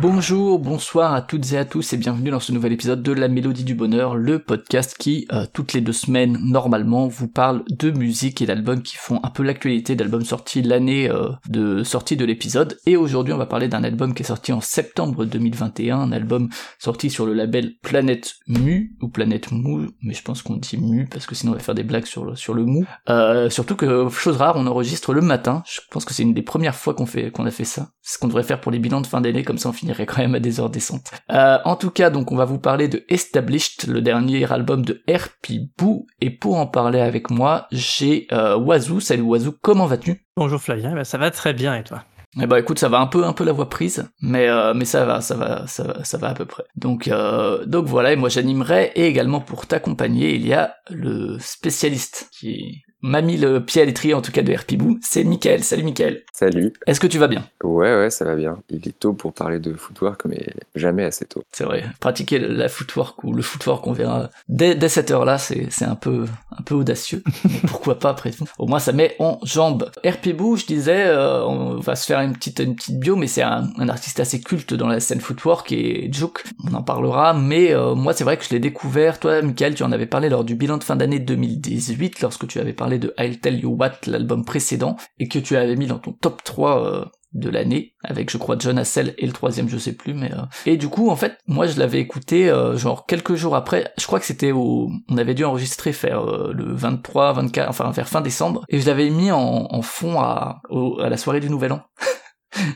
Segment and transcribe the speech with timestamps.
[0.00, 3.26] Bonjour, bonsoir à toutes et à tous et bienvenue dans ce nouvel épisode de La
[3.26, 7.90] Mélodie du Bonheur, le podcast qui, euh, toutes les deux semaines, normalement, vous parle de
[7.90, 12.24] musique et d'albums qui font un peu l'actualité d'albums sortis l'année euh, de sortie de
[12.24, 12.78] l'épisode.
[12.86, 16.48] Et aujourd'hui, on va parler d'un album qui est sorti en septembre 2021, un album
[16.78, 21.08] sorti sur le label Planète Mu, ou Planète Mou, mais je pense qu'on dit Mu
[21.10, 22.84] parce que sinon on va faire des blagues sur le, sur le mou.
[23.08, 26.42] Euh, surtout que, chose rare, on enregistre le matin, je pense que c'est une des
[26.42, 27.88] premières fois qu'on fait, qu'on a fait ça.
[28.00, 29.87] C'est ce qu'on devrait faire pour les bilans de fin d'année, comme ça on finit
[29.88, 31.10] finirait quand même à des heures décentes.
[31.30, 35.02] Euh, en tout cas, donc on va vous parler de Established, le dernier album de
[35.08, 39.00] RP Boo, et pour en parler avec moi, j'ai euh, Wazoo.
[39.00, 40.26] Salut Wazoo, comment vas-tu?
[40.36, 42.04] Bonjour Flavien, ben, ça va très bien et toi?
[42.40, 44.84] Eh bah écoute, ça va un peu un peu la voix prise, mais euh, mais
[44.84, 46.64] ça va, ça va, ça va, ça va à peu près.
[46.76, 51.38] Donc euh, donc voilà, et moi j'animerai et également pour t'accompagner, il y a le
[51.40, 55.62] spécialiste qui m'a mis le pied à l'étrier en tout cas de RPBoo, c'est Mickaël.
[55.62, 56.22] Salut Mickaël.
[56.32, 56.72] Salut.
[56.86, 57.44] Est-ce que tu vas bien?
[57.62, 58.58] Ouais ouais, ça va bien.
[58.70, 61.44] Il est tôt pour parler de footwork mais jamais assez tôt.
[61.52, 61.84] C'est vrai.
[62.00, 66.26] Pratiquer la footwork ou le footwork qu'on verra dès, dès cette heure-là, c'est un peu
[66.56, 67.22] un peu audacieux.
[67.68, 68.46] pourquoi pas après tout.
[68.58, 69.90] Au moins ça met en jambes.
[70.04, 73.42] RPBoo, je disais euh, on va se faire une petite une petite bio mais c'est
[73.42, 77.74] un, un, artiste assez culte dans la scène footwork et Juke, on en parlera mais
[77.74, 80.44] euh, moi c'est vrai que je l'ai découvert toi Michael, tu en avais parlé lors
[80.44, 84.06] du bilan de fin d'année 2018 lorsque tu avais parlé de I'll Tell You What,
[84.06, 87.04] l'album précédent, et que tu avais mis dans ton top 3 euh,
[87.34, 90.32] de l'année, avec je crois John Hassel et le troisième je sais plus, mais...
[90.32, 90.42] Euh...
[90.64, 94.06] Et du coup en fait, moi je l'avais écouté euh, genre quelques jours après, je
[94.06, 94.90] crois que c'était au...
[95.10, 99.10] On avait dû enregistrer faire le 23, 24, enfin vers fin décembre, et je l'avais
[99.10, 100.62] mis en, fond à,
[101.02, 101.82] à la soirée du Nouvel An.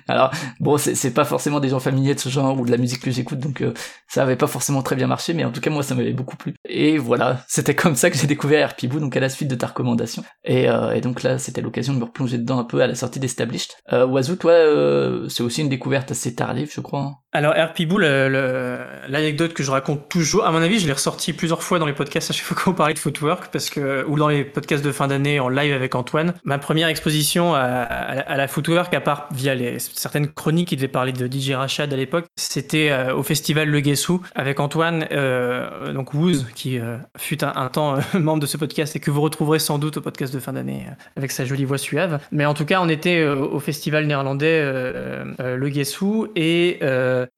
[0.09, 0.31] Alors
[0.61, 3.11] bon, c'est pas forcément des gens familiers de ce genre ou de la musique que
[3.11, 3.73] j'écoute, donc euh,
[4.09, 6.37] ça avait pas forcément très bien marché, mais en tout cas moi ça m'avait beaucoup
[6.37, 6.55] plu.
[6.69, 9.67] Et voilà, c'était comme ça que j'ai découvert RPBoo, donc à la suite de ta
[9.67, 10.23] recommandation.
[10.45, 12.95] Et, euh, et donc là, c'était l'occasion de me replonger dedans un peu à la
[12.95, 13.71] sortie d'Established.
[13.93, 17.01] Euh, Wazoo, toi, euh, c'est aussi une découverte assez tardive, je crois.
[17.01, 17.15] hein.
[17.35, 21.79] Alors RPBoo, l'anecdote que je raconte toujours, à mon avis, je l'ai ressorti plusieurs fois
[21.79, 24.45] dans les podcasts à chaque fois qu'on parlait de footwork, parce que ou dans les
[24.45, 26.35] podcasts de fin d'année en live avec Antoine.
[26.45, 31.13] Ma première exposition à, la footwork, à part via les certaines chroniques qui devaient parler
[31.13, 36.13] de DJ Rachad à l'époque, c'était euh, au festival Le Guessou avec Antoine, euh, donc
[36.13, 39.59] Wouz, qui euh, fut un, un temps membre de ce podcast et que vous retrouverez
[39.59, 40.85] sans doute au podcast de fin d'année
[41.17, 42.19] avec sa jolie voix suave.
[42.31, 46.79] Mais en tout cas, on était au festival néerlandais Le Guessou et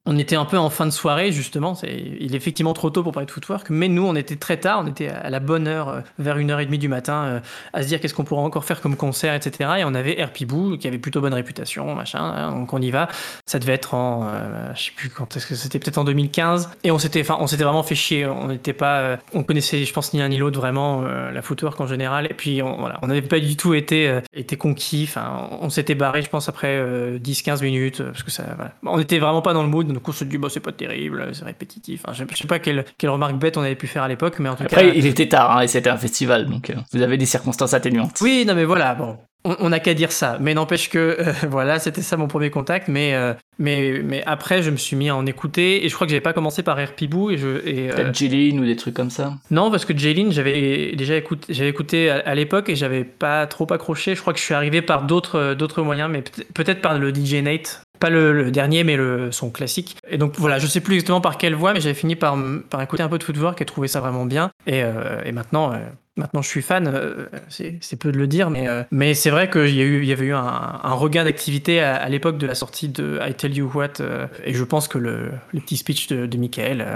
[0.06, 1.75] on était un peu en fin de soirée justement.
[1.75, 4.59] C'est, il est effectivement trop tôt pour parler de footwork, mais nous, on était très
[4.59, 7.41] tard, on était à la bonne heure, vers une heure et demie du matin,
[7.72, 9.71] à se dire qu'est-ce qu'on pourrait encore faire comme concert, etc.
[9.78, 13.09] Et on avait RPBoo qui avait plutôt bonne réputation, machin hein, donc on y va.
[13.47, 16.71] Ça devait être en, euh, je sais plus quand est-ce que c'était, peut-être en 2015.
[16.83, 18.27] Et on s'était, on s'était vraiment fait chier.
[18.27, 21.43] On n'était pas, euh, on connaissait, je pense, ni l'un ni l'autre vraiment euh, la
[21.43, 22.27] footwork en général.
[22.27, 24.21] Et puis on, voilà, on n'avait pas du tout été, euh,
[24.59, 25.06] conquis.
[25.09, 26.81] Enfin, on, s'était barré, je pense, après
[27.19, 28.44] 10-15 minutes parce que ça,
[28.84, 29.93] on n'était vraiment pas dans le mood.
[29.93, 32.03] Donc on se dit, bon, c'est pas terrible, c'est répétitif.
[32.05, 34.39] Enfin, je, je, sais pas quelle, quelle remarque bête on avait pu faire à l'époque,
[34.39, 34.95] mais en tout après, cas.
[34.95, 38.19] il était tard hein, et c'était un festival, donc vous avez des circonstances atténuantes.
[38.21, 41.79] Oui, non, mais voilà, bon, on n'a qu'à dire ça, mais n'empêche que euh, voilà,
[41.79, 42.89] c'était ça mon premier contact.
[42.89, 46.06] Mais euh, mais mais après, je me suis mis à en écouter et je crois
[46.06, 48.12] que j'avais pas commencé par RPBoo et je et euh...
[48.12, 49.35] Jaylin ou des trucs comme ça.
[49.51, 53.47] Non, parce que Jaylin, j'avais déjà écouté, j'avais écouté à, à l'époque et j'avais pas
[53.47, 54.15] trop accroché.
[54.15, 56.25] Je crois que je suis arrivé par d'autres d'autres moyens, mais
[56.55, 57.84] peut-être par le DJ Nate.
[58.04, 59.97] Pas le, dernier, mais le, son classique.
[60.06, 62.37] Et donc voilà, je sais plus exactement par quelle voie, mais j'avais fini par,
[62.69, 64.50] par écouter un peu de footwork et trouver ça vraiment bien.
[64.66, 65.72] Et, euh, maintenant,
[66.16, 69.50] Maintenant, je suis fan, euh, c'est peu de le dire, mais, euh, mais c'est vrai
[69.50, 73.19] qu'il y, eu, y avait eu un, regain d'activité à, l'époque de la sortie de
[73.20, 76.87] I Tell You What, euh, et je pense que le, le petit speech de Michael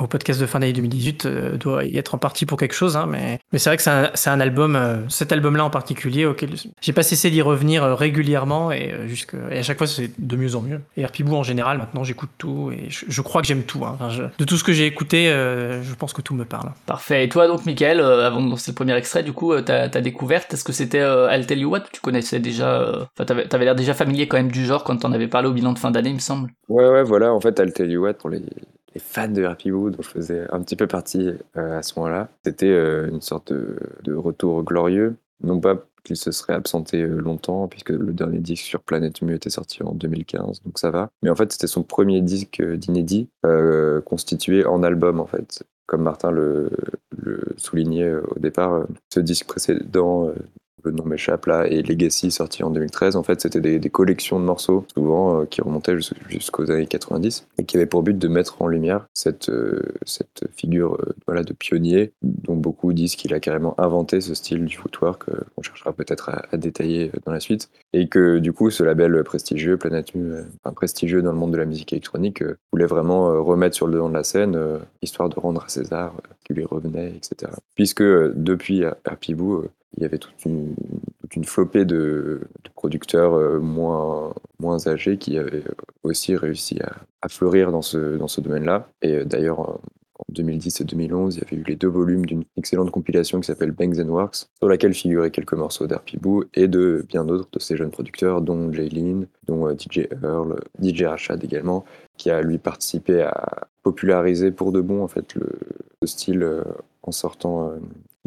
[0.00, 1.26] au podcast de fin d'année 2018
[1.58, 3.90] doit y être en partie pour quelque chose, hein, mais, mais c'est vrai que c'est
[3.90, 6.50] un, un, album, cet album-là en particulier, auquel
[6.80, 10.56] j'ai pas cessé d'y revenir régulièrement, et, jusque, et à chaque fois c'est de mieux
[10.56, 10.80] en mieux.
[10.96, 13.84] Et RPBoo en général, maintenant j'écoute tout, et je, je, crois que j'aime tout.
[13.84, 13.92] Hein.
[13.94, 16.72] Enfin, je, de tout ce que j'ai écouté, je pense que tout me parle.
[16.86, 17.24] Parfait.
[17.24, 20.52] Et toi donc, Michael, avant de c'est le premier extrait, du coup, ta, ta découverte,
[20.54, 21.84] est-ce que c'était euh, I'll Tell You What?
[21.92, 24.96] Tu connaissais déjà, enfin, euh, t'avais, t'avais l'air déjà familier quand même du genre quand
[24.96, 26.50] t'en avais parlé au bilan de fin d'année, il me semble.
[26.68, 28.42] Ouais, ouais, voilà, en fait, I'll Tell You What, pour les,
[28.94, 32.28] les fans de RPBoo, dont je faisais un petit peu partie euh, à ce moment-là,
[32.44, 35.16] c'était euh, une sorte de, retour glorieux.
[35.42, 39.50] Non pas qu'il se serait absenté longtemps, puisque le dernier disque sur Planète Mu était
[39.50, 41.10] sorti en 2015, donc ça va.
[41.22, 46.02] Mais en fait, c'était son premier disque d'inédit, euh, constitué en album, en fait comme
[46.02, 46.70] Martin le,
[47.56, 50.32] soulignait au départ, ce disque précédent
[50.84, 53.16] le nom m'échappe là, et Legacy sorti en 2013.
[53.16, 55.96] En fait, c'était des, collections de morceaux, souvent qui remontaient
[56.28, 59.50] jusqu'aux années 90, et qui avaient pour but de mettre en lumière cette,
[60.06, 60.96] cette figure
[61.26, 65.62] voilà, de pionnier, dont beaucoup disent qu'il a carrément inventé ce style du footwork, qu'on
[65.62, 70.12] cherchera peut-être à, détailler dans la suite, et que du coup, ce label prestigieux, Planet
[70.64, 72.42] enfin, prestigieux dans le monde de la musique électronique,
[72.72, 74.58] voulait vraiment remettre sur le devant de la scène,
[75.02, 77.52] histoire de rendre à César qui lui revenait, etc.
[77.74, 79.64] Puisque depuis Happy Boo,
[79.96, 80.74] il y avait toute une,
[81.44, 82.40] flopée de,
[82.74, 85.64] producteurs euh, moins, moins âgés qui avaient
[86.02, 86.78] aussi réussi
[87.22, 88.88] à, fleurir dans ce, dans ce domaine-là.
[89.02, 89.80] Et euh, d'ailleurs, en
[90.30, 93.72] 2010 et 2011, il y avait eu les deux volumes d'une excellente compilation qui s'appelle
[93.72, 97.76] Bangs and Works, sur laquelle figuraient quelques morceaux d'Arpibou et de bien d'autres de ces
[97.76, 101.84] jeunes producteurs, dont Jaylin, dont euh, DJ Earl, DJ Rashad également,
[102.16, 105.48] qui a lui participé à populariser pour de bon en fait le,
[106.06, 106.46] style
[107.02, 107.72] en sortant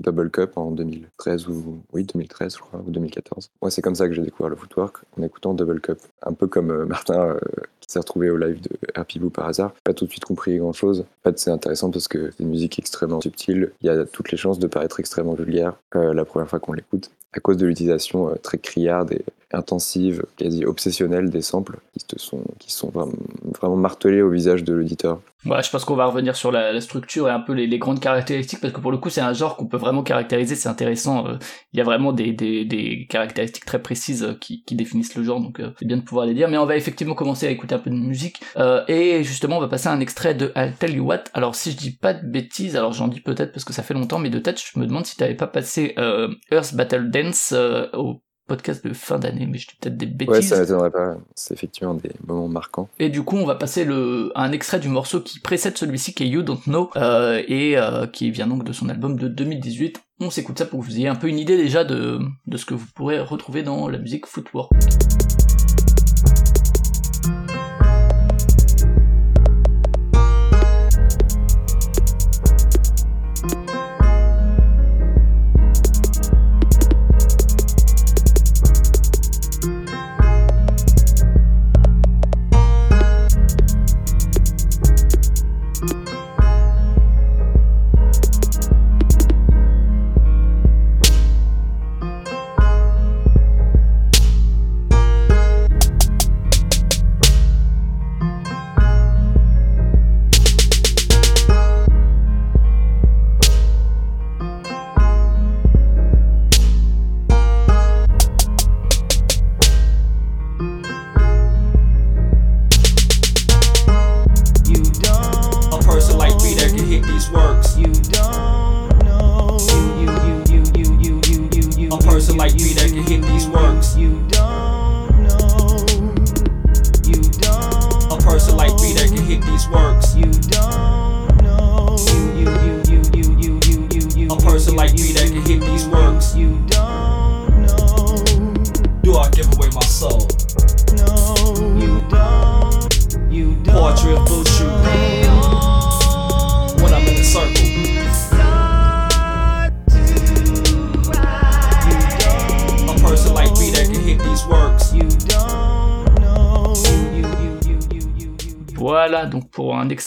[0.03, 3.49] Double Cup en 2013 ou oui 2013 je crois ou 2014.
[3.61, 5.99] Moi c'est comme ça que j'ai découvert le footwork en écoutant Double Cup.
[6.23, 7.39] Un peu comme euh, Martin euh,
[7.79, 9.73] qui s'est retrouvé au live de Happy Boo par hasard.
[9.83, 11.01] Pas tout de suite compris grand chose.
[11.01, 13.71] En fait c'est intéressant parce que c'est une musique extrêmement subtile.
[13.81, 16.73] Il y a toutes les chances de paraître extrêmement vulgaire euh, la première fois qu'on
[16.73, 21.77] l'écoute à cause de l'utilisation très criarde et intensive, quasi obsessionnelle des samples
[22.59, 22.91] qui, sont,
[23.59, 25.19] vraiment martelés au visage de l'auditeur.
[25.45, 28.61] Ouais, je pense qu'on va revenir sur la, structure et un peu les, grandes caractéristiques
[28.61, 31.27] parce que pour le coup c'est un genre qu'on peut vraiment caractériser, c'est intéressant.
[31.27, 31.35] Euh,
[31.73, 35.71] il y a vraiment des, caractéristiques très précises euh, qui, définissent le genre, donc euh,
[35.77, 36.49] c'est bien de pouvoir les dire.
[36.49, 38.41] Mais on va effectivement commencer à écouter un peu de musique
[38.87, 41.25] et justement on va passer à un extrait de I'll Tell You What.
[41.33, 43.93] Alors si je dis pas de bêtises, alors j'en dis peut-être parce que ça fait
[43.93, 45.95] longtemps, mais de tête je me demande si t'avais pas passé
[46.51, 47.22] Earth Battle Dance
[47.93, 50.35] au podcast de fin d'année, mais je dis peut-être des bêtises.
[50.35, 51.15] Ouais, ça m'étonnerait pas.
[51.35, 52.89] C'est effectivement des moments marquants.
[52.99, 56.23] Et du coup, on va passer le, un extrait du morceau qui précède celui-ci, qui
[56.23, 60.01] est You Don't Know, euh, et euh, qui vient donc de son album de 2018.
[60.19, 62.65] On s'écoute ça pour que vous ayez un peu une idée déjà de, de ce
[62.65, 64.71] que vous pourrez retrouver dans la musique footwork.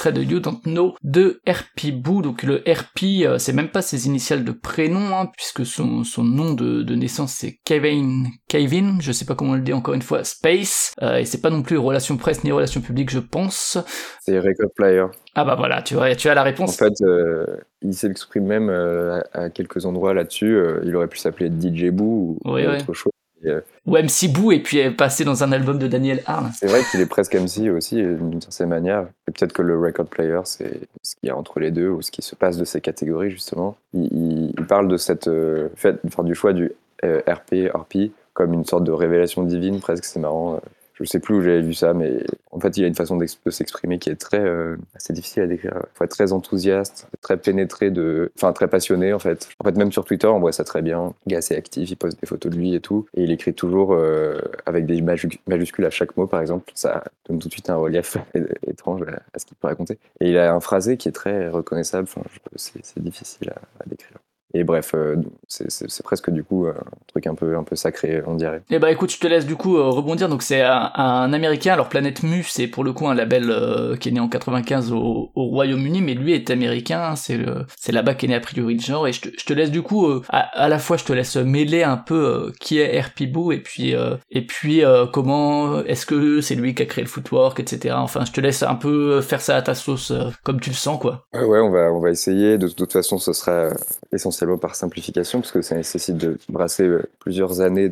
[0.07, 2.23] Extrait de You Don't Know de RP Boo.
[2.23, 6.25] Donc le RP, euh, c'est même pas ses initiales de prénom, hein, puisque son, son
[6.25, 9.95] nom de, de naissance c'est Kevin, Kevin, je sais pas comment on le dit encore
[9.95, 13.19] une fois, Space, euh, et c'est pas non plus relation presse ni relation publique, je
[13.19, 13.79] pense.
[14.21, 15.07] C'est Record Player.
[15.35, 16.81] Ah bah voilà, tu, vois, tu as la réponse.
[16.81, 17.45] En fait, euh,
[17.83, 18.71] il s'exprime même
[19.33, 20.59] à, quelques endroits là-dessus.
[20.85, 23.13] il aurait pu s'appeler DJ Boo ou autre chose.
[23.45, 26.51] Euh, Ou MC Boo et puis est passé dans un album de Daniel Arn.
[26.59, 29.07] C'est vrai qu'il est presque MC aussi d'une certaine manière.
[29.29, 32.03] Et peut-être que le record player, c'est ce qu'il y a entre les deux ou
[32.03, 33.77] ce qui se passe de ces catégories justement.
[33.93, 36.73] Il, parle de cette euh, fait, enfin, du choix du
[37.05, 40.05] euh, RP, RP comme une sorte de révélation divine presque.
[40.05, 40.61] C'est marrant
[40.99, 43.27] je sais plus où j'avais vu ça, mais en fait, il a une façon de
[43.51, 45.75] s'exprimer qui est très, euh, assez difficile à décrire.
[45.77, 49.49] Il faut être très enthousiaste, très pénétré de, enfin, très passionné, en fait.
[49.59, 51.13] En fait, même sur Twitter, on voit ça très bien.
[51.27, 53.07] Il est assez actif, il poste des photos de lui et tout.
[53.15, 56.73] Et il écrit toujours euh, avec des majuscules à chaque mot, par exemple.
[56.75, 58.17] Ça donne tout de suite un relief
[58.67, 59.03] étrange
[59.35, 59.99] à, ce qu'il peut raconter.
[60.21, 62.09] Et il a un phrasé qui est très reconnaissable.
[62.11, 62.23] Enfin,
[62.57, 64.19] c'est difficile à décrire.
[64.59, 65.17] Et bref, euh,
[65.49, 66.75] c'est- presque du coup un
[67.09, 68.63] truc un peu, un peu sacré, on dirait.
[68.71, 70.29] Eh bah écoute, je te laisse du coup euh, rebondir.
[70.29, 71.73] Donc c'est un, un américain.
[71.75, 74.93] Alors Planète Mu, c'est pour le coup un label euh, qui est né en 95
[74.93, 77.15] au, au Royaume-Uni, mais lui est américain.
[77.17, 79.07] C'est là-bas qu'est né a priori le genre.
[79.09, 81.13] Et je te, je te laisse du coup, euh, à, à la fois, je te
[81.13, 85.07] laisse mêler un peu euh, qui est RP Boo et puis euh, et puis euh,
[85.07, 87.95] comment est-ce que c'est lui qui a créé le footwork, etc.
[87.99, 90.77] Enfin, je te laisse un peu faire ça à ta sauce, euh, comme tu le
[90.77, 91.27] sens, quoi.
[91.35, 92.59] Ouais, on va, on va essayer.
[92.59, 93.71] De, toute façon, ce sera euh,
[94.57, 97.91] par simplification, parce que ça nécessite de brasser euh, plusieurs années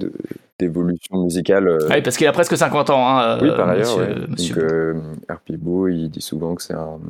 [0.58, 1.68] d'évolution musicale.
[1.68, 3.08] euh, Ah oui, parce qu'il a presque 50 ans.
[3.08, 4.26] Hein, Oui, euh, par ailleurs, monsieur- ouais.
[4.28, 7.00] monsieur Donc, euh, il dit souvent que c'est un,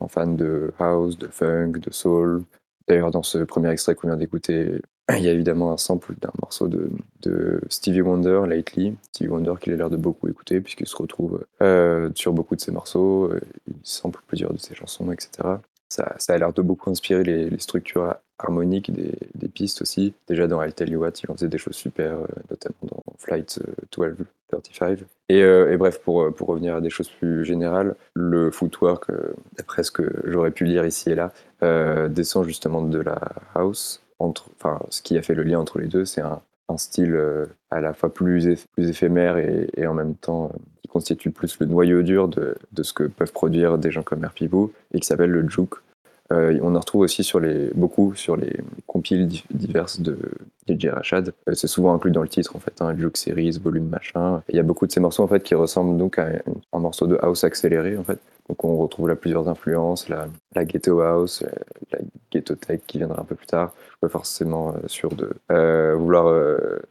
[0.00, 2.42] un fan de house, de funk, de soul.
[2.88, 4.80] D'ailleurs, dans ce premier extrait qu'on vient d'écouter,
[5.16, 6.90] il y a évidemment un sample d'un morceau de,
[7.22, 8.96] de Stevie Wonder, Lately.
[9.12, 12.60] Stevie Wonder qu'il a l'air de beaucoup écouter, puisqu'il se retrouve euh, sur beaucoup de
[12.60, 13.30] ses morceaux,
[13.68, 15.30] il sample plusieurs de ses chansons, etc.
[15.90, 20.14] Ça, a l'air de beaucoup inspirer les, structures harmoniques des, pistes aussi.
[20.28, 23.02] Déjà dans I'll Tell You What, il en faisait des choses super, euh, notamment dans
[23.18, 25.00] Flight euh, 1235.
[25.28, 29.10] Et, euh, et bref, pour, euh, pour revenir à des choses plus générales, le footwork,
[29.10, 31.32] euh, d'après ce que j'aurais pu lire ici et là,
[31.62, 33.20] euh, descend justement de la
[33.54, 34.02] house.
[34.18, 36.42] Enfin, ce qui a fait le lien entre les deux, c'est un,
[36.76, 40.58] style euh, à la fois plus, plus éphémère et, en même temps euh,
[40.92, 44.44] constitue plus le noyau dur de, de ce que peuvent produire des gens comme RP
[44.44, 45.74] Boo et qui s'appelle le juke.
[46.32, 48.56] Euh, on en retrouve aussi sur les, beaucoup sur les
[48.86, 50.16] compiles di- diverses de
[50.68, 51.32] DJ Rachad.
[51.48, 54.40] Euh, c'est souvent inclus dans le titre en fait, hein, Juke Series, volume machin.
[54.48, 56.28] Il y a beaucoup de ces morceaux en fait qui ressemblent donc à
[56.72, 58.20] un, morceau de house accéléré en fait.
[58.48, 61.42] Donc on retrouve là plusieurs influences, la, la ghetto house,
[61.92, 61.98] la
[62.30, 63.72] ghetto tech qui viendra un peu plus tard.
[63.86, 65.30] Je suis pas forcément euh, sûr de
[65.94, 66.32] vouloir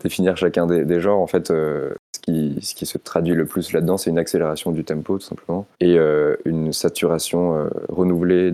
[0.04, 1.20] définir chacun des, des genres.
[1.22, 1.50] En fait,
[2.62, 5.98] ce qui, se traduit le plus là-dedans, c'est une accélération du tempo tout simplement et
[5.98, 8.52] euh, une saturation euh, renouvelée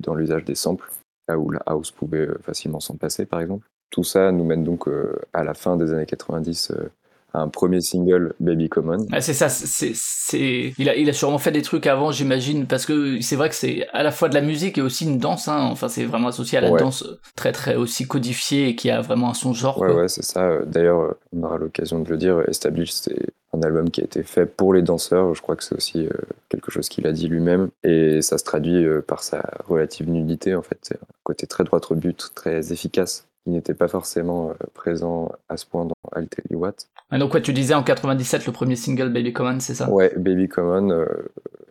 [0.00, 0.90] dans l'usage des samples,
[1.28, 3.66] là où la house pouvait euh, facilement s'en passer par exemple.
[3.90, 4.86] Tout ça nous mène donc
[5.32, 6.88] à la fin des années 90 euh, à
[7.34, 9.06] un premier single, Baby Common.
[9.12, 12.66] Ouais, c'est ça, c'est, c'est, il a, il a sûrement fait des trucs avant, j'imagine,
[12.66, 15.18] parce que c'est vrai que c'est à la fois de la musique et aussi une
[15.18, 15.68] danse, hein.
[15.70, 16.80] Enfin, c'est vraiment associé à la Ouais.
[16.80, 17.06] danse
[17.36, 19.78] très, très aussi codifiée et qui a vraiment son genre.
[19.78, 20.02] Ouais, quoi.
[20.02, 20.58] ouais, c'est ça.
[20.66, 24.46] D'ailleurs, on aura l'occasion de le dire, Establish, c'est un album qui a été fait
[24.46, 25.34] pour les danseurs.
[25.34, 26.10] Je crois que c'est aussi euh,
[26.48, 27.68] quelque chose qu'il a dit lui-même.
[27.84, 30.78] Et ça se traduit euh, par sa relative nudité, en fait.
[30.82, 35.56] C'est un côté très droit au but, très efficace, n'était pas forcément euh, présent à
[35.56, 36.74] ce point dans I'll Tell You What.
[37.12, 39.88] Et donc, tu disais en 97, le premier single Baby Common, c'est ça?
[39.90, 41.06] Ouais, Baby Common, euh,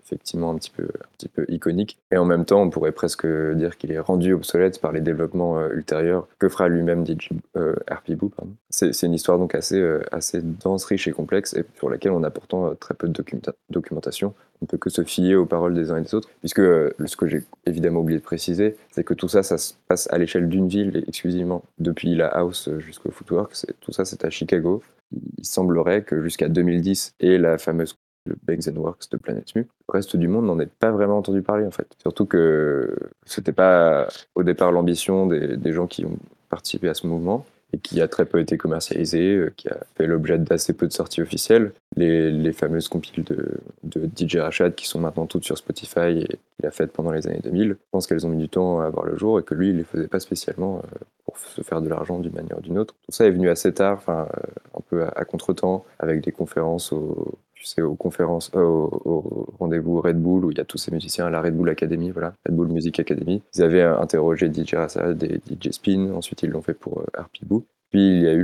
[0.04, 1.98] effectivement un petit, peu, un petit peu iconique.
[2.12, 5.60] Et en même temps, on pourrait presque dire qu'il est rendu obsolète par les développements
[5.60, 8.32] euh, ultérieurs que fera lui-même DJ euh, RP Boo.
[8.70, 9.82] C'est une histoire donc assez,
[10.12, 13.54] assez dense, riche et complexe, et sur laquelle on a pourtant très peu de documenta-
[13.70, 14.34] documentation.
[14.62, 16.92] On ne peut que se fier aux paroles des uns et des autres, puisque euh,
[17.06, 20.18] ce que j'ai évidemment oublié de préciser, c'est que tout ça, ça se passe à
[20.18, 23.54] l'échelle d'une ville exclusivement, depuis la house jusqu'au footwork.
[23.82, 24.82] Tout ça, c'est à Chicago.
[25.38, 27.96] Il semblerait que jusqu'à 2010 et la fameuse
[28.26, 29.68] le and Works de Planète Mu.
[29.88, 31.88] Le reste du monde n'en ait pas vraiment entendu parler en fait.
[32.02, 32.94] Surtout que
[33.26, 36.18] c'était pas au départ l'ambition des gens qui ont
[36.50, 40.08] participé à ce mouvement et qui a très peu été commercialisé, euh, qui a fait
[40.08, 41.74] l'objet d'assez peu de sorties officielles.
[41.96, 43.60] Les, fameuses compiles de,
[44.16, 47.42] DJ Rachad qui sont maintenant toutes sur Spotify et qu'il a faites pendant les années
[47.44, 49.70] 2000, je pense qu'elles ont mis du temps à voir le jour et que lui,
[49.70, 52.78] il les faisait pas spécialement euh, pour se faire de l'argent d'une manière ou d'une
[52.78, 52.96] autre.
[53.06, 56.32] Tout ça est venu assez tard, enfin euh, un peu à, à contre-temps, avec des
[56.32, 60.66] conférences au, tu sais, aux conférences, euh, au, rendez-vous Red Bull où il y a
[60.66, 63.42] tous ces musiciens, la Red Bull Academy, voilà, Red Bull Music Academy.
[63.56, 67.46] Ils avaient interrogé DJ Rassad et DJ Spin, ensuite ils l'ont fait pour euh, RP
[67.46, 67.66] Boo.
[67.90, 68.44] Puis il y a eu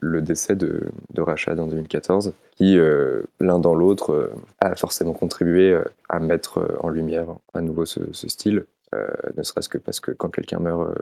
[0.00, 5.12] le, décès de, de Rachad en 2014, qui, euh, l'un dans l'autre, euh, a forcément
[5.12, 8.66] contribué à mettre en lumière à nouveau ce, style,
[9.36, 10.92] ne serait-ce que parce que quand quelqu'un meurt,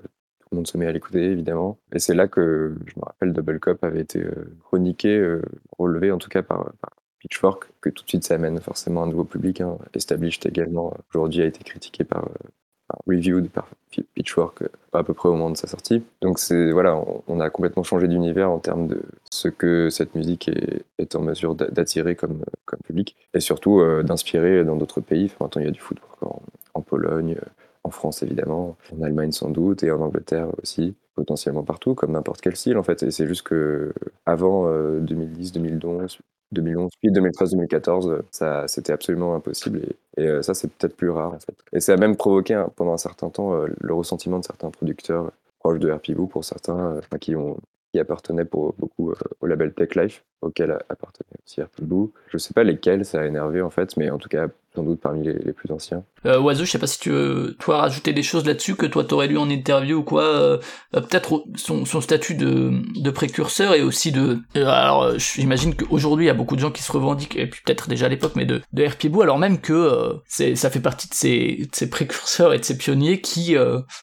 [0.40, 1.78] tout le monde se met à l'écouter, évidemment.
[1.92, 4.22] Et c'est là que, je me rappelle, Double Cup avait été
[4.64, 5.38] chroniqué,
[5.78, 6.72] relevé en tout cas par
[7.18, 9.60] Pitchfork, que tout de suite ça amène forcément un nouveau public.
[9.60, 9.78] Hein.
[9.94, 12.48] Established également, aujourd'hui a été critiqué par, euh,
[13.06, 13.68] Reviewed, par
[14.14, 16.02] Pitchfork, euh, à peu près au moment de sa sortie.
[16.22, 20.48] Donc c'est voilà, on, a complètement changé d'univers en termes de ce que cette musique
[20.98, 22.42] est, en mesure d'a- d'attirer comme,
[22.84, 25.26] public, et surtout euh, d'inspirer dans d'autres pays.
[25.26, 26.22] Enfin, maintenant il y a du footwork
[26.75, 27.37] en, Pologne,
[27.84, 32.40] en France évidemment, en Allemagne sans doute, et en Angleterre aussi, potentiellement partout, comme n'importe
[32.40, 33.02] quel style en fait.
[33.02, 33.92] Et c'est juste que
[34.25, 36.18] avant euh, 2010, 2011,
[36.52, 39.82] 2011, puis 2013, 2014, euh, ça c'était absolument impossible.
[40.16, 41.56] Et, euh, ça c'est peut-être plus rare en fait.
[41.72, 45.30] Et ça a même provoqué pendant un certain temps euh, le ressentiment de certains producteurs
[45.60, 50.72] proches de RP Boo pour certains qui appartenaient pour beaucoup au label Tech Life, auquel
[50.88, 52.12] appartenait aussi RP Boo.
[52.28, 55.00] Je sais pas lesquels ça a énervé en fait, mais en tout cas sans doute
[55.00, 56.04] parmi les, plus anciens.
[56.26, 59.04] Euh, Oiseau, je sais pas si tu veux, toi, rajouter des choses là-dessus que toi
[59.04, 60.22] t'aurais lu en interview ou quoi.
[60.22, 60.58] Euh,
[60.94, 64.38] euh, Peut-être son, statut de, précurseur et aussi de.
[64.56, 67.62] euh, alors, j'imagine qu'aujourd'hui, il y a beaucoup de gens qui se revendiquent, et puis
[67.64, 71.14] peut-être déjà à l'époque, mais de, de RPBoo, alors même que ça fait partie de
[71.14, 73.56] ces, précurseurs et de ces pionniers qui,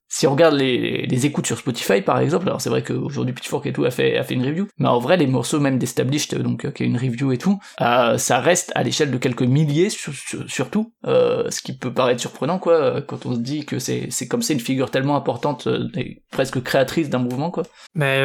[0.08, 3.74] si on regarde les, écoutes sur Spotify par exemple, alors c'est vrai qu'aujourd'hui Pitchfork et
[3.74, 6.72] tout a fait, a fait une review, mais en vrai, les morceaux même d'Established, donc
[6.74, 10.50] qui est une review et tout, ça reste à l'échelle de quelques milliers sur- sur-
[10.56, 14.10] surtout, euh, ce qui peut paraître surprenant quoi, euh, quand on se dit que c'est
[14.30, 17.64] comme c'est une figure tellement importante euh, et presque créatrice d'un mouvement quoi.
[17.94, 18.22] Mais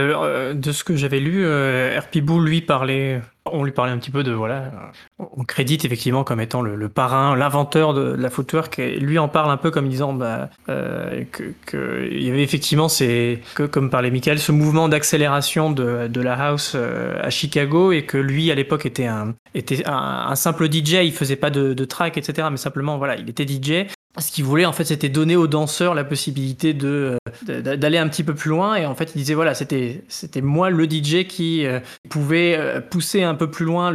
[0.55, 4.23] de ce que j'avais lu, RP Boo lui parlait, on lui parlait un petit peu
[4.23, 4.71] de voilà,
[5.19, 8.79] on crédite effectivement comme étant le, le parrain, l'inventeur de, de la footwork.
[8.79, 12.43] Et lui en parle un peu comme disant bah, euh, que, que il y avait
[12.43, 17.31] effectivement ces, que, comme parlait Michael, ce mouvement d'accélération de, de la house euh, à
[17.31, 21.37] Chicago et que lui à l'époque était un était un, un simple DJ, il faisait
[21.37, 22.49] pas de, de track etc.
[22.51, 23.87] Mais simplement voilà, il était DJ
[24.19, 28.09] ce qu'il voulait en fait c'était donner aux danseurs la possibilité de de- d'aller un
[28.09, 28.75] petit peu plus loin.
[28.75, 32.81] Et en fait il disait voilà c'était c'était moi le DJ qui euh, pouvait euh,
[32.81, 33.93] pousser un peu plus loin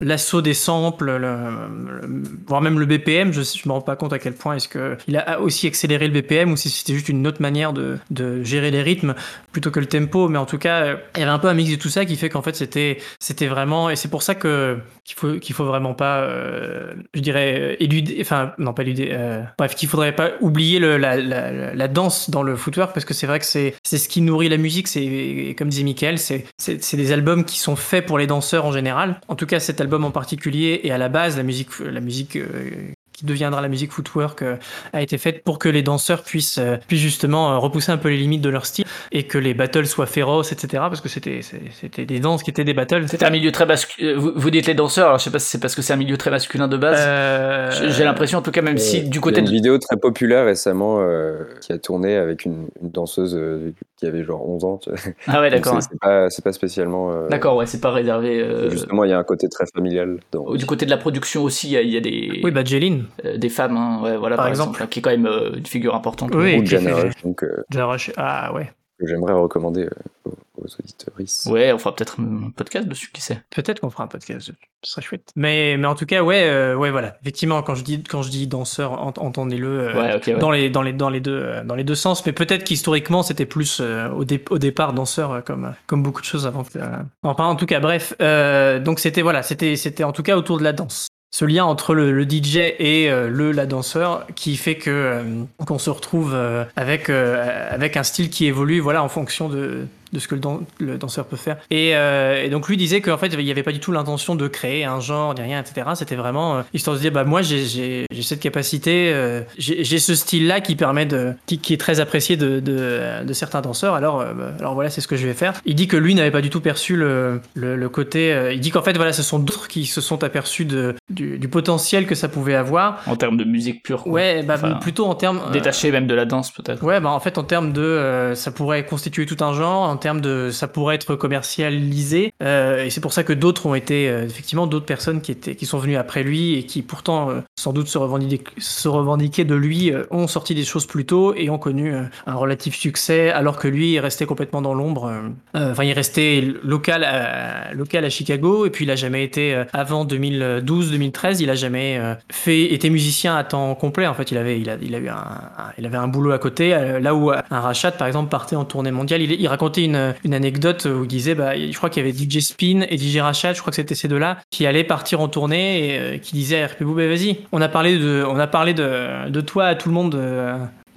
[0.00, 4.12] l'assaut des samples le- le- voire même le BPM je je me rends pas compte
[4.12, 7.08] à quel point est-ce que il a aussi accéléré le BPM ou si c'était juste
[7.08, 9.14] une autre manière de de gérer les rythmes
[9.52, 10.28] plutôt que le tempo.
[10.28, 12.04] Mais en tout cas euh, il y avait un peu un mix de tout ça
[12.04, 15.54] qui fait qu'en fait c'était c'était vraiment et c'est pour ça que qu'il faut qu'il
[15.54, 20.32] faut vraiment pas euh, je dirais éluder enfin non pas euh, bref qu'il faudrait pas
[20.40, 24.20] oublier la, la, danse dans le footwork parce que c'est vrai que c'est ce qui
[24.20, 28.26] nourrit la musique c'est comme disait Michael c'est des albums qui sont faits pour les
[28.26, 29.20] danseurs en général.
[29.28, 32.36] En tout cas cet album en particulier et à la base la musique la musique
[32.36, 32.70] euh,
[33.16, 34.56] qui deviendra la musique footwork euh,
[34.92, 38.08] a été faite pour que les danseurs puissent, euh, puissent justement euh, repousser un peu
[38.10, 40.84] les limites de leur style et que les battles soient féroces, etc.
[40.88, 43.06] Parce que c'était des danses qui étaient des battles.
[43.08, 44.14] C'est un milieu très masculin.
[44.18, 45.96] Vous, vous dites les danseurs, alors je sais pas si c'est parce que c'est un
[45.96, 46.98] milieu très masculin de base.
[46.98, 49.50] Euh, J'ai- l'impression en tout cas même si du il y côté a une de
[49.50, 54.24] vidéo très populaire récemment euh, qui a tourné avec une, une danseuse euh, qui avait
[54.24, 54.78] genre 11 ans.
[55.26, 57.12] ah ouais d'accord c'est- pas, c'est pas spécialement.
[57.12, 58.40] euh, d'accord ouais c'est pas réservé.
[58.40, 60.54] euh, Justement, il y a un côté très familial dans.
[60.54, 62.64] Du côté de la production aussi, il y a, il y a des, Oui, bah
[62.64, 63.04] Jeline.
[63.24, 64.74] euh, des femmes, hein, ouais, voilà, Par par, exemple.
[64.76, 66.34] exemple, qui est quand même euh, une figure importante.
[66.34, 66.56] Oui.
[66.56, 68.12] ou Rush, donc, Jana Rush.
[68.16, 68.70] Ah ouais.
[68.98, 69.90] Que j'aimerais recommander euh,
[70.24, 70.30] aux,
[70.62, 71.14] aux auditeurs.
[71.52, 73.42] Ouais, on fera peut-être un podcast dessus, qui sait.
[73.54, 74.40] Peut-être qu'on fera un podcast,
[74.82, 75.30] ce serait chouette.
[75.36, 77.16] Mais, mais en tout cas, ouais, euh, ouais, voilà.
[77.20, 80.38] Effectivement, quand je dis, quand je dis danseur, ent- entendez-le euh, Ouais, ok, ouais.
[80.38, 82.24] dans, les, dans, les, dans, les deux, euh, dans les deux sens.
[82.24, 86.20] Mais peut-être qu'historiquement, c'était plus euh, au, dé- au départ danseur, euh, comme, comme beaucoup
[86.20, 86.64] de choses avant.
[86.64, 88.14] que- euh, Enfin, en tout cas, bref.
[88.22, 91.05] euh, donc c'était, voilà, c'était, c'était en tout cas autour de la danse.
[91.30, 95.78] Ce lien entre le, DJ et euh, le la danseur qui fait que euh, qu'on
[95.78, 100.28] se retrouve euh, avec avec un style qui évolue voilà en fonction de de ce
[100.28, 101.56] que le, dan- le danseur peut faire.
[101.70, 104.34] Et, euh, et donc lui disait qu'en fait il n'y avait pas du tout l'intention
[104.34, 105.86] de créer un genre ni rien etc.
[105.94, 110.46] C'était vraiment euh, histoire de dire bah moi j'ai cette capacité, euh, j'ai ce style
[110.46, 113.94] là qui permet de qui, qui est très apprécié de, de, de certains danseurs.
[113.94, 115.54] Alors euh, bah, alors voilà c'est ce que je vais faire.
[115.64, 118.50] Il dit que lui n'avait pas du tout perçu le le, le côté.
[118.52, 121.48] il dit qu'en fait voilà ce sont d'autres qui se sont aperçus de du, du
[121.48, 123.02] potentiel que ça pouvait avoir.
[123.06, 124.02] En termes de musique pure.
[124.02, 124.12] quoi.
[124.12, 126.82] Ouais bah Enfin, plutôt en termes Détaché même de la danse, peut-être.
[126.82, 130.20] Ouais, bah en fait, en termes de, ça pourrait constituer tout un genre, en termes
[130.20, 134.26] de, ça pourrait être commercialisé, euh, et c'est pour ça que d'autres ont été, euh,
[134.26, 137.72] effectivement, d'autres personnes qui étaient, qui sont venues après lui et qui pourtant, euh, sans
[137.72, 141.56] doute se revendiquaient, se revendiquaient de lui, ont sorti des choses plus tôt et ont
[141.56, 145.10] connu un relatif succès, alors que lui est resté complètement dans l'ombre.
[145.54, 149.64] Enfin, il est resté local à, local à Chicago, et puis il a jamais été,
[149.72, 151.98] avant 2012-2013, il a jamais
[152.30, 154.06] fait, été musicien à temps complet.
[154.06, 155.40] En fait, il avait, il a, il eu un,
[155.78, 158.90] il avait un boulot à côté, là où un Rachat, par exemple, partait en tournée
[158.90, 159.22] mondiale.
[159.22, 162.40] Il, il racontait une, anecdote où il disait, bah, je crois qu'il y avait DJ
[162.40, 165.86] Spin et DJ Rachat, je crois que c'était ces deux-là, qui allaient partir en tournée
[165.86, 168.46] et euh, qui disaient à RP Boo, bah, vas-y, on a parlé de, on a
[168.46, 170.14] parlé de, de toi à tout le monde.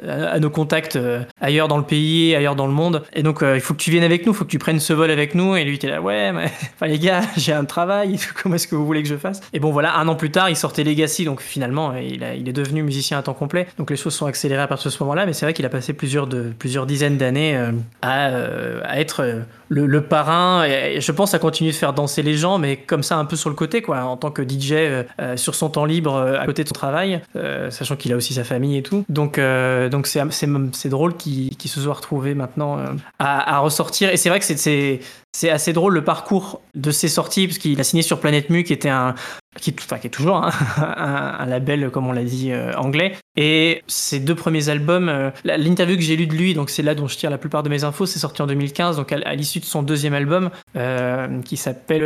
[0.07, 3.03] À nos contacts euh, ailleurs dans le pays, ailleurs dans le monde.
[3.13, 4.79] Et donc, euh, il faut que tu viennes avec nous, il faut que tu prennes
[4.79, 5.55] ce vol avec nous.
[5.55, 6.51] Et lui, était là, ouais, mais
[6.87, 9.41] les gars, j'ai un travail, comment est-ce que vous voulez que je fasse?
[9.53, 12.53] Et bon, voilà, un an plus tard, il sortait Legacy, donc finalement, euh, il, est
[12.53, 13.67] devenu musicien à temps complet.
[13.77, 15.69] Donc les choses sont accélérées à partir de ce moment-là, mais c'est vrai qu'il a
[15.69, 17.59] passé plusieurs, dizaines d'années
[18.01, 20.65] à, être le, le parrain.
[20.65, 23.35] Et, je pense à continuer de faire danser les gens, mais comme ça, un peu
[23.35, 26.39] sur le côté, quoi, en tant que DJ euh, euh, sur son temps libre, euh,
[26.39, 29.05] à côté de son travail, euh, sachant qu'il a aussi sa famille et tout.
[29.09, 32.85] Donc, euh, donc c'est, c'est, drôle qu'il, se soit retrouvé maintenant euh,
[33.19, 34.09] à, à ressortir.
[34.09, 34.99] Et c'est vrai que c'est, c'est,
[35.31, 38.63] c'est assez drôle le parcours de ses sorties, parce qu'il a signé sur Planète Mu,
[38.63, 39.15] qui était un,
[39.57, 40.51] qui, est- toujours hein,
[41.39, 43.15] un, label, comme on l'a dit, euh, anglais.
[43.35, 46.95] Et ses deux premiers albums, euh, l'interview que j'ai lue de lui, donc c'est là
[46.95, 49.59] dont je tire la plupart de mes infos, c'est sorti en 2015, donc à, l'issue
[49.59, 52.03] de son deuxième album, euh, qui s'appelle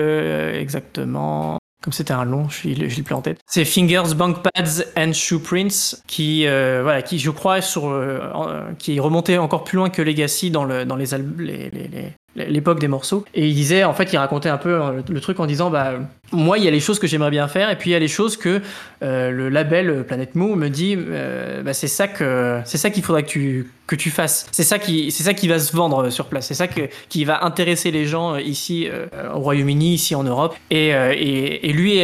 [0.56, 3.40] exactement comme c'était un long, je l'ai plus en tête.
[3.46, 7.94] C'est Fingers, Bank Pads and Shoe Prints, qui, voilà, qui je crois, sur,
[8.80, 11.08] qui est remonté encore plus loin que Legacy dans, le, dans les,
[11.40, 13.26] les, les, l'époque des morceaux.
[13.34, 15.94] Et il disait, en fait, il racontait un peu le truc en disant, bah,
[16.32, 18.00] moi, il y a les choses que j'aimerais bien faire, et puis il y a
[18.00, 18.62] les choses que
[19.04, 23.04] euh, le label Planète Mou me dit, euh, bah, c'est ça que c'est ça qu'il
[23.04, 24.48] faudrait que tu que tu fasses.
[24.52, 26.48] C'est ça qui c'est ça qui va se vendre sur place.
[26.48, 30.56] C'est ça que, qui va intéresser les gens ici euh, au Royaume-Uni, ici en Europe.
[30.72, 32.02] Et, et, et lui,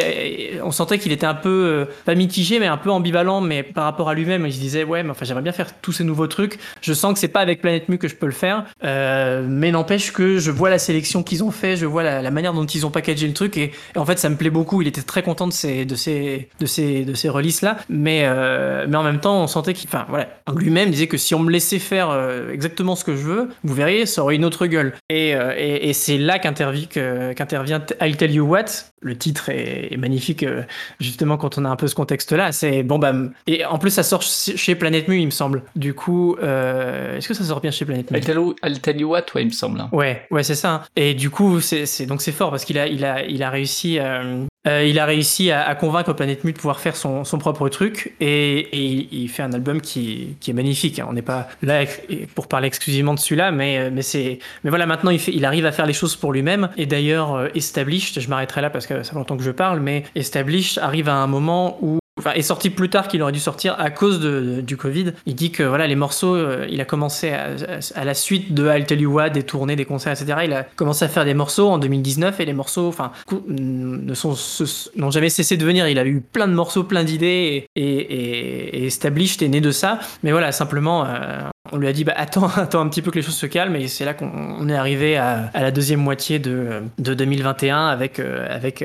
[0.64, 4.10] on sentait qu'il était un peu pas mitigé, mais un peu ambivalent, mais par rapport
[4.10, 6.60] à lui-même, il se disait, ouais, mais enfin, j'aimerais bien faire tous ces nouveaux trucs.
[6.82, 10.12] Je sens que c'est pas avec Planète Mu que je peux le faire, mais n'empêche
[10.12, 12.92] que je vois la sélection qu'ils ont fait, je vois la, manière dont ils ont
[12.92, 14.82] packagé le truc, et, et en fait, ça me plaît beaucoup.
[14.82, 18.22] Il était très content de ces, de ces, de ces, de ces releases là, mais,
[18.24, 21.40] euh, mais en même temps, on sentait qu'il, enfin voilà, lui-même disait que si on
[21.40, 24.68] me laissait faire euh, exactement ce que je veux, vous verriez, ça aurait une autre
[24.68, 24.94] gueule.
[25.10, 28.66] Et, euh, et, c'est là qu'intervient, qu'intervient I'll Tell You What.
[29.02, 30.46] Le titre est, magnifique,
[31.00, 32.52] justement quand on a un peu ce contexte-là.
[32.52, 33.14] C'est bon bah
[33.48, 35.64] et en plus ça sort chez Planète Mu, il me semble.
[35.78, 38.18] Du coup, est-ce que ça sort bien chez Planète Mu?
[38.18, 39.80] I'll tell, you, What, ouais, il me semble.
[39.80, 39.90] Hein.
[40.32, 40.84] Ouais, c'est ça.
[40.96, 44.00] Et du coup, c'est donc c'est fort parce qu'il a, il a, il a réussi.
[44.68, 48.68] Euh, il a réussi à, convaincre Planète Mu de pouvoir faire son, propre truc et,
[48.76, 51.00] il fait un album qui, est magnifique.
[51.00, 51.08] Hein.
[51.10, 51.86] On n'est pas là
[52.36, 54.02] pour parler exclusivement de celui-là, mais, euh, mais,
[54.64, 56.70] mais voilà, maintenant il, fait, il arrive à faire les choses pour lui-même.
[56.76, 59.80] Et d'ailleurs, euh, Established, je m'arrêterai là parce que ça fait longtemps que je parle,
[59.80, 63.40] mais Established arrive à un moment où enfin, est sorti plus tard qu'il aurait dû
[63.40, 65.14] sortir à cause du Covid.
[65.26, 68.86] Il dit que voilà, les morceaux, euh, il a commencé à, la suite de I'll
[68.86, 70.40] Tell You What, des tournées, des concerts, etc.
[70.46, 73.12] Il a commencé à faire des morceaux en 2019 et les morceaux, enfin,
[73.50, 75.88] n'ont jamais cessé de venir.
[75.88, 79.72] Il a eu plein de morceaux, plein d'idées et, et, et Established est né de
[79.72, 80.00] ça.
[80.24, 83.18] Mais voilà, simplement, euh, on lui a dit bah, attends, attends un petit peu que
[83.18, 86.82] les choses se calment et c'est là qu'on est arrivé à, la deuxième moitié de,
[86.98, 88.84] de 2021 avec, euh, avec,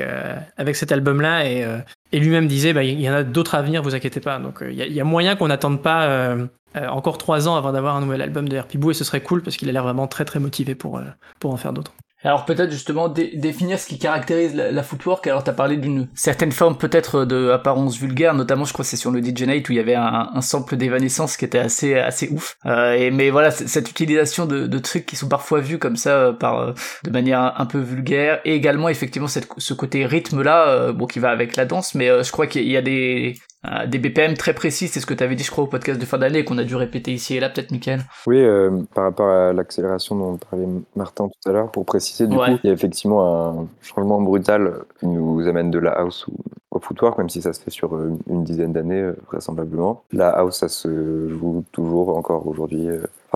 [0.57, 1.65] avec cet album-là et,
[2.15, 4.39] et lui-même disait, bah, il y en a d'autres à venir, vous inquiétez pas.
[4.39, 6.45] Donc euh, il y, a moyen qu'on n'attende pas euh,
[6.77, 9.19] euh, encore trois ans avant d'avoir un nouvel album de RP Boo et ce serait
[9.19, 11.01] cool parce qu'il a l'air vraiment très très motivé pour,
[11.41, 11.91] pour en faire d'autres.
[12.25, 15.27] Alors peut-être justement définir ce qui caractérise la, footwork.
[15.27, 18.97] Alors tu as parlé d'une certaine forme peut-être de apparence vulgaire, notamment je crois c'est
[18.97, 21.93] sur le DJ Night où il y avait un, un sample d'évanescence qui était assez
[21.93, 22.57] assez ouf.
[22.65, 26.33] Euh, mais voilà cette utilisation de, de, trucs qui sont parfois vus comme ça euh,
[26.33, 30.67] par euh, de manière un peu vulgaire et également effectivement cette, ce côté rythme là
[30.67, 33.35] euh, bon qui va avec la danse, mais je crois qu'il y a des
[33.71, 35.99] euh, des BPM très précis, c'est ce que tu avais dit, je crois, au podcast
[35.99, 38.01] de fin d'année, qu'on a dû répéter ici et là, peut-être, Mickaël.
[38.27, 42.35] Oui, euh, par rapport à l'accélération dont parlait Martin tout à l'heure, pour préciser, du
[42.35, 46.25] coup, il y a effectivement un changement brutal qui nous amène de la house
[46.71, 50.03] au footwork, même si ça se fait sur euh, une dizaine d'années, vraisemblablement.
[50.11, 52.89] La house, ça se joue toujours encore aujourd'hui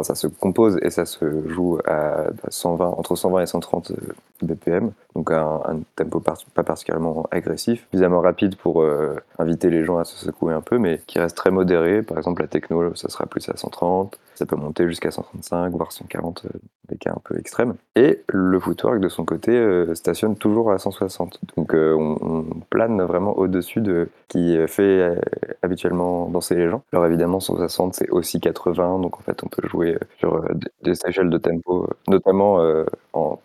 [0.03, 3.95] ça se compose et ça se joue à 120, entre 120 et 130 euh,
[4.41, 10.05] BPM, donc un, tempo pas particulièrement agressif, suffisamment rapide pour euh, inviter les gens à
[10.05, 12.03] se secouer un peu, mais qui reste très modéré.
[12.03, 15.91] Par exemple, la techno, ça sera plus à 130, ça peut monter jusqu'à 135, voire
[15.91, 17.75] 140, euh, des cas un peu extrêmes.
[17.97, 21.41] Et le footwork, de son côté, stationne toujours à 160.
[21.57, 25.19] Donc on, plane vraiment au-dessus de ce qui fait
[25.61, 26.83] habituellement danser les gens.
[26.93, 30.47] Alors évidemment, 160, c'est aussi 80, donc en fait, on peut jouer sur euh,
[30.83, 33.39] des échelles de tempo, euh, notamment euh, en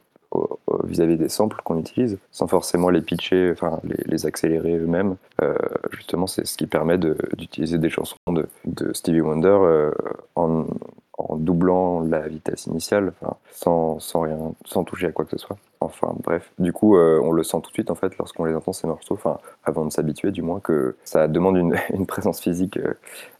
[0.84, 5.16] vis-à-vis des samples qu'on utilise, sans forcément les pitcher, enfin les, accélérer eux-mêmes.
[5.92, 9.90] justement, c'est ce qui permet d'utiliser des chansons de, de Stevie Wonder
[10.36, 10.64] en,
[11.18, 13.12] en, doublant la vitesse initiale,
[13.50, 15.56] sans, sans, rien, sans toucher à quoi que ce soit.
[15.80, 18.72] Enfin bref, du coup, on le sent tout de suite en fait lorsqu'on les entend
[18.72, 22.78] ces morceaux, enfin avant de s'habituer du moins, que ça demande une, une présence physique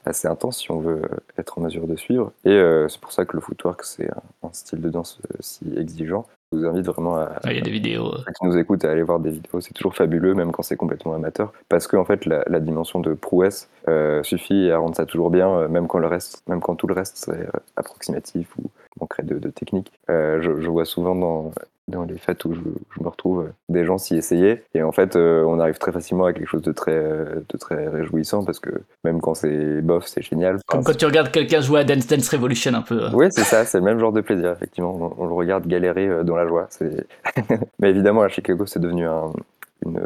[0.07, 1.03] assez intense si on veut
[1.39, 2.33] être en mesure de suivre.
[2.45, 5.65] Et euh, c'est pour ça que le footwork, c'est un, style de danse euh, si
[5.77, 6.27] exigeant.
[6.55, 7.33] Je vous invite vraiment à.
[7.43, 8.13] Ah, il y a des vidéos.
[8.19, 9.61] Ceux qui nous écoutent à aller voir des vidéos.
[9.61, 11.53] C'est toujours fabuleux, même quand c'est complètement amateur.
[11.69, 15.69] Parce que, en fait, la, dimension de prouesse euh, suffit à rendre ça toujours bien,
[15.69, 19.51] même quand, le reste, même quand tout le reste serait approximatif ou manquerait de, de
[19.51, 19.93] technique.
[20.09, 21.53] Je, je, vois souvent dans
[21.89, 22.61] dans les fêtes où je,
[23.03, 24.65] me retrouve, euh, des gens s'y essayaient.
[24.75, 27.59] Et en fait, euh, on arrive très facilement à quelque chose de très, euh, de
[27.59, 28.71] très réjouissant parce que
[29.05, 30.59] même quand c'est bof, c'est génial.
[30.67, 33.09] Comme quand tu regardes quelqu'un jouer à Dance Dance Revolution un peu.
[33.13, 34.97] Oui, c'est ça, c'est le même genre de plaisir, effectivement.
[35.19, 36.69] On, on le regarde galérer dans la joie.
[37.79, 39.33] Mais évidemment, à Chicago, c'est devenu un,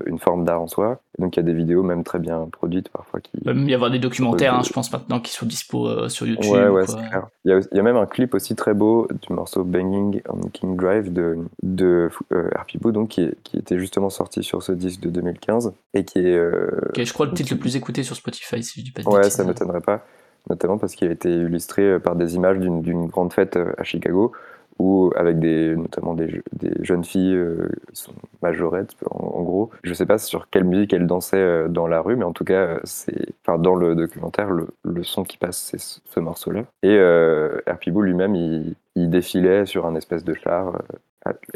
[0.06, 1.00] une, forme d'art en soi.
[1.18, 3.30] donc il y a des vidéos même très bien produites parfois qui.
[3.34, 6.08] Il va même y avoir des documentaires, hein, je pense maintenant, qui sont dispo euh,
[6.08, 6.52] sur YouTube.
[6.52, 7.28] Ouais, ouais, c'est clair.
[7.44, 11.12] Il y, a, même un clip aussi très beau du morceau Banging on King Drive
[11.12, 12.50] de, de euh,
[12.92, 16.36] donc qui, qui, était justement sorti sur ce disque de 2015 et qui est.
[16.36, 19.08] Euh, je crois le titre le plus écouté sur Spotify, si je dis pas de
[19.08, 20.04] Ouais, ça m'étonnerait pas.
[20.50, 24.32] Notamment parce qu'il a été illustré par des images d'une grande fête à Chicago
[24.78, 26.42] ou avec des, notamment des,
[26.80, 28.12] jeunes filles euh, qui sont
[28.42, 29.70] majorettes, en, gros.
[29.82, 32.44] Je sais pas sur quelle musique elles dansaient euh, dans la rue, mais en tout
[32.44, 36.64] cas, c'est, enfin, dans le documentaire, le, son qui passe, c'est ce, morceau-là.
[36.82, 40.80] Et euh, Herpibou lui-même, il, il, défilait sur un espèce de char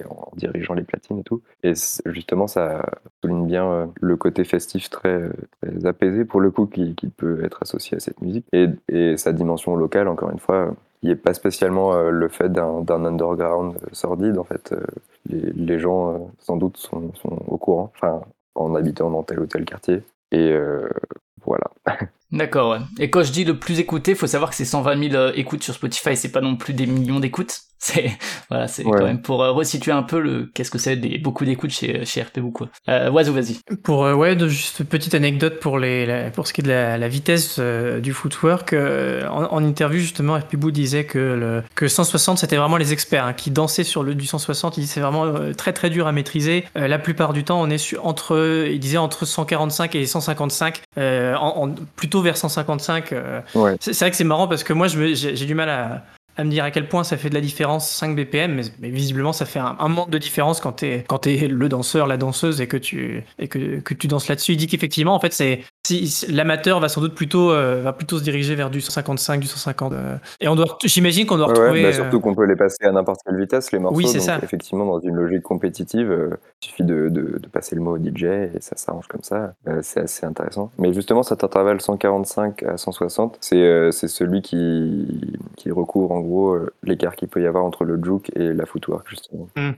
[0.09, 1.43] en dirigeant les platines et tout.
[1.63, 1.73] Et
[2.07, 2.85] justement, ça
[3.21, 5.31] souligne bien le côté festif très,
[5.85, 8.47] apaisé, pour le coup, qui, peut être associé à cette musique.
[8.53, 12.51] Et sa dimension locale, encore une fois, il n'y a pas spécialement euh, le fait
[12.51, 14.39] d'un underground sordide.
[14.39, 14.85] En fait, euh,
[15.29, 18.23] les, gens, euh, sans doute, sont, sont, au courant, enfin,
[18.55, 20.03] en habitant dans tel ou tel quartier.
[20.31, 20.55] Et
[21.45, 21.71] voilà.
[22.33, 22.79] D'accord, ouais.
[22.99, 25.75] Et quand je dis le plus écouté, faut savoir que c'est 120 000 écoutes sur
[25.75, 27.61] Spotify, c'est pas non plus des millions d'écoutes.
[27.85, 28.13] C'est
[28.49, 31.45] voilà, c'est quand même pour euh, resituer un peu le qu'est-ce que c'est des beaucoup
[31.45, 32.69] d'écoutes chez chez RP beaucoup.
[32.89, 33.59] Euh, Oiseau, vas-y.
[33.83, 36.97] Pour euh, ouais, de, juste petite anecdote pour les pour ce qui est de la,
[36.97, 38.73] la vitesse euh, du footwork.
[38.73, 42.93] Euh, en, en, interview justement, RP Boo disait que le que 160 c'était vraiment les
[42.93, 44.77] experts hein, qui dansaient sur le du 160.
[44.77, 46.65] Il dit c'est vraiment très très dur à maîtriser.
[46.77, 50.83] la plupart du temps, on est sur, entre il disait entre 145 et 155,
[51.37, 53.15] en, en, plutôt vers 155.
[53.55, 53.77] Ouais.
[53.81, 56.05] C'est vrai que c'est marrant parce que moi j'ai du mal à
[56.37, 58.91] à me dire à quel point ça fait de la différence 5 BPM, mais, mais
[58.91, 62.17] visiblement ça fait un, un, manque de différence quand t'es quand es le danseur, la
[62.17, 64.53] danseuse et que tu et que, que tu danses là-dessus.
[64.53, 68.19] Il dit qu'effectivement en fait c'est si, l'amateur va sans doute plutôt euh, va plutôt
[68.19, 71.59] se diriger vers du 155, du 150 euh, et on doit j'imagine qu'on doit ouais,
[71.59, 72.21] retrouver bah surtout euh...
[72.21, 73.97] qu'on peut les passer à n'importe quelle vitesse les morceaux.
[73.97, 74.39] Oui c'est ça.
[74.43, 76.31] Effectivement dans une logique compétitive, euh,
[76.63, 79.55] il suffit de, de, de, passer le mot au DJ et ça s'arrange comme ça.
[79.67, 80.71] Euh, c'est assez intéressant.
[80.79, 85.09] Mais justement cet intervalle 145 à 160, c'est c'est celui qui
[85.57, 89.09] qui recouvre en gros les qu'il peut y avoir entre le juke et la footwork,
[89.09, 89.49] justement.
[89.57, 89.73] Mmh.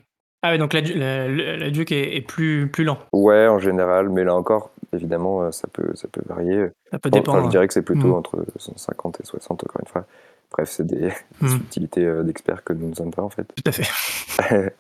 [0.47, 2.99] Ah ouais, donc la, la, la juke est, est, plus, plus lent.
[3.15, 6.67] Ouais, en général, mais là encore, évidemment, euh, ça peut, ça peut varier.
[6.91, 7.39] Ça peut dépendre.
[7.39, 8.19] Enfin, je dirais que c'est plutôt mmh.
[8.19, 10.05] entre 150 et 60, encore une fois.
[10.53, 11.49] Bref, c'est des, mmh.
[11.49, 13.47] subtilités euh, d'experts que nous ne sommes pas, en fait.
[13.57, 14.75] Tout à fait.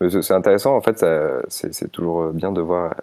[0.22, 1.04] c'est intéressant, en fait,
[1.48, 2.94] c'est toujours bien de voir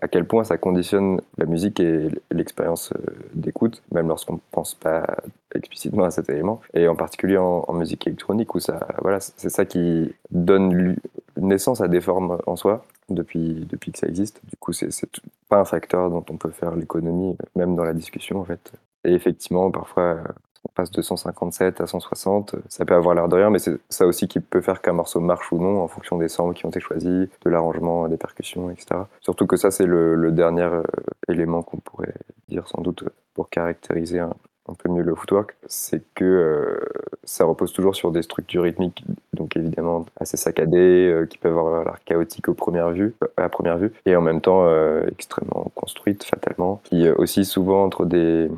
[0.00, 4.74] à quel point ça conditionne la musique et l'expérience euh, d'écoute, même lorsqu'on ne pense
[4.74, 5.06] pas
[5.54, 9.50] explicitement à cet élément, et en particulier en, en musique électronique où ça, voilà, c'est
[9.50, 10.96] ça qui donne
[11.36, 14.40] naissance à des formes en soi depuis, depuis que ça existe.
[14.48, 14.90] Du coup, c'est
[15.48, 18.72] pas un facteur dont on peut faire l'économie, même dans la discussion en fait.
[19.04, 20.18] Et effectivement, parfois,
[20.76, 24.28] passe de 157 à 160, ça peut avoir l'air de rien, mais c'est ça aussi
[24.28, 26.80] qui peut faire qu'un morceau marche ou non en fonction des samples qui ont été
[26.80, 28.86] choisis, de l'arrangement, des percussions, etc.
[29.20, 30.82] Surtout que ça, c'est le, le, dernier euh,
[31.28, 32.14] élément qu'on pourrait
[32.48, 34.34] dire sans doute pour caractériser un,
[34.68, 36.78] un peu mieux le footwork, c'est que euh,
[37.24, 41.84] ça repose toujours sur des structures rythmiques, donc évidemment assez saccadées, euh, qui peuvent avoir
[41.84, 46.24] l'air chaotiques au première vue, à première vue, et en même temps euh, extrêmement construites
[46.24, 48.50] fatalement, qui aussi souvent entre des,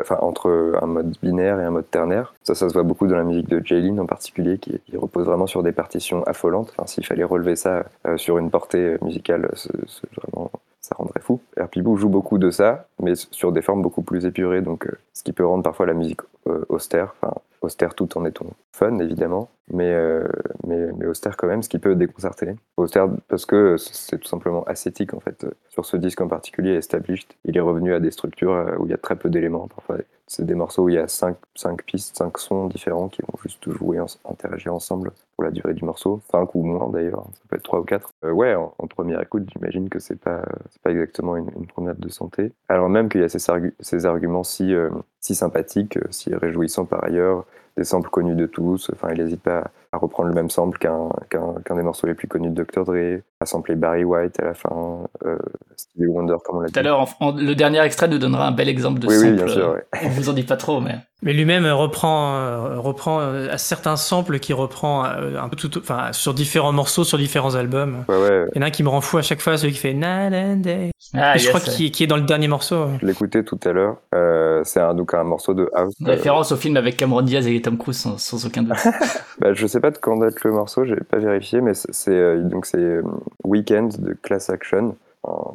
[0.00, 2.34] enfin entre un mode binaire et un mode ternaire.
[2.42, 5.26] Ça, ça se voit beaucoup dans la musique de Jaylin en particulier, qui, qui, repose
[5.26, 6.72] vraiment sur des partitions affolantes.
[6.76, 7.84] Enfin, s'il fallait relever ça
[8.16, 10.50] sur une portée musicale, c'est vraiment
[10.86, 11.40] ça rendrait fou.
[11.56, 15.24] Herpibou joue beaucoup de ça, mais sur des formes beaucoup plus épurées, donc euh, ce
[15.24, 19.48] qui peut rendre parfois la musique euh, austère, enfin austère tout en étant fun évidemment,
[19.72, 20.28] mais, euh,
[20.64, 22.54] mais, mais, austère quand même, ce qui peut déconcerter.
[22.76, 25.44] Austère parce que c'est tout simplement ascétique en fait.
[25.70, 28.94] Sur ce disque en particulier, Established, il est revenu à des structures où il y
[28.94, 29.66] a très peu d'éléments.
[29.66, 29.96] Parfois,
[30.26, 33.38] c'est des morceaux où il y a 5, cinq pistes, 5 sons différents qui vont
[33.42, 36.20] juste jouer, en, interagir ensemble pour la durée du morceau.
[36.32, 38.10] 5 ou moins d'ailleurs, ça peut être 3 ou 4.
[38.24, 40.42] Euh, ouais, en, première écoute, j'imagine que c'est pas,
[40.82, 42.52] pas exactement une, promenade de santé.
[42.68, 43.38] Alors même qu'il y a ces,
[43.80, 47.44] ces arguments si, euh, si sympathiques, si réjouissants par ailleurs,
[47.76, 48.90] des samples connus de tous.
[48.92, 52.14] Enfin, il n'hésite pas à reprendre le même sample qu'un qu'un qu des morceaux les
[52.14, 52.84] plus connus de Dr.
[52.84, 55.38] Dre, à sampler Barry White à la fin, euh,
[55.76, 56.72] Stevie Wonder, comme on l'a dit.
[56.72, 59.28] Tout à l'heure, le dernier extrait nous donnera un bel exemple de oui, sample.
[59.28, 59.70] Oui, bien sûr.
[59.70, 59.84] Ouais.
[60.04, 60.96] On vous en dit pas trop, mais.
[61.22, 65.78] Mais lui-même reprend, euh, reprend euh, à certains samples qui reprend euh, un peu tout,
[65.78, 68.04] enfin, sur différents morceaux, sur différents albums.
[68.08, 68.46] Ouais, ouais.
[68.54, 69.94] Il y en a un qui me rend fou à chaque fois, celui qui fait
[69.94, 70.90] Night and Day.
[71.14, 72.88] Ah, je crois qu'il qui est dans le dernier morceau.
[73.00, 73.96] Je l'écoutais tout à l'heure.
[74.14, 75.94] Euh, c'est un, donc un morceau de house.
[76.00, 78.76] Une référence au film avec Cameron Diaz et Tom Cruise, sans, sans aucun doute.
[79.40, 82.66] bah, je sais pas de quand date le morceau, j'ai pas vérifié, mais c'est donc
[82.66, 83.00] c'est
[83.44, 84.96] Weekend de Class Action,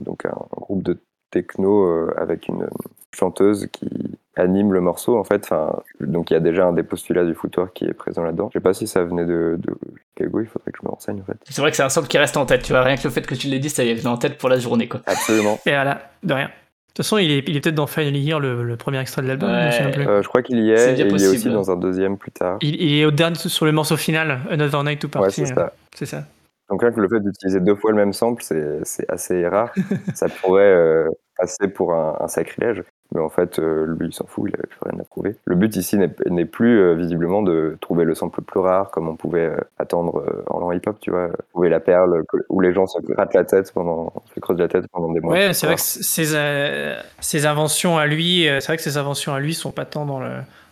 [0.02, 0.98] donc un, groupe de
[1.32, 2.68] techno euh, avec une
[3.14, 3.90] chanteuse qui
[4.36, 5.44] anime le morceau en fait.
[5.44, 8.50] Enfin, donc il y a déjà un des postulats du footwork qui est présent là-dedans.
[8.54, 9.74] Je sais pas si ça venait de, de
[10.10, 11.38] Chicago, il faudrait que je me renseigne en fait.
[11.50, 13.10] C'est vrai que c'est un sample qui reste en tête, tu vois, rien que le
[13.10, 15.02] fait que tu l'aies dit, ça y est en tête pour la journée quoi.
[15.06, 15.60] Absolument.
[15.66, 16.50] Et voilà, de rien.
[16.92, 19.22] De toute façon, il est, il est peut-être dans Final Year, le, le, premier extrait
[19.22, 19.50] de l'album.
[19.50, 19.72] Ouais.
[19.72, 22.18] Je, euh, je, crois qu'il y est, est et il est aussi dans un deuxième
[22.18, 22.58] plus tard.
[22.62, 25.42] Il, il, est au dernier sur le morceau final, Another Night to Party.
[25.42, 25.72] Ouais, c'est ça.
[25.96, 26.26] C'est ça.
[26.70, 29.72] Donc là, le fait d'utiliser deux fois le même sample, c'est assez rare.
[30.14, 32.84] ça pourrait euh, passer pour un, un, sacrilège.
[33.14, 35.36] Mais en fait, euh, lui, il s'en fout, il avait plus rien à prouver.
[35.46, 39.10] Le but ici n'est plus euh, visiblement de trouver le sample le plus rare, comme
[39.10, 43.00] on pouvait euh, attendre en hip-hop, tu vois, trouver la perle où les gens se
[43.02, 45.34] grattent la tête pendant, se creusent la tête pendant des mois.
[45.34, 49.34] Ouais, c'est vrai que ses, euh, ses inventions à lui, c'est vrai que ses inventions
[49.34, 50.30] à lui sont pas tant dans le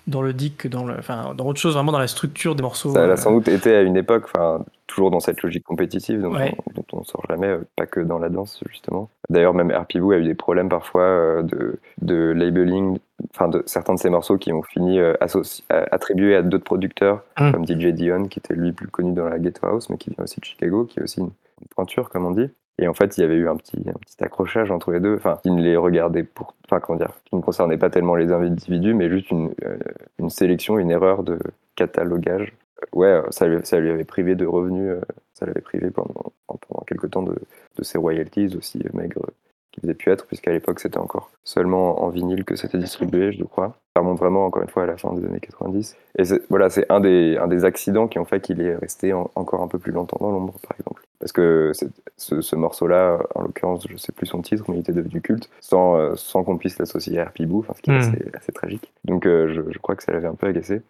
[0.08, 2.64] dans le dick que dans le, enfin, dans autre chose, vraiment dans la structure des
[2.64, 2.92] morceaux.
[2.94, 6.22] Ça euh, l'a sans doute été à une époque, enfin, toujours dans cette logique compétitive
[6.22, 6.56] dont, Ouais.
[6.68, 9.10] on, dont on sort jamais, euh, pas que dans la danse justement.
[9.30, 12.98] D'ailleurs, même RPBoo a eu des problèmes parfois euh, de, de labeling,
[13.36, 16.64] enfin, de certains de ses morceaux qui ont fini euh, associ- euh, attribués à d'autres
[16.64, 17.52] producteurs, Mm.
[17.52, 20.24] comme DJ Dion, qui était lui plus connu dans la Ghetto House, mais qui vient
[20.24, 21.28] aussi de Chicago, qui est aussi une,
[21.62, 22.50] une pointure, comme on dit.
[22.80, 23.84] Et en fait, il y avait eu un petit,
[24.22, 27.42] accrochage entre les deux, enfin, qui ne les regardait pour, enfin, comment dire, qui ne
[27.42, 31.38] concernait pas tellement les individus, mais juste une, euh, sélection, une erreur de
[31.76, 32.54] catalogage.
[32.94, 35.02] Ouais, euh, ça, lui- avait privé de revenus, euh,
[35.34, 37.36] ça l'avait privé pendant, pendant quelques temps de,
[37.82, 39.26] ses royalties aussi maigres
[39.72, 43.44] qu'il faisait pu être, puisqu'à l'époque c'était encore seulement en vinyle que c'était distribué, je
[43.44, 43.76] crois.
[43.96, 45.98] Ça remonte vraiment, encore une fois, à la fin des années 90.
[46.18, 49.68] Et voilà, c'est un des, accidents qui ont fait qu'il est resté en- encore un
[49.68, 51.04] peu plus longtemps dans l'ombre, par exemple.
[51.19, 51.71] Parce que
[52.17, 55.49] ce, ce morceau-là, en l'occurrence, je sais plus son titre, mais il était devenu culte,
[55.60, 57.97] sans, euh, sans qu'on puisse l'associer à RP Boo, enfin, ce qui est Mm.
[57.99, 58.93] assez, assez tragique.
[59.03, 60.82] Donc euh, je, je crois que ça l'avait un peu agacé.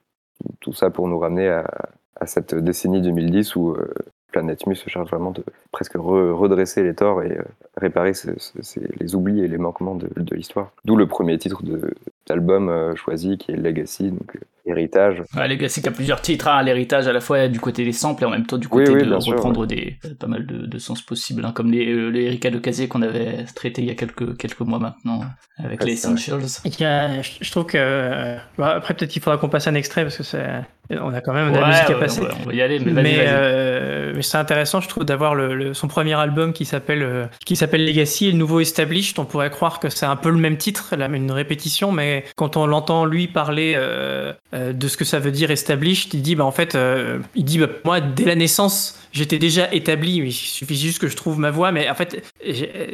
[0.59, 1.89] Tout ça pour nous ramener à,
[2.19, 3.93] à cette décennie 2010 où euh,
[4.31, 7.43] Planet Mu se charge vraiment de presque re- redresser les torts et euh,
[7.77, 10.71] réparer ce- ce- ces- les oublis et les manquements de, de l'histoire.
[10.85, 11.93] D'où le premier titre de-
[12.27, 15.23] d'album euh, choisi qui est Legacy, donc héritage.
[15.35, 18.21] Ouais, Legacy qui a plusieurs titres, hein, l'héritage à la fois du côté des samples
[18.21, 20.67] et en même temps du côté oui, de bien sûr, reprendre des pas mal de,
[20.67, 23.91] de sens possibles, hein, comme les, les Erika de Casier qu'on avait traité il y
[23.91, 25.21] a quelques, quelques mois maintenant
[25.57, 25.93] avec Ouais, les.
[25.93, 26.41] Essentials.
[26.81, 30.23] A- je trouve que bon, après peut-être qu'il faudra qu'on passe un extrait parce que
[30.23, 30.45] c'est
[30.91, 32.21] on a quand même de la musique à passer.
[32.21, 35.53] on va- on va y aller, mais euh, mais c'est intéressant, je trouve, d'avoir le,
[35.55, 39.19] le- son premier album qui s'appelle euh, qui s'appelle Legacy et le nouveau Established.
[39.19, 42.57] On pourrait croire que c'est un peu le même titre, la- une répétition, mais quand
[42.57, 46.35] on l'entend lui parler euh, euh, de ce que ça veut dire Established, il dit
[46.35, 50.31] bah en fait, euh, il dit bah, moi dès la naissance j'étais déjà établi, il
[50.31, 52.23] suffit juste que je trouve ma voix, mais en fait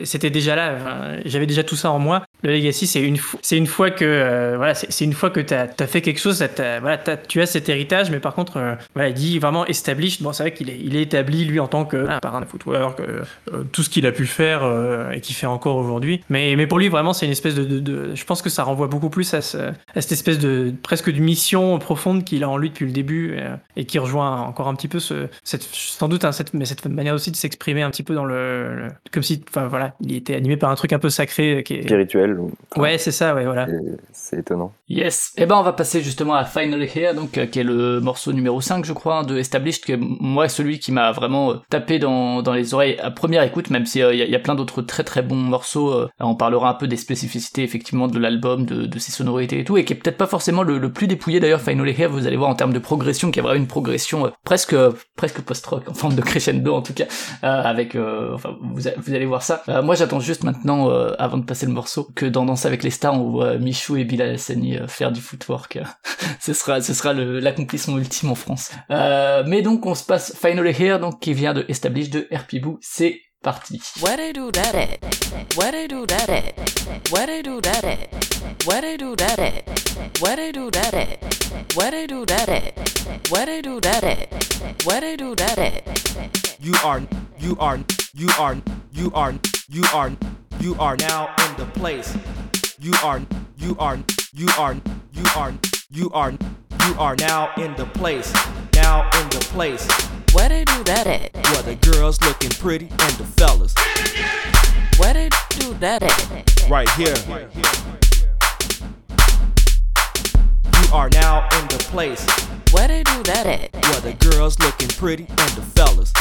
[0.03, 2.23] c'était déjà là, j'avais déjà tout ça en moi.
[2.43, 3.01] Le Legacy c'est
[3.57, 6.79] une fois que euh, voilà c'est une fois que t'as as fait quelque chose, t'a-
[6.79, 8.75] voilà t'as- tu as cet héritage, mais par contre euh,
[9.07, 10.21] il dit vraiment established.
[10.21, 12.45] Bon c'est vrai qu'il est il est établi lui en tant que voilà, parrain de
[12.45, 13.23] footwork, euh,
[13.53, 16.21] euh, tout ce qu'il a pu faire euh, et qu'il fait encore aujourd'hui.
[16.29, 19.09] Mais mais pour lui vraiment c'est une espèce de, je pense que ça renvoie beaucoup
[19.09, 22.69] plus à, ce- à cette espèce de presque de mission profonde qu'il a en lui
[22.69, 23.37] depuis le début
[23.75, 25.65] et qui rejoint encore un petit peu ce, cette
[26.05, 28.75] sans doute hein, cette, mais cette manière aussi de s'exprimer un petit peu dans le,
[28.75, 31.61] le- comme si enfin voilà il était animé par un truc un peu sacré euh,
[31.63, 33.65] qui est Spirituel, ou- ouais c'est ça ouais voilà
[34.13, 34.71] c'est- étonnant.
[34.87, 35.33] Yes.
[35.37, 38.33] Et ben on va passer justement à Finally Here, donc euh, qui est le morceau
[38.33, 41.55] numéro 5 je crois hein, de Established, qui est moi celui qui m'a vraiment euh,
[41.71, 44.53] tapé dans, dans les oreilles à première écoute, même s'il y, a- y a plein
[44.53, 45.91] d'autres très très bons morceaux.
[45.91, 49.63] euh, on parlera un peu des spécificités effectivement de l'album, de, de ses sonorités et
[49.63, 51.61] tout, et qui est peut-être pas forcément le, le plus dépouillé d'ailleurs.
[51.61, 54.29] Finally Here, vous allez voir en termes de progression, qui a vraiment une progression euh,
[54.43, 57.05] presque euh, presque post-rock en forme de crescendo en tout cas,
[57.43, 59.63] euh, avec euh, enfin vous, vous allez voir ça.
[59.69, 62.89] Euh, moi j'attends juste maintenant avant de passer le morceau que dans Danse avec les
[62.89, 65.79] stars on voit Michou et Bilal Hassani faire du footwork.
[66.39, 68.71] ce sera ce sera l'accomplissement ultime en France.
[68.89, 72.77] Mais donc on se passe Finally Here donc qui vient de Establish de RP Boo.
[72.81, 73.79] C'est parti.
[86.59, 87.01] You are,
[87.37, 87.77] you are,
[88.13, 88.55] you are,
[88.93, 89.33] you are,
[89.69, 90.11] you are,
[90.59, 92.17] you are now in the place.
[92.79, 93.21] You are,
[93.57, 93.99] you are,
[94.33, 94.75] you are,
[95.13, 95.53] you are,
[95.91, 96.31] you are,
[96.87, 98.33] you are now in the place.
[98.73, 100.14] Now in the place.
[100.35, 101.33] What they do that at?
[101.33, 103.73] where the girls looking pretty and the fellas
[104.97, 106.69] What they do that at?
[106.69, 107.15] right here.
[110.81, 112.25] You are now in the place
[112.71, 113.73] What they do that at?
[113.87, 116.11] where the girls looking pretty and the fellas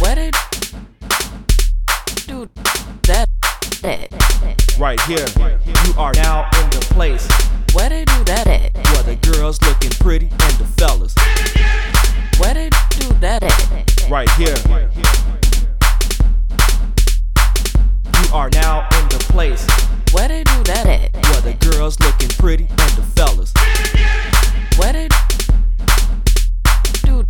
[0.00, 0.30] What they
[2.26, 2.48] do
[3.04, 3.28] that
[3.84, 4.78] at?
[4.78, 5.24] right here.
[5.86, 7.28] You are now in the place
[7.74, 8.74] What they do that at?
[8.92, 11.14] where the girls looking pretty and the fellas
[12.38, 14.08] What they do that at?
[14.10, 14.54] right here.
[18.22, 19.66] You are now in the place
[20.12, 21.12] What they do that at?
[21.14, 23.52] where the girls looking pretty and the fellas
[24.76, 25.08] What they
[27.04, 27.26] do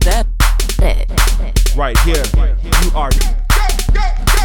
[0.00, 0.26] that
[0.82, 1.76] at?
[1.76, 2.24] right here.
[2.82, 4.37] You are right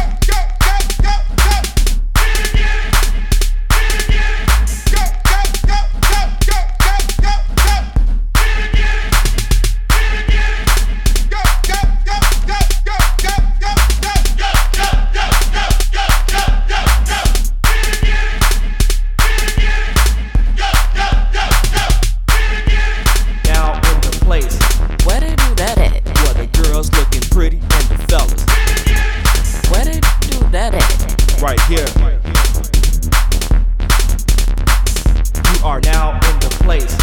[35.64, 36.94] are now in the place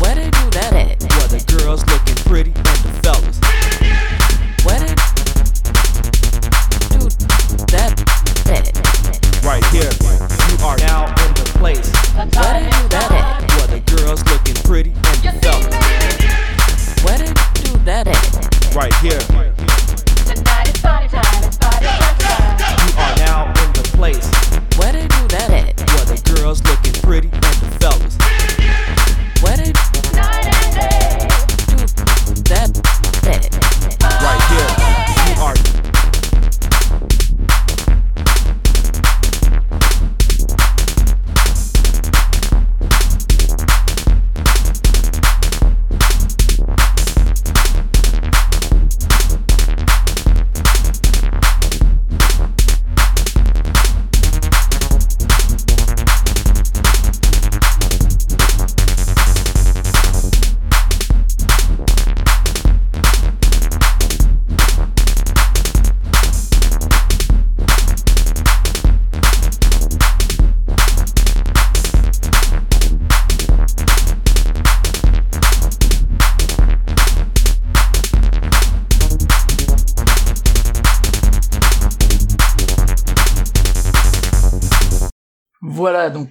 [0.00, 1.00] Where they do that at?
[1.16, 3.40] where the girls looking pretty and the fellas.
[4.64, 4.94] Where they
[6.92, 7.08] do
[7.72, 7.96] that
[8.52, 8.76] at?
[9.42, 9.88] Right here.
[10.50, 13.50] You are now in the place Where they do that at?
[13.56, 17.02] where the girls looking pretty and the fellas.
[17.04, 17.32] Where they
[17.64, 18.74] do that at?
[18.76, 19.20] Right here.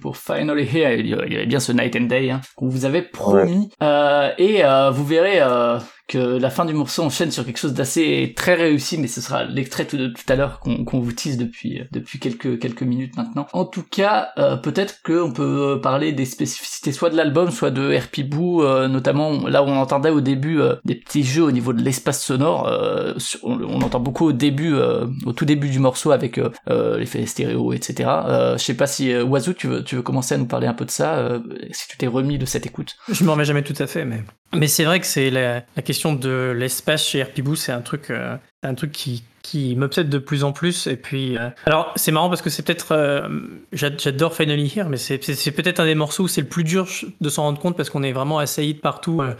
[0.00, 3.02] Pour Finally Here, il y avait bien ce Night and Day hein, qu'on vous avait
[3.02, 3.70] promis.
[3.82, 5.78] Euh, et euh, vous verrez euh,
[6.14, 9.86] la fin du morceau enchaîne sur quelque chose d'assez très réussi, mais ce sera l'extrait
[9.86, 9.98] tout,
[10.28, 13.46] à l'heure qu'on vous tease depuis depuis quelques minutes maintenant.
[13.52, 17.96] En tout cas, euh, peut-être qu'on peut parler des spécificités soit de l'album, soit de
[17.96, 21.52] RP Boo, euh, notamment là où on entendait au début euh, des petits jeux au
[21.52, 22.66] niveau de l'espace sonore.
[22.68, 25.06] euh, on, entend beaucoup au euh,
[25.36, 28.10] tout début du morceau avec euh, euh, l'effet stéréo, etc.
[28.26, 30.66] Euh, je sais pas si euh, Wazoo, tu veux tu veux commencer à nous parler
[30.66, 31.40] un peu de ça, euh,
[31.72, 32.96] si tu t'es remis de cette écoute?
[33.10, 34.22] Je me remets jamais tout à fait, mais
[34.54, 38.10] mais c'est vrai que c'est la, la question de l'espace chez RPBoo, c'est un truc,
[38.10, 40.86] euh, un truc qui qui m'obsède de plus en plus.
[40.86, 43.28] Et puis, euh, alors c'est marrant parce que c'est peut-être, euh,
[43.72, 45.18] j'a- j'adore Finally Here, mais c'est
[45.52, 46.86] peut-être un des morceaux où c'est le plus dur
[47.20, 49.22] de s'en rendre compte parce qu'on est vraiment assailli de partout.
[49.22, 49.34] Euh,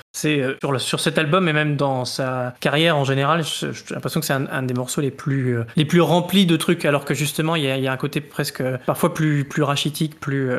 [0.60, 4.32] sur, sur cet album et même dans sa carrière en général, j'ai l'impression que c'est
[4.32, 7.88] un, des morceaux les plus les plus remplis de trucs, alors que justement il y
[7.88, 10.50] a, un côté presque parfois plus plus rachitique, plus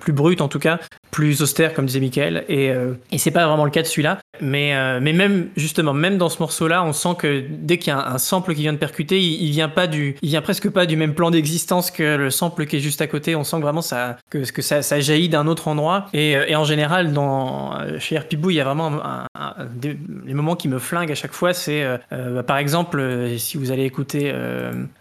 [0.00, 0.78] plus brut en tout cas
[1.10, 2.44] plus austère, comme disait Michael.
[2.48, 2.70] Et,
[3.10, 4.18] et c'est pas vraiment le cas de celui-là.
[4.40, 7.98] Mais, mais même, justement, même dans ce morceau-là, on sent que dès qu'il y a
[7.98, 8.78] un, un sample qui vient de
[9.10, 12.66] il, vient pas du, il vient presque pas du même plan d'existence que le sample
[12.66, 13.34] qui est juste à côté.
[13.36, 16.06] On sent vraiment ça, que, que ça, jaillit d'un autre endroit.
[16.12, 18.90] Et, euh, en général, dans, euh, chez RPBoo, il y a vraiment
[19.74, 21.52] des, les moments qui me flinguent à chaque fois.
[21.52, 21.98] C'est, euh,
[22.34, 23.02] bah, par exemple,
[23.38, 24.32] si vous allez écouter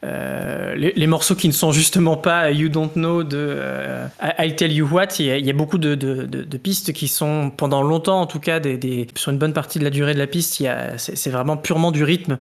[0.04, 3.58] les, morceaux qui ne sont justement pas You Don't Know de
[4.40, 8.26] I'll Tell You What, il y a, beaucoup de, pistes qui sont pendant longtemps, en
[8.26, 8.60] tout cas,
[9.16, 10.64] sur une bonne partie de la durée de la piste,
[10.98, 12.38] c'est vraiment purement du rythme.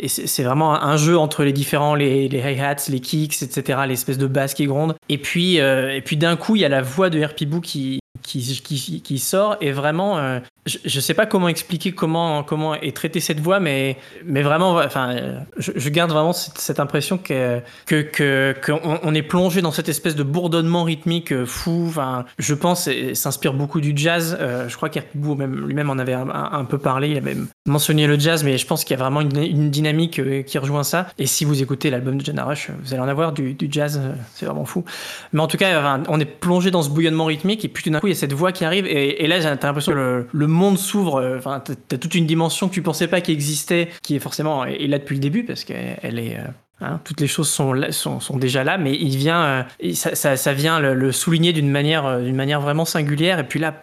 [0.00, 4.26] Et c'est vraiment un, jeu entre les différents, les, hi-hats, les kicks, etc., l'espèce de
[4.26, 4.96] basse qui gronde.
[5.08, 8.60] Et puis, euh, puis d'un coup, il y a la voix de RPBoo qui, qui,
[8.62, 12.94] qui, qui sort et vraiment euh, je, je sais pas comment expliquer comment comment est
[12.94, 15.14] traitée cette voix mais mais vraiment enfin
[15.56, 20.16] je, garde vraiment cette, impression que que que qu'on on est plongé dans cette espèce
[20.16, 21.86] de bourdonnement rythmique euh, fou.
[21.88, 24.36] Enfin je pense et s'inspire beaucoup du jazz.
[24.40, 27.10] Euh, je crois qu'Herpibou même lui-même en avait un, peu parlé.
[27.10, 27.36] Il avait
[27.66, 30.82] mentionné le jazz mais je pense qu'il y a vraiment une, dynamique euh, qui rejoint
[30.82, 31.06] ça.
[31.18, 34.00] Et si vous écoutez l'album de Jenna Rush vous allez en avoir du, jazz
[34.34, 34.84] c'est vraiment fou.
[35.32, 38.00] Mais en tout cas, on est plongé dans ce bouillonnement rythmique et puis tout d'un
[38.00, 38.86] coup, il y a cette voix qui arrive.
[38.86, 41.16] Et, et là, j'ai l'impression que le, le monde s'ouvre.
[41.20, 44.64] euh, Enfin, t'as- toute une dimension que tu pensais pas qui existait, qui est forcément
[44.64, 46.38] est là depuis le début parce qu'elle elle est.
[46.80, 49.42] hein, toutes les choses sont, là- sont, sont déjà là, mais il vient,
[49.82, 53.38] euh, ça, ça, ça vient le, le souligner d'une manière, euh, d'une manière vraiment singulière.
[53.38, 53.74] Et puis là,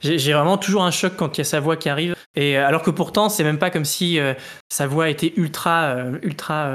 [0.00, 2.14] j'ai vraiment toujours un choc quand il y a sa voix qui arrive.
[2.34, 4.18] Et euh, alors que pourtant, c'est même pas comme si
[4.68, 6.70] sa voix était ultra, ultra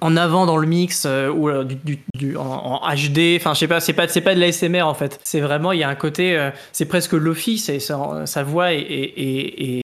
[0.00, 3.36] en avant dans le mix ou du, du- du- en, HD.
[3.36, 5.18] Enfin, je sais pas, c'est pas, c'est pas de l'ASMR en fait.
[5.24, 7.58] C'est vraiment, il y a un côté, c'est presque lofi.
[7.58, 9.82] Sa, voix est, est- est-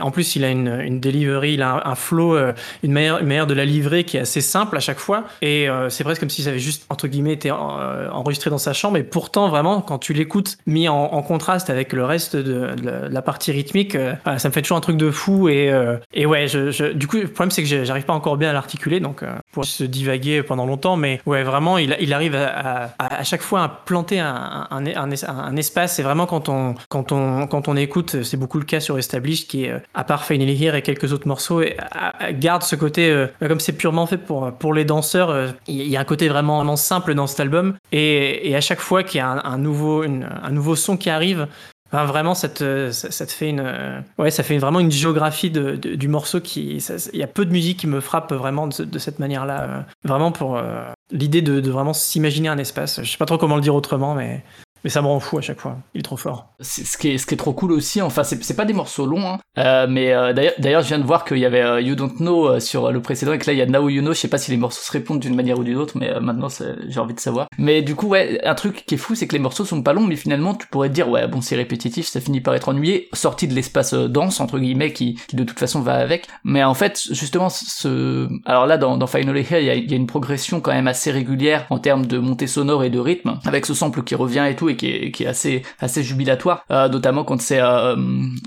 [0.00, 2.52] en plus, il a une, une delivery, il a un, flow, euh,
[2.82, 5.24] une manière, une manière de la livrer qui est assez simple à chaque fois.
[5.42, 8.58] Et euh, c'est presque comme si ça avait juste, entre guillemets, été euh, enregistré dans
[8.58, 8.96] sa chambre.
[8.96, 13.52] Et pourtant, vraiment, quand tu l'écoutes mis en, contraste avec le reste de, la- partie
[13.52, 15.48] rythmique, euh, voilà, ça me fait toujours un truc de fou.
[15.48, 18.36] Et, euh, et ouais, je, je- du coup, le problème, c'est que j'arrive pas encore
[18.36, 19.00] bien à l'articuler.
[19.00, 20.96] Donc, euh, pour se divaguer pendant longtemps.
[20.96, 25.96] Mais ouais, vraiment, il, arrive à, à, chaque fois à planter un, un, un, espace.
[25.96, 29.46] C'est vraiment quand on, quand, on, quand on écoute, c'est beaucoup le cas sur Established,
[29.50, 32.62] qui est, euh, à part Finally Here et quelques autres morceaux, et, a- a- garde
[32.62, 35.96] ce côté, euh, bah, comme c'est purement fait pour, pour les danseurs, euh, il y
[35.96, 37.74] a un côté vraiment, vraiment simple dans cet album.
[37.92, 41.46] Et, à chaque fois qu'il y a un, nouveau, un nouveau son qui arrive,
[41.92, 42.48] vraiment, ça
[42.92, 46.76] ça, te fait une, euh, ouais, ça fait vraiment une géographie de, du morceau qui,
[47.12, 49.60] il y a peu de musique qui me frappe vraiment de, ce- de cette manière-là.
[49.62, 53.00] euh, vraiment pour euh, l'idée de, de vraiment s'imaginer un espace.
[53.02, 54.42] Je sais pas trop comment le dire autrement, mais,
[54.84, 55.76] mais ça me rend fou à chaque fois.
[55.94, 56.48] Il est trop fort.
[56.60, 59.26] Ce qui est ce qui est trop cool aussi enfin c'est pas des morceaux longs
[59.26, 59.38] hein.
[59.58, 62.48] Euh, mais euh, d'ailleurs je viens de voir qu'il y avait euh, You Don't Know
[62.48, 64.28] euh, sur le précédent et que là il y a Now You Know je sais
[64.28, 66.48] pas si les morceaux se répondent d'une manière ou d'une autre mais euh, maintenant
[66.88, 69.32] j'ai envie de savoir mais du coup ouais un truc qui est fou c'est que
[69.32, 72.06] les morceaux sont pas longs mais finalement tu pourrais te dire ouais bon c'est répétitif
[72.06, 75.44] ça finit par être ennuyé sorti de l'espace euh, dense entre guillemets qui, qui de
[75.44, 79.90] toute façon va avec mais en fait justement ce alors là dans, y a, il
[79.90, 82.98] y a une progression quand même assez régulière en termes de montée sonore et de
[82.98, 86.02] rythme avec ce sample qui revient et tout et qui est, qui est assez assez
[86.02, 87.96] jubilatoire euh, notamment quand c'est euh,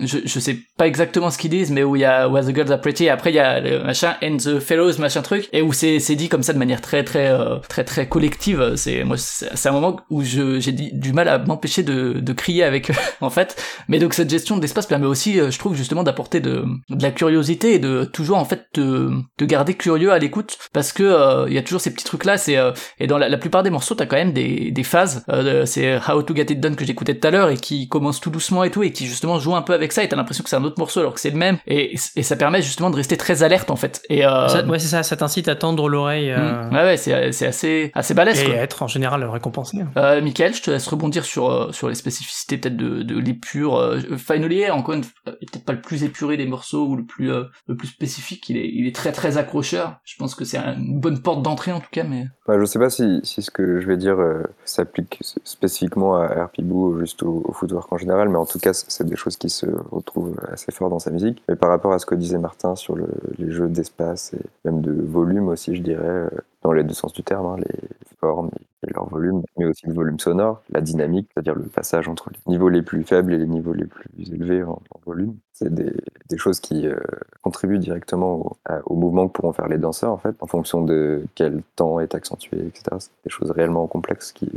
[0.01, 2.55] je, je sais pas exactement ce qu'ils disent mais où il y a Where the
[2.55, 5.49] Girls Are Pretty et après il y a le machin and the Fellows machin truc
[5.53, 8.73] et où c'est c'est dit comme ça de manière très très euh, très très collective.
[8.75, 12.63] C'est moi c'est un moment où je j'ai du mal à m'empêcher de, de crier
[12.63, 13.61] avec eux en fait.
[13.87, 17.03] Mais donc cette gestion de l'espace permet aussi euh, je trouve justement d'apporter de, de
[17.03, 20.57] la curiosité et de toujours en fait de, de garder curieux à l'écoute.
[20.73, 23.17] Parce que euh, il y a toujours ces petits trucs là c'est euh, et dans
[23.17, 25.25] la, plupart des morceaux t'as quand même des, des phases.
[25.65, 28.63] C'est to Get It Done que j'écoutais tout à l'heure et qui commence tout doucement
[28.63, 30.55] et tout et qui justement joue un peu avec ça et t'as l'impression que c'est
[30.55, 33.17] un autre morceau alors que c'est le même et, et ça permet justement de rester
[33.17, 36.29] très alerte en fait et euh, Ça- ouais, c'est ça, ça t'incite à tendre l'oreille
[36.31, 38.55] euh, mm, ouais ouais c'est c'est assez assez balèze et quoi.
[38.55, 39.77] être en général récompensé.
[39.97, 43.77] Euh, Michael, je te laisse rebondir sur euh, sur les spécificités peut-être de, de l'épure.
[43.77, 47.05] Euh, Finally, encore une, fois, est peut-être pas le plus épuré des morceaux ou le
[47.05, 48.49] plus euh, le plus spécifique.
[48.49, 49.97] Il est il est très très accrocheur.
[50.03, 52.77] Je pense que c'est une bonne porte d'entrée en tout cas, mais Bah, je sais
[52.77, 57.23] pas si, si ce que je vais dire euh, s'applique spécifiquement à Herpibou ou juste
[57.23, 60.73] au, footwork en général, mais en tout cas, c'est des choses qui se retrouvent assez
[60.73, 61.41] fort dans sa musique.
[61.47, 64.81] Mais par rapport à ce que disait Martin sur le- les jeux d'espace et même
[64.81, 66.29] de volume aussi, je dirais, euh,
[66.63, 67.89] dans les deux sens du terme, hein, les
[68.19, 68.49] formes
[68.93, 72.69] leur volume, mais aussi le volume sonore, la dynamique, c'est-à-dire le passage entre les niveaux
[72.69, 75.35] les plus faibles et les niveaux les plus élevés en, volume.
[75.51, 75.93] C'est des,
[76.37, 76.95] choses qui euh,
[77.41, 81.61] contribuent directement au, mouvement que pourront faire les danseurs, en fait, en fonction de quel
[81.75, 82.83] temps est accentué, etc.
[82.99, 84.49] C'est des choses réellement complexes qui,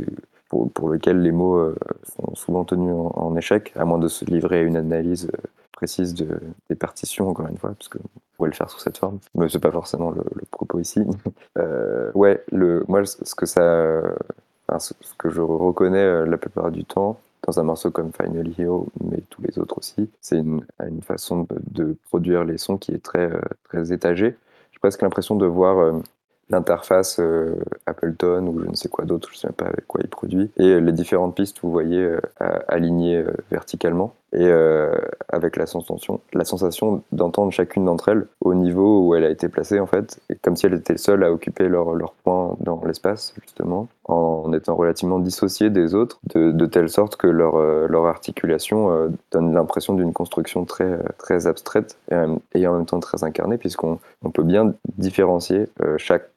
[0.49, 4.07] pour, pour lesquelles les mots euh, sont souvent tenus en, en échec, à moins de
[4.07, 5.47] se livrer à une analyse euh,
[5.77, 8.97] précise de, des partitions, encore une fois, parce que on pourrait le faire sous cette
[8.97, 11.01] forme, mais c'est pas forcément le, propos ici.
[11.57, 14.03] Euh, ouais, le, moi, ce que ça,
[14.79, 18.87] ce que je reconnais euh, la plupart du temps dans un morceau comme Finally Hero,
[19.03, 23.03] mais tous les autres aussi, c'est une, une façon de, produire les sons qui est
[23.03, 24.35] très, euh, très étagée.
[24.71, 26.01] J'ai presque l'impression de voir
[26.49, 27.55] l'interface euh,
[27.87, 30.09] Appleton ou je ne sais quoi d'autre, je ne sais même pas avec quoi il
[30.09, 32.17] produit, et les différentes pistes, vous voyez,
[32.67, 34.91] alignées verticalement, et euh,
[35.29, 39.47] avec la sensation, la sensation d'entendre chacune d'entre elles au niveau où elle a été
[39.47, 43.33] placée, en fait, comme si elle était seule à occuper leur, leur point dans l'espace,
[43.41, 48.05] justement, en étant relativement dissociée des autres, de, de telle sorte que leur, euh, leur
[48.05, 52.15] articulation euh, donne l'impression d'une construction très, très abstraite et,
[52.53, 56.29] et en même temps très incarnée, puisqu'on on peut bien différencier euh, chaque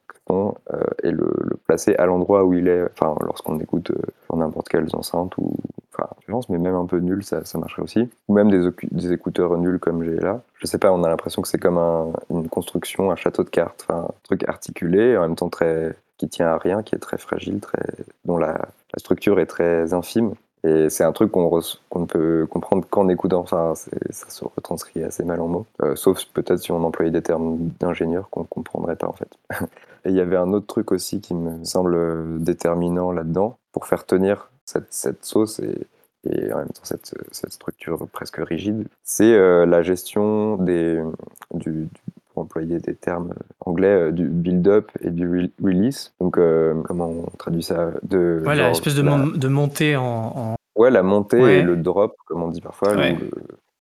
[0.73, 1.31] euh, et le,
[1.67, 5.57] placer à l'endroit où il est, enfin, lorsqu'on écoute euh, sur n'importe quelle enceinte ou,
[5.95, 6.09] enfin,
[6.49, 8.09] mais même un peu nul, ça, ça marcherait aussi.
[8.29, 10.43] Ou même des, écouteurs nuls comme j'ai là.
[10.59, 13.51] Je sais pas, on a l'impression que c'est comme un- une construction, un château de
[13.51, 17.19] cartes, un truc articulé, en même temps très, qui tient à rien, qui est très
[17.19, 17.61] fragile,
[18.25, 18.69] dont la
[18.99, 20.35] structure est très infime.
[20.65, 21.51] Et c'est un truc qu'on
[21.97, 23.41] ne peut comprendre qu'en écoutant.
[23.41, 25.67] Enfin, ça se retranscrit assez mal en mots.
[25.83, 29.31] Euh, sauf peut-être si on employait des termes d'ingénieur qu'on ne comprendrait pas en fait.
[30.05, 34.07] Et il y avait un autre truc aussi qui me semble déterminant là-dedans pour faire
[34.07, 37.15] tenir cette, sauce et, en même temps cette,
[37.53, 38.87] structure presque rigide.
[39.03, 41.03] C'est euh, la gestion des,
[41.53, 41.89] du-
[42.41, 46.13] pour employer des termes anglais, euh, du build-up et du re- release.
[46.21, 50.57] Donc, euh, comment on traduit ça de, genre, espèce de, la- de montée en, en-
[50.77, 51.59] Ouais, la montée Ouais.
[51.59, 52.95] et le drop, comme on dit parfois.
[52.95, 53.13] Ouais.
[53.21, 53.31] le-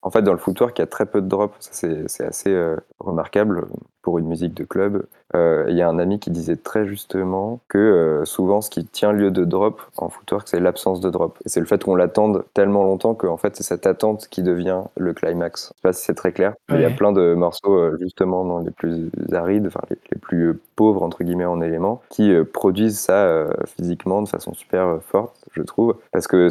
[0.05, 1.55] En fait, dans le footwork, il y a très peu de drop.
[1.59, 1.71] Ça,
[2.05, 3.65] C'est assez euh, remarquable
[4.03, 5.03] pour une musique de club.
[5.33, 8.85] Euh, Il y a un ami qui disait très justement que euh, souvent, ce qui
[8.85, 11.39] tient lieu de drop en footwork, c'est l'absence de drop.
[11.43, 14.83] Et c'est le fait qu'on l'attende tellement longtemps qu'en fait, c'est cette attente qui devient
[14.95, 15.69] le climax.
[15.73, 18.59] Je sais pas si c'est très clair, il y a plein de morceaux, justement, dans
[18.59, 23.47] les plus arides, enfin, les, les plus pauvres, entre guillemets, en éléments, qui produisent ça
[23.65, 25.95] physiquement de façon super forte, je trouve.
[26.11, 26.49] Parce que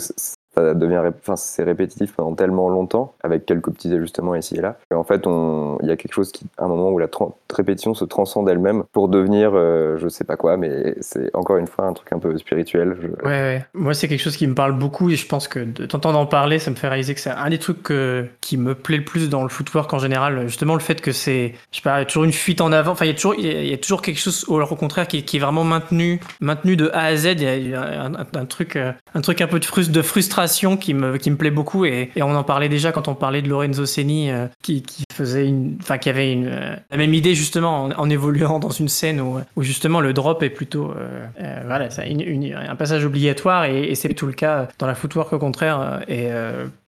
[0.54, 4.76] ça devient, enfin, c'est répétitif pendant tellement longtemps, avec quelques petits ajustements ici et là.
[4.90, 7.08] Et en fait, on, il y a quelque chose qui, un moment où la
[7.52, 11.66] répétition se transcende elle-même pour devenir, euh, je sais pas quoi, mais c'est encore une
[11.66, 12.96] fois un truc un peu spirituel.
[13.24, 13.64] Ouais, ouais.
[13.74, 16.26] Moi, c'est quelque chose qui me parle beaucoup et je pense que de t'entendre en
[16.26, 17.92] parler, ça me fait réaliser que c'est un des trucs
[18.40, 20.46] qui me plaît le plus dans le footwork en général.
[20.46, 22.92] Justement, le fait que c'est, je sais pas, toujours une fuite en avant.
[22.92, 25.38] Enfin, il y a toujours, il y a, toujours quelque chose, au, contraire, qui, est
[25.38, 27.34] vraiment maintenu, maintenu de A à Z.
[27.38, 30.43] Il y a, un, truc, euh, un truc un peu de, frus- de frustration
[30.76, 33.42] qui me, qui me plaît beaucoup et, et on en parlait déjà quand on parlait
[33.42, 37.14] de Lorenzo Seni, euh, qui, qui faisait une, enfin, qui avait une, euh, la même
[37.14, 41.26] idée justement en, évoluant dans une scène où, où justement le drop est plutôt, euh,
[41.66, 46.00] voilà, une- un passage obligatoire et, c'est tout le cas dans la footwork au contraire.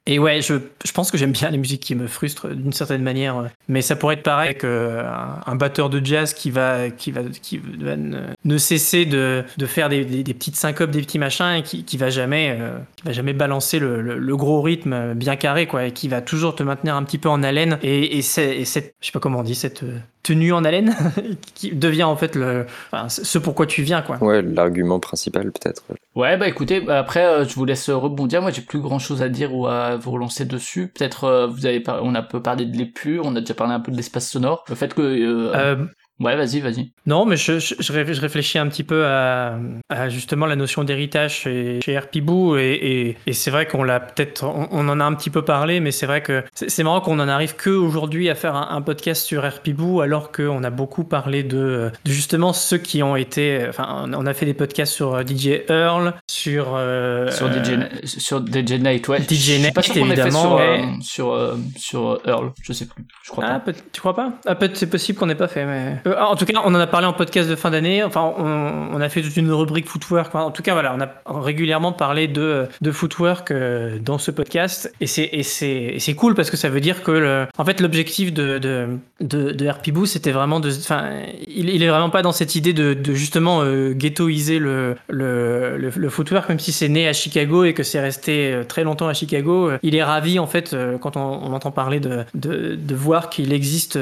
[0.08, 3.01] Et ouais, je, je pense que j'aime bien les musiques qui me frustrent d'une certaine
[3.01, 5.03] manière, euh, mais ça pourrait être pareil avec euh,
[5.45, 9.66] un, batteur de jazz qui va, qui va, qui va ne, ne cesser de, de
[9.66, 13.03] faire des, des, petites syncopes, des petits machins, et qui, qui va jamais, euh, qui
[13.03, 16.56] va jamais balancer le, le, le gros rythme bien carré, quoi, et qui va toujours
[16.56, 17.80] te maintenir un petit peu en haleine.
[17.82, 19.84] Et, et, c'est- et cette, je sais pas comment on dit, cette
[20.26, 20.96] tenue en haleine
[21.54, 24.18] qui devient en fait le, enfin, ce pourquoi tu viens, quoi.
[24.24, 25.84] Ouais, l'argument principal peut-être.
[26.16, 28.42] Ouais, bah écoutez, bah, après, euh, je vous laisse rebondir.
[28.42, 30.88] Moi, j'ai plus grand chose à dire ou à vous relancer dessus.
[30.88, 33.74] Peut-être, euh, vous avez par- on a peu parlé de l'épure, on a déjà parlé
[33.74, 34.64] un peu de l'espace sonore.
[34.68, 35.86] Le fait que, euh, Euh,
[36.20, 36.91] ouais, vas-y, vas-y.
[37.05, 39.57] Non, mais je, je, je ré- je réfléchis un petit peu à,
[39.89, 43.99] à justement la notion d'héritage chez, chez RPBoo et, et, et c'est vrai qu'on l'a
[43.99, 47.01] peut-être, on, on en a un petit peu parlé, mais c'est vrai que c'est marrant
[47.01, 50.70] qu'on en arrive que aujourd'hui à faire un, un podcast sur RPBoo alors qu'on a
[50.70, 54.93] beaucoup parlé de, de justement ceux qui ont été, enfin, on a fait des podcasts
[54.93, 59.20] sur DJ Earl, sur euh, sur DJ, euh, Na- sur DJ Night, ouais.
[59.22, 62.86] DJ pas Night, sûr fait évidemment, sur, euh, sur, euh, sur euh, Earl, je sais
[62.86, 63.74] plus, je crois Ah, pas.
[63.74, 64.34] tu crois pas?
[64.45, 65.97] Ah, peut c'est possible qu'on n'ait pas fait, mais.
[66.06, 68.03] Euh, en tout cas, on en a parlé en podcast de fin d'année.
[68.03, 70.34] Enfin, on, a fait toute une rubrique footwork.
[70.36, 74.93] En tout cas, voilà, on a régulièrement parlé de, footwork euh, dans ce podcast.
[75.01, 78.88] Et c'est, cool parce que ça veut dire que, en fait, l'objectif de, de,
[79.20, 80.70] de, c'était vraiment de.
[80.70, 81.10] Enfin,
[81.47, 84.95] il, il est vraiment pas dans cette idée de, justement euh, ghettoiser le,
[86.10, 89.14] footwork, même si c'est né à Chicago et que c'est resté euh, très longtemps à
[89.14, 89.72] Chicago.
[89.84, 93.97] Il est ravi, en fait, quand on, entend parler de, voir qu'il existe,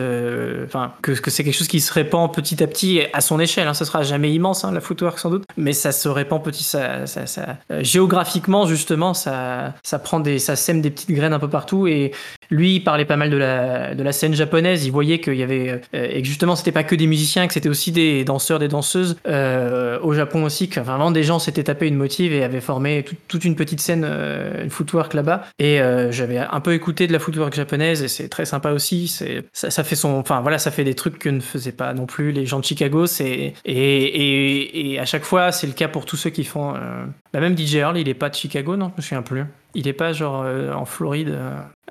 [0.66, 3.68] enfin, que, que c'est quelque chose qui se répand petit à petit à son échelle.
[3.68, 3.74] Hein.
[3.74, 7.08] Ce sera jamais immense, hein, la footwork sans doute, mais ça se répand petit, ça,
[7.08, 11.39] ça, ça- euh, géographiquement justement, ça, ça prend des, ça sème des petites graines un
[11.39, 12.12] peu partout et
[12.50, 14.86] lui, il parlait pas mal de la, de la scène japonaise.
[14.86, 17.54] Il voyait qu'il y avait euh, et que justement, c'était pas que des musiciens, que
[17.54, 20.70] c'était aussi des danseurs, des danseuses euh, au Japon aussi.
[20.70, 23.80] Que vraiment, des gens s'étaient tapé une motive et avaient formé tout- toute une petite
[23.80, 25.46] scène, euh, footwork là-bas.
[25.58, 25.80] Et
[26.12, 29.08] j'avais un peu écouté de la footwork japonaise et c'est très sympa aussi.
[29.54, 32.06] Ça, ça fait son, enfin voilà, ça fait des trucs que ne faisaient pas non
[32.06, 33.06] plus les gens de Chicago.
[33.06, 36.76] C'est et, et, et à chaque fois, c'est le cas pour tous ceux qui font.
[36.76, 39.44] Euh, bah, même DJ Earl, il est pas de Chicago, non Je me souviens plus.
[39.76, 41.38] Il est pas genre euh, en Floride.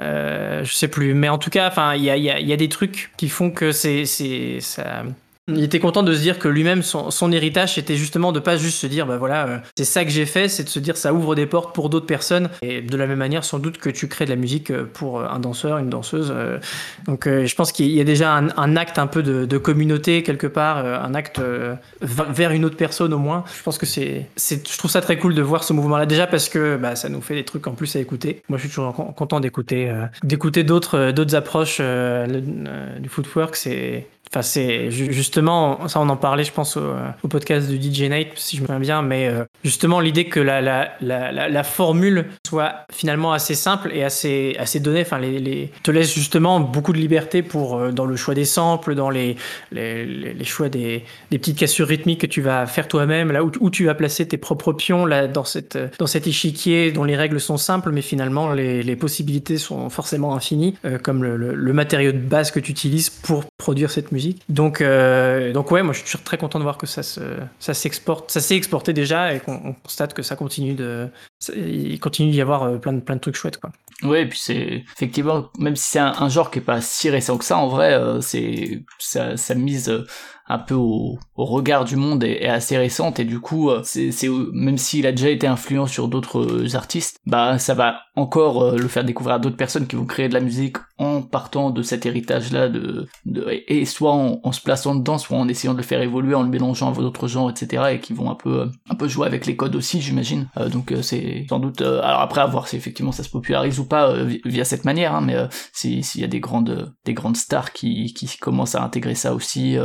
[0.01, 1.13] euh, je sais plus.
[1.15, 3.29] Mais en tout cas, enfin, il y a, y, a, y a des trucs qui
[3.29, 4.07] font que c'est,
[4.61, 5.03] ça.
[5.49, 8.79] Il était content de se dire que lui-même, son, héritage, c'était justement de pas juste
[8.79, 11.13] se dire, bah voilà, euh, c'est ça que j'ai fait, c'est de se dire ça
[11.13, 12.49] ouvre des portes pour d'autres personnes.
[12.63, 15.21] Et de la même manière, sans doute que tu crées de la musique euh, pour
[15.21, 16.33] un danseur, une danseuse.
[16.35, 16.59] euh.
[17.07, 20.47] donc, euh, je pense qu'il y a déjà un, acte un peu de, communauté quelque
[20.47, 23.43] part, euh, un acte euh, vers une autre personne au moins.
[23.57, 26.49] Je pense que c'est, je trouve ça très cool de voir ce mouvement-là déjà parce
[26.49, 28.43] que bah, ça nous fait des trucs en plus à écouter.
[28.49, 32.27] Moi, je suis toujours con- content d'écouter, euh, d'écouter d'autres, euh, d'autres approches euh,
[32.69, 33.57] euh, du footwork.
[33.57, 38.09] C'est Enfin, c'est ju- justement, ça on en parlait, je pense, au, podcast de DJ
[38.09, 43.35] Night, si je me souviens bien, mais euh, justement l'idée que la, formule soit finalement
[43.35, 47.93] assez simple et assez, donnée, enfin, les, te laisse justement beaucoup de liberté pour, euh,
[47.93, 49.37] dans le choix des samples, dans les,
[50.45, 54.27] choix des, petites cassures rythmiques que tu vas faire toi-même, là où, tu vas placer
[54.27, 58.53] tes propres pions, là, dans, cette, cet échiquier dont les règles sont simples, mais finalement
[58.53, 63.45] les, possibilités sont forcément infinies, euh, comme le matériau de base que tu utilises pour
[63.59, 64.22] produire cette musique.
[64.49, 67.21] Donc, euh, donc ouais, moi je suis très content de voir que ça se,
[67.59, 71.09] ça s'exporte, ça s'est exporté déjà et qu'on on constate que ça continue de,
[71.55, 73.71] il continue d'y avoir euh, plein de plein de trucs chouettes quoi.
[74.03, 77.39] Ouais, et puis c'est effectivement, même si c'est un, genre qui est pas si récent
[77.39, 80.05] que ça, en vrai, euh, c'est ça, mise
[80.53, 84.13] un peu au, regard du monde est, assez récente et du coup, euh, c'est
[84.53, 88.77] même s'il a déjà été influent sur d'autres euh, artistes, bah ça va encore euh,
[88.77, 91.83] le faire découvrir à d'autres personnes qui vont créer de la musique en partant de
[91.83, 95.83] cet héritage-là de, de et soit en, se plaçant dedans, soit en essayant de le
[95.83, 97.85] faire évoluer, en le mélangeant à d'autres genres, etc.
[97.95, 100.49] et qui vont un peu un peu jouer avec les codes aussi, j'imagine.
[100.71, 104.23] Donc c'est sans doute alors après à voir si effectivement ça se popularise ou pas
[104.23, 105.37] vi- via cette manière, hein, mais
[105.73, 109.35] si- s'il y a des grandes des grandes stars qui qui commencent à intégrer ça
[109.35, 109.77] aussi,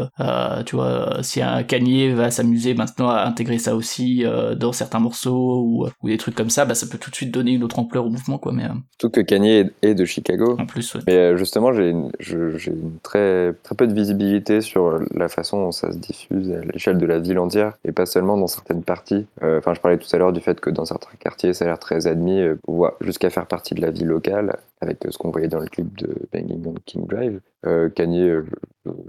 [0.57, 4.55] euh, euh, tu vois, si un Kanye va s'amuser maintenant à intégrer ça aussi euh,
[4.55, 7.31] dans certains morceaux ou, ou des trucs comme ça, bah ça peut tout de suite
[7.31, 8.51] donner une autre ampleur au mouvement, quoi.
[8.53, 10.55] Mais euh, Surtout que Kanye est- de Chicago.
[10.59, 11.01] en plus, ouais.
[11.07, 15.71] Mais euh, justement, j'ai une, une très, très peu de visibilité sur la façon dont
[15.71, 19.25] ça se diffuse à l'échelle de la ville entière et pas seulement dans certaines parties.
[19.43, 21.67] Euh, Enfin, je parlais tout à l'heure du fait que dans certains quartiers, ça a
[21.69, 22.55] l'air très admis, euh,
[23.01, 25.97] jusqu'à faire partie de la vie locale, avec euh, ce qu'on voyait dans le clip
[25.97, 27.39] de Banging on King Drive.
[27.65, 28.43] Euh, Kanye, euh, euh,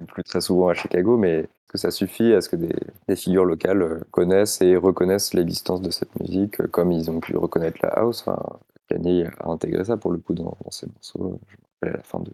[0.08, 3.44] plus très souvent à Chicago, mais est-ce que ça suffit à ce que des, figures
[3.44, 7.78] locales euh, connaissent et reconnaissent l'existence de cette musique, euh, comme ils ont pu reconnaître
[7.82, 8.24] la house?
[8.26, 8.42] Enfin,
[8.88, 11.40] Kanye a intégré ça pour le coup dans, ses morceaux.
[11.82, 12.30] Je à la fin de,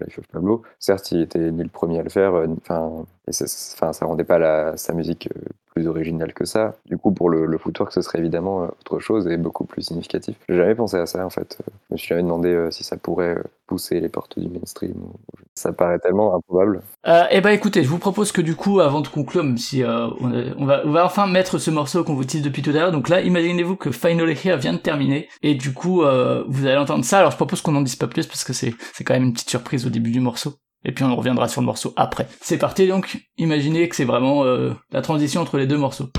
[0.00, 0.62] Life of Pablo.
[0.78, 4.24] Certes, il était ni le premier à le faire, euh, enfin, et ça, ça rendait
[4.24, 5.28] pas la, sa musique
[5.74, 6.76] plus originale que ça.
[6.86, 9.82] Du coup, pour le, le footwork, ce serait évidemment euh, autre chose et beaucoup plus
[9.82, 10.36] significatif.
[10.48, 11.58] J'ai jamais pensé à ça en fait.
[11.60, 14.94] Euh, Je me suis jamais demandé euh, si ça pourrait pousser les portes du mainstream.
[15.54, 16.82] Ça paraît tellement improbable.
[17.30, 20.08] Eh ben écoutez, je vous propose que du coup, avant de conclure, même si euh,
[20.20, 22.70] on, a- on va, on va enfin mettre ce morceau qu'on vous tease depuis tout
[22.70, 22.92] à l'heure.
[22.92, 26.76] Donc là, imaginez-vous que Final Here vient de terminer et du coup, euh, vous allez
[26.78, 27.18] entendre ça.
[27.18, 29.32] Alors je propose qu'on n'en dise pas plus parce que c'est c'est quand même une
[29.32, 30.54] petite surprise au début du morceau.
[30.84, 32.28] Et puis on reviendra sur le morceau après.
[32.40, 33.18] C'est parti donc.
[33.38, 36.10] Imaginez que c'est vraiment euh, la transition entre les deux morceaux.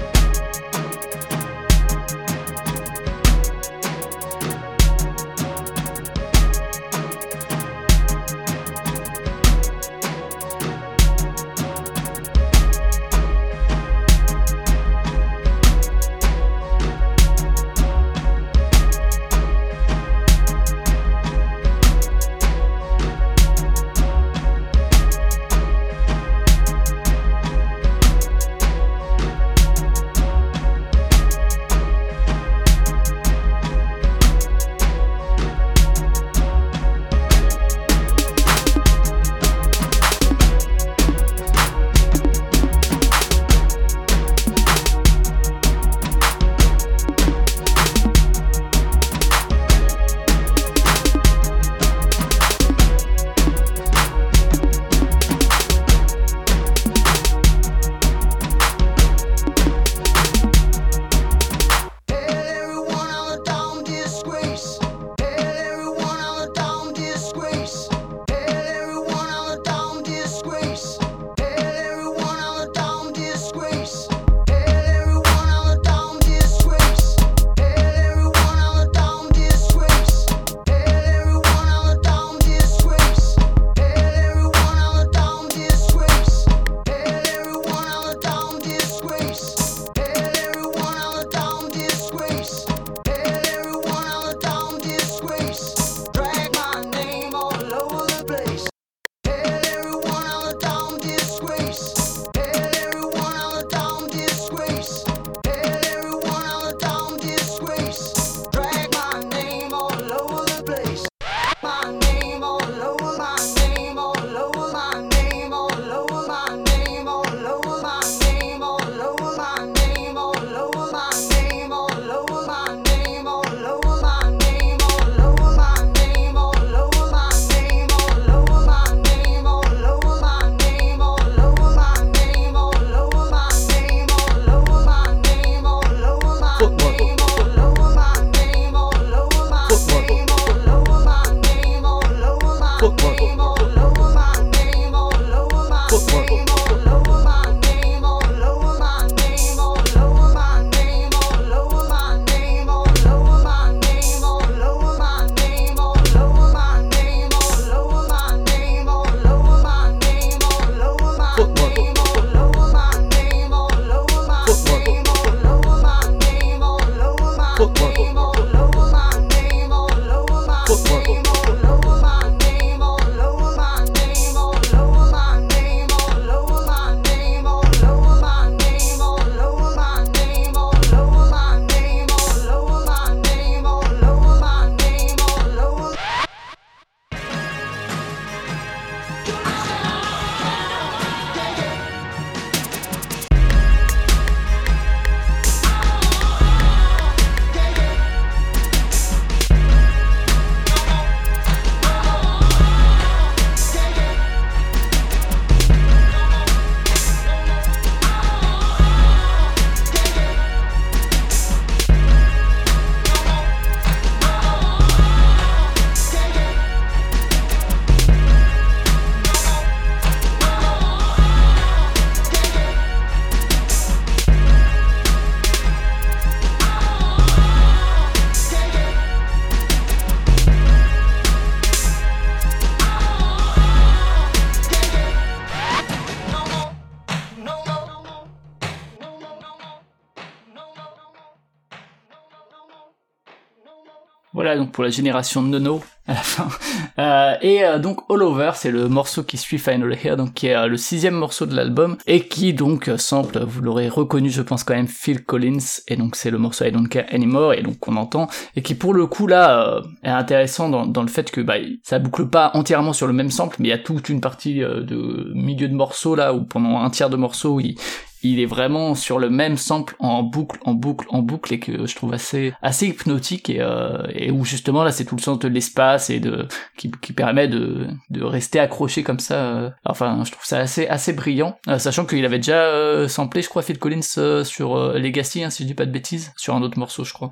[244.72, 246.48] Pour la génération Nono à la fin.
[247.00, 250.46] Euh, et euh, donc All Over, c'est le morceau qui suit Final Here, donc qui
[250.46, 254.44] est euh, le sixième morceau de l'album et qui donc sample, vous l'aurez reconnu, je
[254.44, 257.64] pense quand même Phil Collins et donc c'est le morceau I Don't Care Anymore et
[257.64, 261.32] donc qu'on entend et qui pour le coup là est intéressant dans, dans le fait
[261.32, 264.08] que bah ça boucle pas entièrement sur le même sample, mais il y a toute
[264.08, 267.76] une partie de milieu de morceau là où pendant un tiers de morceau il
[268.24, 271.86] il est vraiment sur le même sample en boucle, en boucle, en boucle et que
[271.86, 275.40] je trouve assez assez hypnotique et, euh, et où justement là c'est tout le sens
[275.40, 276.48] de l'espace et de
[276.78, 279.36] qui, qui permet de, de rester accroché comme ça.
[279.36, 279.70] euh.
[279.86, 283.50] Enfin, je trouve ça assez assez brillant, euh, sachant qu'il avait déjà euh, samplé, je
[283.50, 286.62] crois, Phil Collins euh, sur Legacy, hein, si je dis pas de bêtises, sur un
[286.62, 287.30] autre morceau, je crois.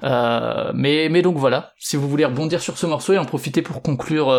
[0.73, 3.81] Mais mais donc voilà, si vous voulez rebondir sur ce morceau et en profiter pour
[3.81, 4.31] conclure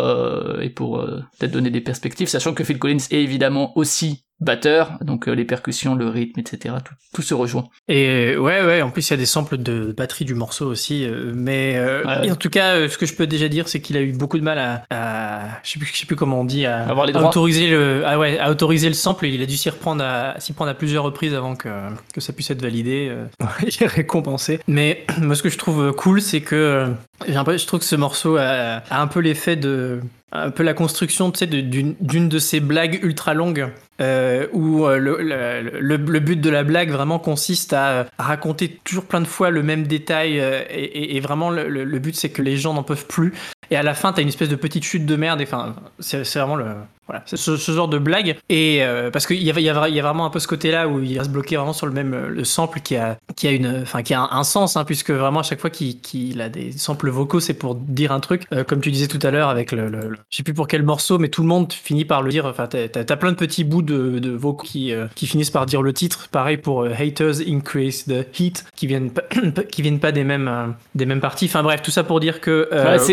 [0.61, 1.03] et pour
[1.39, 5.45] peut-être donner des perspectives, sachant que Phil Collins est évidemment aussi batteur, donc euh, les
[5.45, 6.75] percussions, le rythme, etc.
[6.83, 7.65] Tout, tout se rejoint.
[7.87, 11.05] Et ouais, ouais, en plus il y a des samples de batterie du morceau aussi.
[11.05, 12.31] euh, mais euh, Ouais.
[12.31, 14.37] en tout cas, euh, ce que je peux déjà dire, c'est qu'il a eu beaucoup
[14.37, 17.05] de mal à, à- je, sais plus, je sais plus comment on dit, à, Avoir
[17.05, 17.29] les à droits.
[17.29, 19.25] autoriser le, ah ouais, à autoriser le sample.
[19.27, 21.69] Il a dû s'y reprendre, à, s'y prendre à plusieurs reprises avant que,
[22.13, 23.25] que ça puisse être validé euh,
[23.81, 24.59] et récompensé.
[24.67, 26.87] Mais moi, ce que je trouve cool, c'est que
[27.27, 29.99] j'ai un peu- je trouve que ce morceau a, a un peu l'effet de
[30.35, 33.67] un peu la construction tu sais, d'une d'une de ces blagues ultra longues
[34.03, 39.27] euh, où euh, le, but de la blague vraiment consiste à, raconter toujours plein de
[39.27, 42.83] fois le même détail euh, et, et- vraiment le, but c'est que les gens n'en
[42.83, 43.33] peuvent plus.
[43.71, 46.57] Et à la fin t'as une espèce de petite chute de merde enfin c'est vraiment
[46.57, 46.65] le
[47.07, 48.37] voilà ce, genre de blague.
[48.49, 51.01] Et euh, parce qu'il y a, y, a, vraiment un peu ce côté là où
[51.01, 53.51] il va se bloquer vraiment sur le même euh, le sample qui a qui a
[53.51, 56.71] une enfin qui a un, sens hein, puisque vraiment à chaque fois qu'il a des
[56.71, 58.43] samples vocaux c'est pour dire un truc.
[58.53, 60.67] Euh, comme tu disais tout à l'heure avec le, le- le- je sais plus pour
[60.67, 62.45] quel morceau mais tout le monde finit par le dire.
[62.45, 65.81] Enfin t'as t'as plein de petits bouts de, de vocaux qui qui finissent par dire
[65.81, 66.29] le titre.
[66.31, 69.11] Pareil pour haters increase the heat qui viennent
[69.71, 71.45] qui viennent pas des mêmes des mêmes parties.
[71.45, 72.69] Enfin bref tout ça pour dire que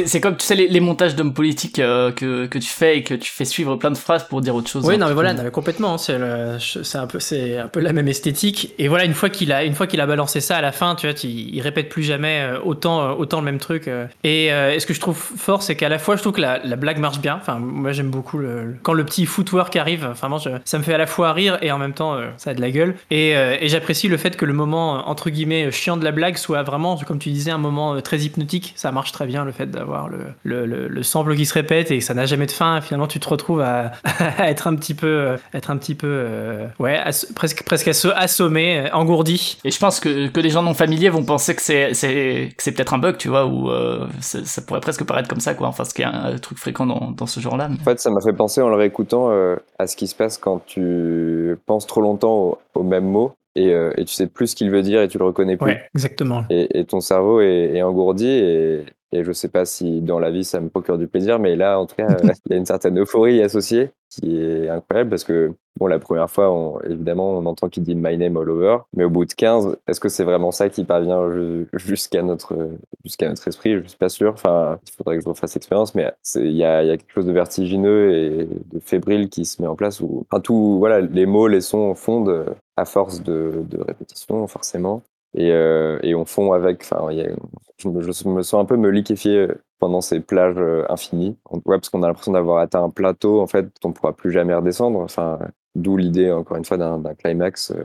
[0.07, 3.14] c'est comme tu sais les, les montages d'hommes politiques que, que tu fais et que
[3.14, 4.85] tu fais suivre plein de phrases pour dire autre chose.
[4.87, 4.99] Oui, hein.
[4.99, 5.95] non, mais voilà, non, mais complètement.
[5.95, 8.72] hein, C'est un peu, c'est un peu la même esthétique.
[8.78, 10.95] Et voilà, une fois qu'il a, une fois qu'il a balancé ça à la fin,
[10.95, 13.89] tu vois, il, il répète plus jamais euh, autant, euh, autant le même truc.
[13.89, 14.07] euh.
[14.24, 16.41] Et, euh, et ce que je trouve fort, c'est qu'à la fois, je trouve que
[16.41, 17.37] la, la blague marche bien.
[17.41, 20.07] Enfin, moi, j'aime beaucoup le, le- quand le petit footwork arrive.
[20.11, 22.28] Enfin, moi, je- ça me fait à la fois rire et en même temps, euh,
[22.37, 22.95] ça a de la gueule.
[23.11, 26.37] Et, euh, et j'apprécie le fait que le moment entre guillemets chiant de la blague
[26.37, 28.72] soit vraiment, comme tu disais, un moment très hypnotique.
[28.76, 31.91] Ça marche très bien le fait d'avoir le, le, le, le sample qui se répète
[31.91, 32.81] et que ça n'a jamais de fin.
[32.81, 33.93] Finalement, tu te retrouves à, à
[34.49, 38.12] être un petit peu, euh, être un petit peu, euh, ouais, ass- presque, presque asso-
[38.14, 39.59] assommé, euh, engourdi.
[39.64, 42.62] Et je pense que, que les gens non familiers vont penser que c'est c'est que
[42.62, 45.55] c'est peut-être un bug, tu vois, ou euh, ça, ça pourrait presque paraître comme ça,
[45.55, 45.68] quoi.
[45.68, 47.68] Enfin, ce qui est un, truc fréquent dans, dans ce genre-là.
[47.68, 50.14] mais- En fait, ça m'a fait penser en le réécoutant euh, à ce qui se
[50.14, 54.27] passe quand tu penses trop longtemps au, au même mot et, euh, et tu sais
[54.27, 55.73] plus ce qu'il veut dire et tu le reconnais plus.
[55.73, 56.45] Ouais, exactement.
[56.51, 60.31] Et, et ton cerveau est, est engourdi et, et je sais pas si dans la
[60.31, 62.59] vie ça me procure du plaisir, mais là en tout cas euh, il y a
[62.59, 67.47] une certaine euphorie associée qui est incroyable parce que bon la première fois évidemment on
[67.47, 70.25] entend qu'il dit my name all over, mais au bout de 15 est-ce que c'est
[70.25, 72.71] vraiment ça qui parvient ju- jusqu'à notre
[73.05, 73.75] jusqu'à notre esprit?
[73.83, 74.33] Je suis pas sûr.
[74.33, 77.27] Enfin il faudrait que je refasse l'expérience, mais il y a, y a quelque chose
[77.27, 81.27] de vertigineux et de fébrile qui se met en place où enfin tout voilà les
[81.27, 82.47] mots les sons fondent
[82.77, 85.03] à force de répétition forcément
[85.35, 86.83] et, euh, et on fond avec.
[86.83, 87.09] Enfin,
[87.78, 91.37] je, me, sens un peu me liquéfier pendant ces plages euh, infinies.
[91.51, 94.33] Ouais, parce qu'on a l'impression d'avoir atteint un plateau en fait dont on pourra plus
[94.33, 95.01] jamais redescendre.
[95.01, 95.39] Enfin,
[95.74, 97.85] d'où l'idée encore une fois d'un climax, euh,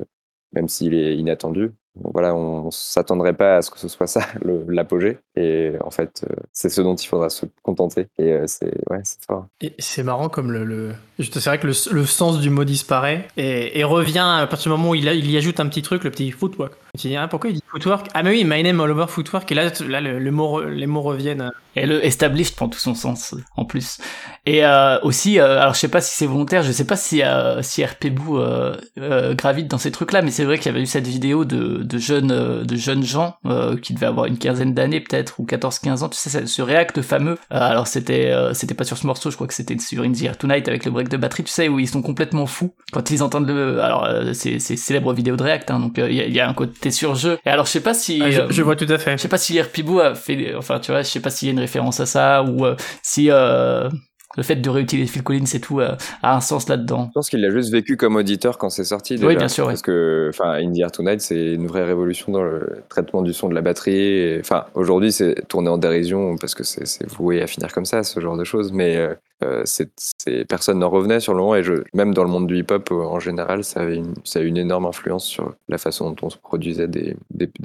[0.54, 1.72] même s'il est inattendu.
[2.14, 4.22] Voilà, on, on s'attendrait pas à ce que ce soit ça
[4.68, 5.20] l'apogée.
[5.38, 8.08] Et en fait, euh, c'est ce dont il faudra se contenter.
[8.18, 9.48] Et euh, c'est ouais, c'est fort.
[9.62, 10.94] Et c'est marrant comme le.
[11.20, 14.96] C'est vrai que le, sens du mot disparaît et, revient à partir du moment où
[14.96, 16.74] il, a- il y ajoute un petit truc, le petit footwork.
[16.98, 18.08] Tu dis, ah, pourquoi il dit footwork?
[18.14, 19.52] Ah, mais oui, my name all over footwork.
[19.52, 21.52] Et là, là le, le les mots reviennent.
[21.78, 23.98] Et le established prend tout son sens euh, en plus.
[24.46, 27.22] Et euh, aussi, euh, alors je sais pas si c'est volontaire, je sais pas si
[27.22, 30.86] euh, si euh, euh, gravite dans ces trucs-là, mais c'est vrai qu'il y avait eu
[30.86, 34.74] cette vidéo de, de jeunes euh, de jeunes gens euh, qui devaient avoir une quinzaine
[34.74, 37.34] d'années peut-être ou 14-15 ans, tu sais ce- React fameux.
[37.52, 40.14] Euh, alors c'était euh, c'était pas sur ce morceau, je crois que c'était sur In
[40.14, 42.74] the Air Tonight avec le break de batterie, tu sais où ils sont complètement fous
[42.94, 43.82] quand ils entendent le.
[43.82, 46.54] Alors euh, c'est célèbre vidéo de React, hein, donc euh, il y, y a un
[46.54, 47.38] côté surjeu.
[47.46, 49.14] Et alors je sais pas si Ah, je, euh, je vois tout à fait.
[49.18, 51.52] je sais pas si RPBoo a fait, enfin tu vois, je sais pas s'il y
[51.52, 53.90] a une référence à ça ou euh, si euh,
[54.38, 57.06] le fait de réutiliser Phil Collins et tout euh, a un sens là-dedans.
[57.08, 59.16] Je pense qu'il l'a juste vécu comme auditeur quand c'est sorti.
[59.16, 59.68] Déjà, Oui, bien sûr.
[59.68, 63.48] Parce que, enfin, Indie Air Tonight, c'est une vraie révolution dans le traitement du son
[63.48, 63.96] de la batterie.
[63.96, 67.86] Et, Enfin, aujourd'hui, c'est tourné en dérision parce que c'est c'est voué à finir comme
[67.86, 68.74] ça, ce genre de choses.
[68.74, 69.14] Mais euh,
[69.46, 72.58] euh, c'est, c'est- personne n'en revenait sur le moment et même dans le monde du
[72.58, 76.10] hip-hop euh, en général, ça avait une, a eu une énorme influence sur la façon
[76.12, 77.16] dont on se produisait des,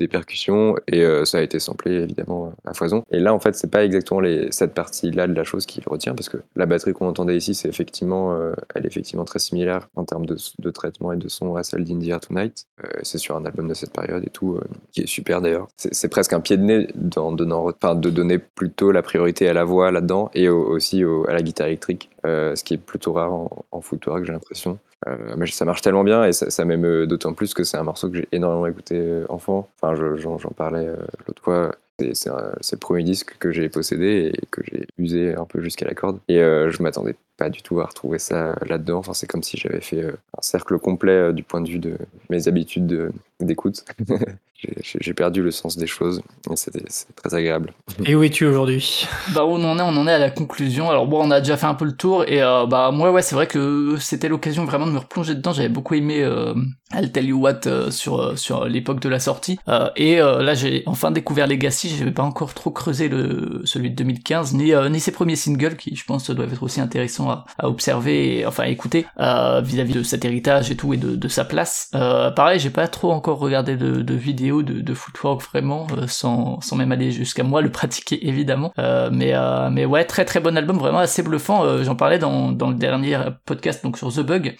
[0.08, 3.02] percussions et euh, ça a été samplé évidemment à foison.
[3.10, 4.20] Et là, en fait, c'est pas exactement
[4.50, 7.68] cette partie-là de la chose qui retient parce que la batterie qu'on entendait ici, c'est
[7.68, 11.56] effectivement, euh, elle est effectivement très similaire en termes de, de traitement et de son
[11.56, 12.64] à celle d'India Tonight.
[13.02, 14.58] C'est sur un album de cette période et tout,
[14.92, 15.68] qui est super d'ailleurs.
[15.76, 17.30] C'est, presque un pied de nez dans
[17.68, 21.32] enfin, de donner plutôt la priorité à la voix là-dedans et au- aussi au- à
[21.32, 24.78] la guitare électrique, euh, ce qui est plutôt rare en, footwork, j'ai l'impression.
[25.06, 27.82] Euh, mais ça marche tellement bien et ça, ça m'émeut d'autant plus que c'est un
[27.84, 29.68] morceau que j'ai énormément écouté euh, enfant.
[29.80, 30.86] Enfin, je- j'en, parlais
[31.26, 31.74] l'autre fois.
[32.14, 35.94] C'est, le premier disque que j'ai possédé et que j'ai usé un peu jusqu'à la
[35.94, 36.18] corde.
[36.28, 38.98] Et je m'attendais pas du tout à retrouver ça là-dedans.
[38.98, 41.98] Enfin, c'est comme si j'avais fait un cercle complet du point de vue de
[42.30, 43.84] mes habitudes de- d'écoute.
[44.60, 47.72] j'ai, j'ai- j'ai perdu le sens des choses et c'était, c'est très agréable.
[48.04, 49.06] Et où es-tu aujourd'hui?
[49.34, 50.90] Bah où on en est, on en est à la conclusion.
[50.90, 53.22] Alors bon, on a déjà fait un peu le tour et euh, bah moi ouais,
[53.22, 55.52] c'est vrai que c'était l'occasion vraiment de me replonger dedans.
[55.52, 56.54] J'avais beaucoup aimé euh,
[56.94, 60.42] I'll Tell You What euh, sur euh, sur l'époque de la sortie Euh, et euh,
[60.42, 61.94] là j'ai enfin découvert Legacy.
[61.98, 65.76] J'avais pas encore trop creusé le celui de 2015 ni euh, ni ses premiers singles
[65.76, 69.60] qui je pense doivent être aussi intéressants à, à observer et enfin à écouter euh,
[69.62, 71.88] vis-à-vis de cet héritage et tout et de, de sa place.
[71.94, 76.60] Euh, pareil, j'ai pas trop encore regardé de, de vidéos de, footwork vraiment euh, sans
[76.60, 78.72] sans même aller jusqu'à moi le pratiquer évidemment.
[78.78, 81.82] Euh, mais euh, mais ouais, très très bon album, vraiment assez bluffant.
[81.82, 84.56] J'en parlais dans dans le dernier podcast donc sur The Bug,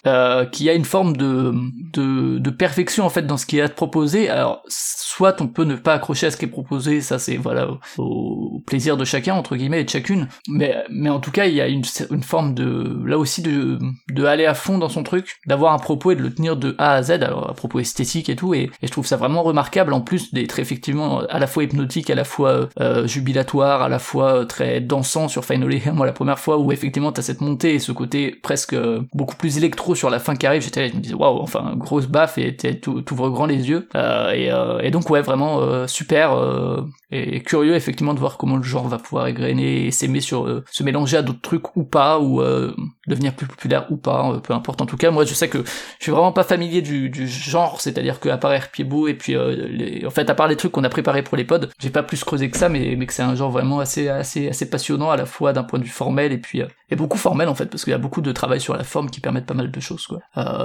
[0.53, 1.55] qui a une forme de
[1.93, 4.29] de perfection en fait dans ce qui est proposer.
[4.29, 7.69] Alors soit on peut ne pas accrocher à ce qui est proposé, ça c'est voilà
[7.99, 10.29] au, plaisir de chacun entre guillemets et de chacune.
[10.49, 13.79] Mais mais en tout cas il y a une une forme de là aussi de
[14.09, 16.75] de aller à fond dans son truc, d'avoir un propos et de le tenir de
[16.79, 17.11] A à Z.
[17.11, 20.59] Alors à propos esthétique et tout, et je trouve ça vraiment remarquable en plus d'être
[20.59, 24.81] effectivement à la fois hypnotique, à la fois euh, jubilatoire, à la fois euh, très
[24.81, 25.83] dansant sur Finally.
[25.93, 29.37] Moi la première fois où effectivement t'as cette montée et ce côté presque euh, beaucoup
[29.37, 32.07] plus électro sur la fin qui arrive, j'étais là, je me disais waouh, enfin grosse
[32.07, 33.89] baffe et t'ouvres grand les yeux.
[33.95, 38.57] Euh, et, euh, donc ouais vraiment euh, super euh, et curieux effectivement de voir comment
[38.57, 41.85] le genre va pouvoir égrener et s'aimer sur euh, se mélanger à d'autres trucs ou
[41.85, 42.75] pas ou euh,
[43.09, 44.81] devenir plus populaire ou pas, euh, peu importe.
[44.81, 47.81] En tout cas, moi je sais que je suis vraiment pas familier du, du genre,
[47.81, 50.07] c'est-à-dire qu'à part Air Pied-Beau et puis euh, les...
[50.07, 52.23] en fait à part les trucs qu'on a préparés pour les pods, j'ai pas plus
[52.25, 55.17] creusé que ça, mais, mais que c'est un genre vraiment assez assez assez passionnant à
[55.17, 57.67] la fois d'un point de vue formel et puis euh, et beaucoup formel en fait
[57.67, 59.81] parce qu'il y a beaucoup de travail sur la forme qui permettent pas mal de
[59.81, 60.21] choses quoi.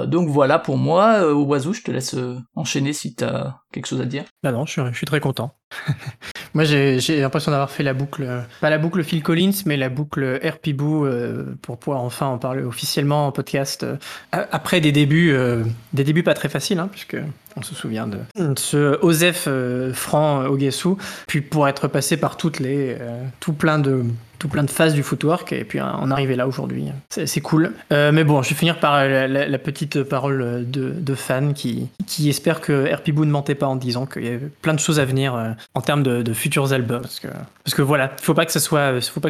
[0.06, 2.16] Donc voilà pour moi, Oiseau, je te laisse
[2.54, 4.24] enchaîner si t'as quelque chose à dire?
[4.42, 5.54] Non, non, je suis, très content.
[6.54, 9.90] Moi, j'ai l'impression d'avoir fait la boucle, euh, pas la boucle Phil Collins, mais la
[9.90, 13.82] boucle Air Pibou euh, pour pouvoir enfin en parler officiellement en podcast.
[13.82, 13.96] euh,
[14.32, 17.18] après des débuts, euh, des débuts pas très faciles, hein, puisque
[17.56, 18.18] on se souvient de
[18.56, 20.90] ce Osef euh, Franc euh, Ogesu,
[21.26, 24.04] puis pour être passé par toutes les, euh, tout plein de
[24.38, 26.86] tout plein de phases du footwork et puis euh, en arriver là aujourd'hui.
[27.10, 27.72] C'est cool.
[27.92, 31.88] Euh, mais bon, je vais finir par euh, la, petite parole de, de fan qui,
[32.06, 34.78] qui espère que RP Boo ne mentait pas en disant qu'il y avait plein de
[34.80, 37.00] choses à venir euh, en termes de, futurs albums.
[37.02, 37.28] Parce que,
[37.64, 38.52] parce que voilà, il faut faut pas que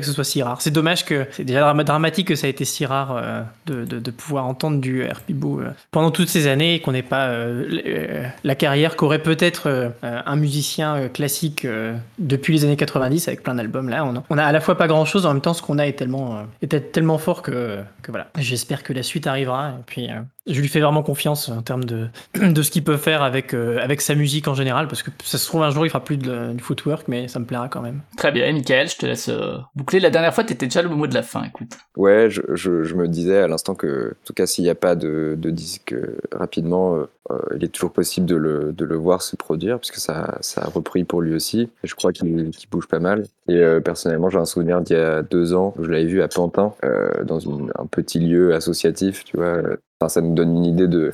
[0.06, 0.60] ce soit si rare.
[0.60, 3.84] C'est dommage que c'est déjà drama- dramatique que ça a été si rare euh, de,
[3.84, 7.28] de, pouvoir entendre du RP Boo euh, pendant toutes ces années et qu'on n'ait pas
[7.28, 12.76] euh, euh, la carrière qu'aurait peut-être euh, un musicien euh, classique euh, depuis les années
[12.76, 13.88] 90 avec plein d'albums.
[13.88, 15.62] Là, on a, on a à la fois pas grand chose, en même temps, ce
[15.62, 18.30] qu'on a est tellement, euh, tellement fort que, voilà.
[18.38, 19.74] J'espère que la suite arrivera.
[19.86, 22.08] Puis, euh, je lui fais vraiment confiance en termes de,
[22.40, 25.38] de ce qu'il peut faire avec, euh, avec sa musique en général, parce que ça
[25.38, 27.80] se trouve un jour il fera plus de, du footwork, mais ça me plaira quand
[27.82, 28.00] même.
[28.16, 30.00] Très bien, Michael, je te laisse euh, boucler.
[30.00, 31.72] La dernière fois, t'étais déjà le mot de la fin, écoute.
[31.96, 34.74] Ouais, je, je, je me disais à l'instant que, en tout cas, s'il n'y a
[34.74, 38.84] pas de, de disque euh, rapidement, euh, euh, il est toujours possible de le, de
[38.84, 41.62] le voir se produire, puisque ça, ça a repris pour lui aussi.
[41.82, 43.24] Et je crois qu'il bouge pas mal.
[43.48, 46.22] Et euh, personnellement, j'ai un souvenir d'il y a deux ans, où je l'avais vu
[46.22, 49.60] à Pantin, euh, dans une- un petit lieu associatif, tu vois.
[50.00, 51.10] Enfin, ça nous donne une idée de,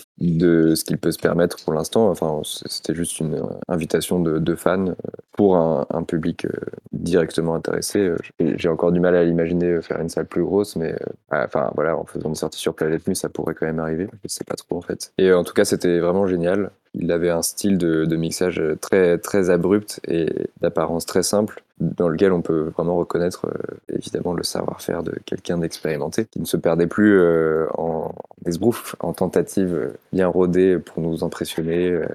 [0.75, 2.09] ce qu'il peut se permettre pour l'instant.
[2.09, 4.95] Enfin, c'était juste une invitation de, fans euh,
[5.33, 6.51] pour un, public euh,
[6.93, 8.01] directement intéressé.
[8.01, 11.71] Euh, J'ai encore du mal à l'imaginer faire une salle plus grosse, mais euh, enfin
[11.75, 14.09] voilà, en faisant une sortie sur Planète Mu, ça pourrait quand même arriver.
[14.23, 15.13] Je sais pas trop en fait.
[15.19, 16.71] Et en tout cas, c'était vraiment génial.
[16.95, 20.29] Il avait un style de, mixage très très abrupt et
[20.61, 25.59] d'apparence très simple, dans lequel on peut vraiment reconnaître euh, évidemment le savoir-faire de quelqu'un
[25.59, 28.15] d'expérimenté, qui ne se perdait plus euh, en
[28.47, 31.91] esbrouf, en tentative bien rodée pour nous impressionner.
[31.91, 32.07] euh,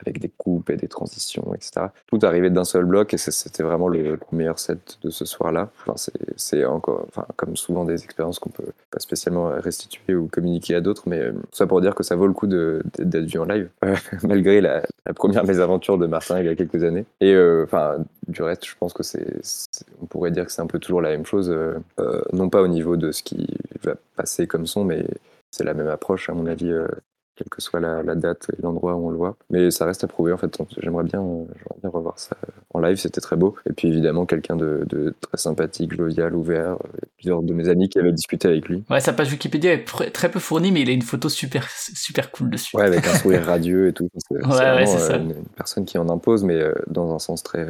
[0.00, 1.86] avec des coupes et des transitions, etc.
[2.06, 5.70] Tout arrivait d'un seul bloc et c'était vraiment le, le meilleur set de ce soir-là.
[5.86, 5.94] Enfin,
[6.36, 10.80] c'est- encore, enfin, comme souvent des expériences qu'on peut pas spécialement restituer ou communiquer à
[10.80, 13.68] d'autres, mais euh, ça pour dire que ça vaut le coup d'être vu en live,
[14.26, 14.82] malgré la,
[15.14, 17.04] première mésaventure de Martin il y a quelques années.
[17.20, 20.62] Et euh, enfin, du reste, je pense que c'est, c'est- on pourrait dire que c'est
[20.62, 23.46] un peu toujours la même chose, euh, euh, non pas au niveau de ce qui
[23.82, 25.06] va passer comme son, mais
[25.50, 26.86] c'est la même approche à mon avis, euh,
[27.38, 29.36] quelle que soit la, la date et l'endroit où on le voit.
[29.50, 30.56] Mais ça reste à prouver en fait.
[30.82, 31.22] J'aimerais bien,
[31.84, 32.36] revoir ça
[32.74, 33.54] en live, c'était très beau.
[33.68, 36.76] Et puis évidemment quelqu'un de, de très sympathique, jovial, ouvert.
[37.16, 38.84] Plusieurs de mes amis qui avaient discuté avec lui.
[38.90, 42.30] Ouais, sa page Wikipédia est très peu fournie, mais il a une photo super, super
[42.30, 42.76] cool dessus.
[42.76, 44.08] Ouais, avec un sourire radieux et tout.
[44.16, 45.12] C'est Ouais, c'est ouais, ça.
[45.14, 47.66] euh, une, une personne qui en impose, mais euh, dans un sens très,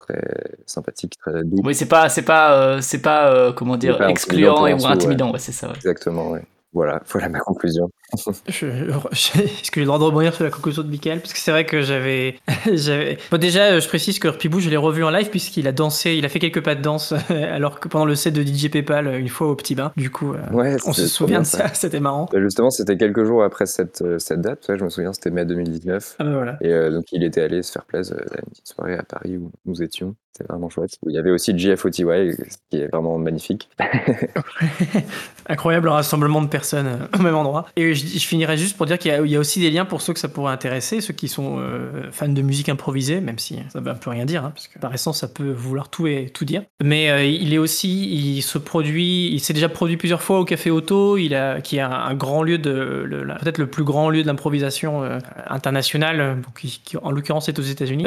[0.00, 0.22] très
[0.66, 1.60] sympathique, très doux.
[1.64, 4.86] Oui, c'est pas, c'est pas, euh, c'est pas, euh, comment dire, pas excluant et ou
[4.86, 5.72] intimidant, ouais, c'est ça.
[5.76, 6.42] Exactement, ouais.
[6.74, 7.88] Voilà, voilà ma conclusion.
[8.48, 8.66] Je,
[9.12, 11.20] je- Est-ce que j'ai le droit de rebondir sur la conclusion de Michael?
[11.20, 12.36] Parce que c'est vrai que j'avais.
[12.72, 13.18] j'avais...
[13.30, 16.14] Bon, déjà, euh, je précise que Pibou, je l'ai revu en live puisqu'il a dansé,
[16.14, 19.06] il a fait quelques pas de danse alors que pendant le set de DJ PayPal,
[19.06, 19.92] euh, une fois au petit bain.
[19.96, 22.28] Du coup, euh, Ouais, on se souvient de ça, c'était marrant.
[22.32, 24.66] Bah, Justement, c'était quelques jours après cette, cette date.
[24.68, 26.16] Ouais, je me souviens, c'était mai 2019.
[26.18, 26.58] Ah bah voilà.
[26.60, 29.36] Et euh, donc, il était allé se faire plaisir à une petite soirée à Paris
[29.38, 30.14] où nous étions.
[30.38, 30.98] C'était vraiment chouette.
[31.04, 33.68] Il y avait aussi GFOTY, ce qui est vraiment magnifique.
[35.48, 37.66] Incroyable rassemblement de personnes euh, au même endroit.
[37.74, 40.12] Et je, je finirai juste pour dire qu'il y, a- aussi des liens pour ceux
[40.12, 43.80] que ça pourrait intéresser, ceux qui sont euh, fans de musique improvisée, même si ça
[43.80, 46.30] veut un peu rien dire, hein, parce que par essence ça peut vouloir tout et
[46.32, 46.62] tout dire.
[46.84, 50.44] Mais euh, il est aussi, il se produit, il s'est déjà produit plusieurs fois au
[50.44, 53.08] Café Auto, qui est un, grand lieu de,
[53.40, 55.02] peut-être le plus grand lieu de l'improvisation
[55.48, 58.04] internationale, qui, en l'occurrence est aux États-Unis,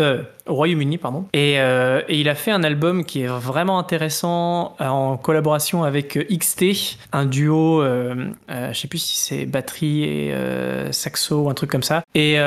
[0.47, 1.25] au Royaume-Uni, pardon.
[1.34, 6.17] Et, et il a fait un album qui est vraiment intéressant euh, en collaboration avec
[6.17, 11.43] euh, XT, un duo, euh, euh, je sais plus si c'est batterie et euh, saxo
[11.43, 12.03] ou un truc comme ça.
[12.13, 12.38] Et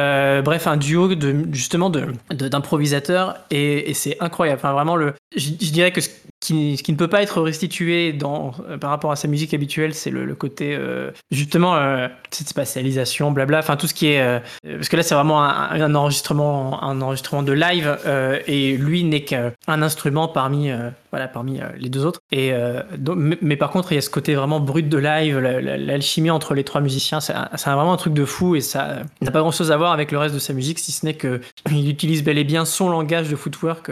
[0.44, 4.60] bref, un duo de justement de de- d'improvisateurs et, c'est incroyable.
[4.60, 6.00] Enfin vraiment le, je, dirais que
[6.44, 9.54] qui, ce qui ne peut pas être restitué dans, euh, par rapport à sa musique
[9.54, 14.06] habituelle, c'est le, le côté euh, justement euh, cette spatialisation, blabla, enfin tout ce qui
[14.08, 18.38] est euh, parce que là c'est vraiment un, un enregistrement, un enregistrement de live euh,
[18.46, 22.20] et lui n'est qu'un instrument parmi euh, voilà parmi les deux autres.
[22.32, 22.52] Et
[22.98, 25.60] donc- mais, mais par contre il y a ce côté vraiment brut de live, la-
[25.60, 27.32] la- l'alchimie entre les trois musiciens, c'est
[27.66, 30.18] vraiment un truc de fou et ça n'a pas grand chose à voir avec le
[30.18, 31.40] reste de sa musique si ce n'est que
[31.70, 33.90] il utilise bel et bien son langage de footwork.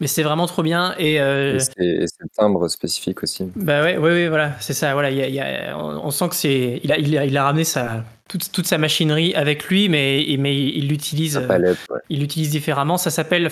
[0.00, 1.60] Mais c'est vraiment trop bien et euh, Et
[2.06, 3.50] c'est le timbre spécifique aussi.
[3.56, 4.92] bah ouais, ouais, ouais, voilà, c'est ça.
[4.92, 7.24] Voilà, il y a- y a- on, on sent que c'est, il a, il a,
[7.24, 11.46] il a ramené sa, toute, toute sa machinerie avec lui, mais, mais il l'utilise, ouais.
[12.10, 12.96] il l'utilise différemment.
[12.98, 13.48] Ça s'appelle,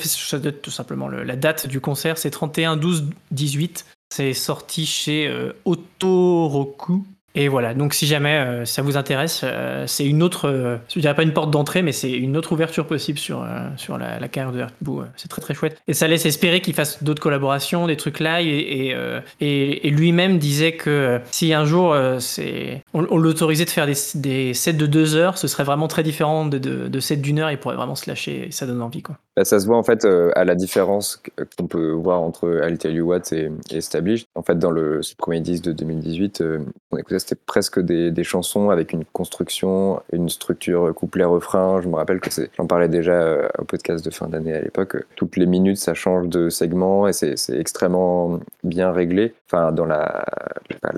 [0.63, 3.85] tout simplement le- la date du concert, c'est 31 12 18.
[4.15, 7.05] C'est sorti chez euh, Otoroku.
[7.35, 11.01] Et voilà, donc si jamais euh, ça vous intéresse, euh, c'est une autre, euh, je
[11.01, 13.47] dirais pas une porte d'entrée, mais c'est une autre ouverture possible sur, euh,
[13.79, 14.89] sur la, la carrière de Hercule.
[14.89, 15.81] Euh, C'est très très chouette.
[15.89, 18.47] Et ça laisse espérer qu'il fasse d'autres collaborations, des trucs live.
[18.47, 23.65] Et, et, euh, et- et lui-même disait que si un jour c'est, on, on l'autorisait
[23.65, 26.89] de faire des, des sets de deux heures, ce serait vraiment très différent de, de,
[26.89, 27.51] de sets d'une heure.
[27.51, 29.03] Il pourrait vraiment se lâcher et ça donne envie.
[29.03, 29.17] Quoi.
[29.35, 32.61] Bah, ça se voit en fait euh, à la différence que- qu'on peut voir entre
[32.69, 34.27] I'll Tell You What et, Established.
[34.35, 36.59] En fait, dans le premier disque de 2018, euh,
[36.91, 41.81] on écoutait, c'était presque des, chansons avec une construction, une structure couplet-refrain.
[41.81, 42.29] Je me rappelle que
[42.59, 44.97] j'en parlais déjà euh, au podcast de fin d'année à l'époque.
[44.97, 49.35] euh, Toutes les minutes, ça change de segment et c'est, extrêmement bien réglé.
[49.47, 50.27] Enfin, dans la,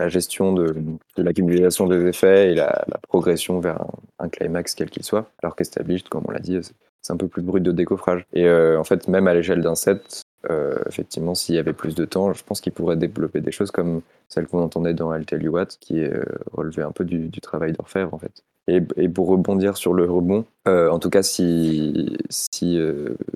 [0.08, 0.74] gestion de,
[1.16, 5.30] l'accumulation des effets et la, progression vers un, un climax quel qu'il soit.
[5.42, 6.74] Alors qu'Established, comme on l'a dit, c'est
[7.04, 8.26] c'est un peu plus brut de décoffrage.
[8.32, 11.94] Et euh, en fait, même à l'échelle d'un set, euh, effectivement, s'il y avait plus
[11.94, 15.26] de temps, je pense qu'il pourrait développer des choses comme celle qu'on entendait dans I'll
[15.26, 18.42] qui est euh, relevé un peu du, travail d'orfèvre, en fait.
[18.66, 18.80] Et,
[19.10, 22.80] pour rebondir sur le rebond, euh, en tout cas, si, si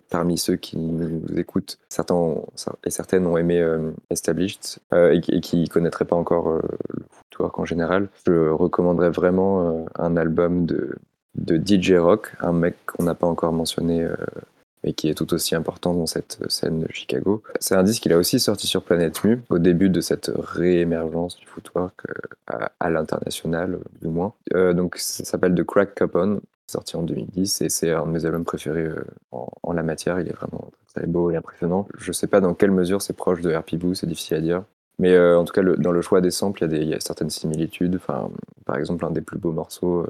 [0.08, 2.36] parmi ceux qui nous écoutent, certains
[2.84, 3.62] et certaines ont aimé
[4.08, 9.84] Established et, qui- et qui connaîtraient pas encore le footwork en général, je recommanderais vraiment
[9.96, 10.96] un album de,
[11.34, 14.16] de DJ Rock, un mec qu'on n'a pas encore mentionné, euh,
[14.84, 17.42] mais qui est tout aussi important dans cette scène de Chicago.
[17.60, 21.36] C'est un disque qu'il a aussi sorti sur Planète Mu, au début de cette réémergence
[21.36, 21.94] du footwork
[22.50, 24.34] euh, à, l'international, du moins.
[24.54, 28.24] Euh, donc ça s'appelle The Crack Capone, sorti en 2010, et c'est un de mes
[28.24, 30.20] albums préférés euh, en, en la matière.
[30.20, 31.88] Il est vraiment très beau et impressionnant.
[31.98, 34.62] Je sais pas dans quelle mesure c'est proche de RP Boo, c'est difficile à dire.
[35.00, 37.94] Mais en tout cas, dans le choix des samples, il y, a certaines similitudes.
[37.94, 38.30] Enfin,
[38.64, 40.04] par exemple, un des plus beaux morceaux,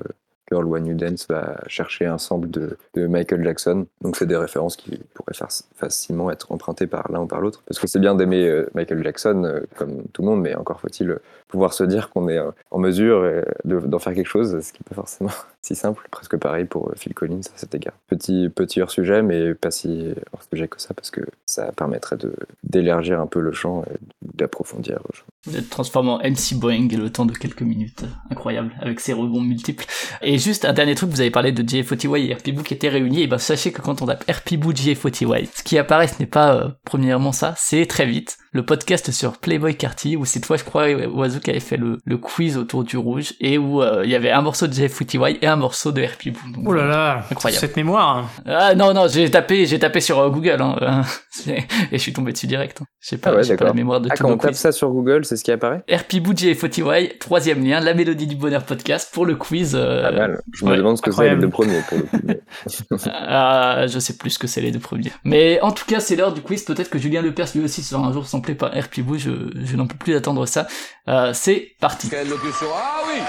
[0.50, 3.86] Girl When You Dance, va chercher un sample de, Michael Jackson.
[4.00, 7.62] Donc, c'est des références qui pourraient faire facilement être empruntées par l'un ou par l'autre.
[7.66, 10.80] Parce que c'est bien d'aimer euh, Michael Jackson, euh, comme tout le monde, mais encore
[10.80, 11.18] faut-il
[11.48, 14.72] pouvoir se dire qu'on est euh, en mesure euh, de- d'en faire quelque chose, ce
[14.72, 15.30] qui n'est pas forcément
[15.62, 16.06] si simple.
[16.10, 17.94] Presque pareil pour euh, Phil Collins à cet égard.
[18.08, 22.16] Petit, petit hors sujet, mais pas si hors sujet que ça, parce que ça permettrait
[22.64, 23.96] d'élargir un peu le champ et
[24.34, 25.24] d'approfondir le champ.
[25.46, 28.04] Vous êtes transformé en MC Boeing le temps de quelques minutes.
[28.30, 29.86] Incroyable, avec ses rebonds multiples.
[30.22, 33.22] Et juste un dernier truc, vous avez parlé de JF40Y et RPBoo qui étaient réunis,
[33.22, 36.72] et ben sachez que quand on tape RPBoo JF40Y, ce qui apparaît, ce n'est pas
[36.84, 40.88] premièrement ça, c'est très vite le podcast sur Playboy Carty, où cette fois je crois
[40.90, 44.14] Oiseau qui avait fait le, le quiz autour du rouge, et où euh, il y
[44.14, 46.38] avait un morceau de JF40Y et un morceau de RPBoo.
[46.54, 47.60] Donc, Oh là là, Incroyable.
[47.60, 48.16] cette mémoire.
[48.18, 48.26] hein.
[48.46, 51.02] Ah non non, j'ai tapé j'ai tapé sur euh, Google hein,
[51.46, 51.62] et
[51.92, 52.80] je suis tombé dessus direct.
[52.80, 52.84] hein.
[53.00, 54.58] J'ai pas, Ah ouais, pas la mémoire de Ah, tous quand on tape quiz.
[54.58, 58.64] ça sur Google, c'est ce qui apparaît RPBoo JF40Y, troisième lien, la mélodie du bonheur
[58.64, 59.74] podcast pour le quiz.
[59.74, 60.40] euh, Pas mal.
[60.52, 62.40] Je me ouais, demande ce que c'est les deux premiers pour le mais-
[63.06, 65.12] Ah, je sais plus ce que c'est les deux premiers.
[65.24, 66.62] Mais en tout cas, c'est l'heure du quiz.
[66.64, 69.19] Peut-être que Julien Lepers lui aussi sera un jour samplé par RPBoo.
[69.19, 69.31] Je,
[69.65, 70.66] je n'en peux plus attendre ça.
[71.09, 72.09] Euh, c'est parti.
[72.09, 73.20] Quelle locution Ah oui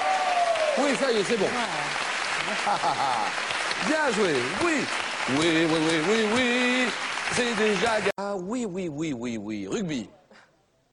[0.83, 1.45] Oui, ça y est, c'est bon.
[3.87, 4.33] Bien joué,
[4.65, 4.73] oui.
[5.39, 5.77] Oui, oui, oui,
[6.09, 6.87] oui, oui.
[7.31, 7.91] C'est déjà...
[8.17, 9.67] Ah oui, oui, oui, oui, oui.
[9.67, 10.09] Rugby.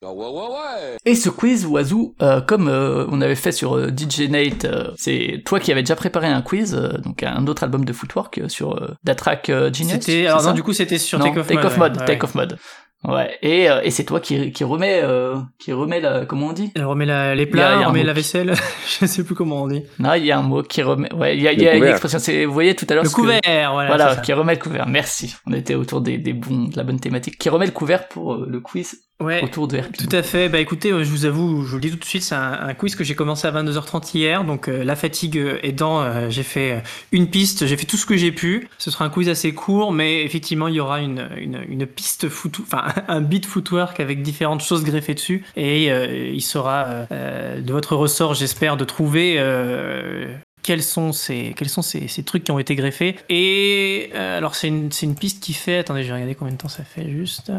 [0.05, 0.97] Ah ouais, ouais, ouais.
[1.07, 4.91] Et ce quiz, Oiseau, euh, comme euh, on avait fait sur euh, DJ Nate, euh,
[4.97, 8.39] c'est toi qui avais déjà préparé un quiz, euh, donc un autre album de Footwork
[8.39, 9.95] euh, sur euh, Datrack euh, Genius.
[9.95, 11.97] C'était, alors non, du coup, c'était sur Non, Take Off Mode.
[11.97, 12.05] ouais.
[12.05, 12.59] Take Off Mode.
[13.07, 13.39] Ouais.
[13.43, 16.73] Et, euh, et c'est toi qui, qui remet, euh, qui remet la, comment on dit?
[16.74, 18.16] Elle remet la- les Il y a- plats, il y a un remet la qui-
[18.16, 18.55] vaisselle.
[19.01, 19.83] je sais plus comment on dit.
[20.01, 21.12] Non, il y a un mot qui remet.
[21.15, 21.93] Ouais, il y a, il y a une couvert.
[21.93, 22.19] expression.
[22.19, 23.05] C'est, vous voyez tout à l'heure.
[23.05, 23.89] Le ce que- couvert, voilà.
[23.97, 24.87] Voilà, qui remet le couvert.
[24.89, 25.37] Merci.
[25.47, 27.39] On était autour des, des bons, de la bonne thématique.
[27.39, 29.43] Qui remet le couvert pour euh, le quiz Ouais.
[29.43, 29.79] autour de.
[29.81, 30.51] Tout à fait.
[30.51, 32.53] Bah écoutez, euh, je vous avoue, je vous le dis tout de suite, c'est un,
[32.53, 34.45] un quiz que j'ai commencé à 22h30 hier.
[34.45, 36.83] Donc euh, la fatigue euh, aidant, euh, j'ai fait
[37.13, 38.69] une piste, j'ai fait tout ce que j'ai pu.
[38.77, 42.29] Ce sera un quiz assez court, mais effectivement, il y aura une, une, une piste
[42.29, 45.45] foot, enfin un beat footwork avec différentes choses greffées dessus.
[45.57, 49.37] Et euh, il sera de votre ressort, j'espère, de trouver.
[49.39, 50.27] euh,
[50.63, 54.57] quels sont ces quels sont ces, ces trucs qui ont été greffés et euh, alors
[54.57, 56.83] c'est une, c'est une piste qui fait attendez je vais regarder combien de temps ça
[56.83, 57.53] fait juste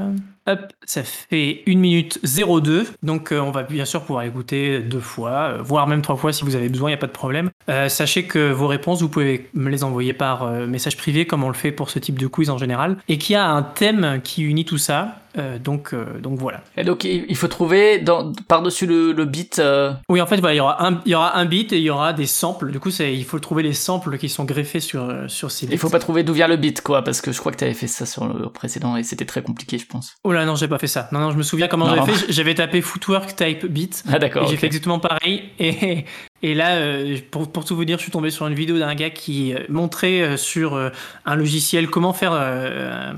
[0.47, 2.87] Hop, ça fait 1 minute 02.
[3.03, 6.31] Donc euh, on va bien sûr pouvoir écouter deux fois, euh, voire même trois fois
[6.31, 7.51] si vous avez besoin, il n'y a pas de problème.
[7.69, 11.49] Euh, sachez que vos réponses, vous pouvez me les envoyer par message privé comme on
[11.49, 12.95] le fait pour ce type de quiz en général.
[13.09, 15.19] Et qu'il y a un thème qui unit tout ça.
[15.37, 16.61] Euh, donc, euh, donc voilà.
[16.75, 20.55] Et donc, il faut trouver dans, par-dessus le, le beat, euh, Oui, en fait, voilà,
[20.55, 22.71] il, y aura un, il y aura un beat et il y aura des samples.
[22.71, 25.73] Du coup, il faut trouver les samples qui sont greffés sur, sur ces beats.
[25.73, 27.73] il faut pas trouver d'où vient le beat, quoi, parce que je crois que t'avais
[27.73, 30.15] fait ça sur le précédent et c'était très compliqué, je pense.
[30.23, 31.09] Oh là, non, j'ai pas fait ça.
[31.11, 32.31] Non, non, je me souviens comment j'avais fait.
[32.31, 34.03] J'avais tapé footwork type beat.
[34.11, 34.43] Ah, d'accord.
[34.43, 35.49] Et j'ai fait exactement pareil.
[35.59, 36.05] Et,
[36.43, 38.93] et là, euh, pour, pour tout vous dire, je suis tombé sur une vidéo d'un
[38.95, 40.77] gars qui euh, montrait euh, sur
[41.25, 42.33] un logiciel comment faire,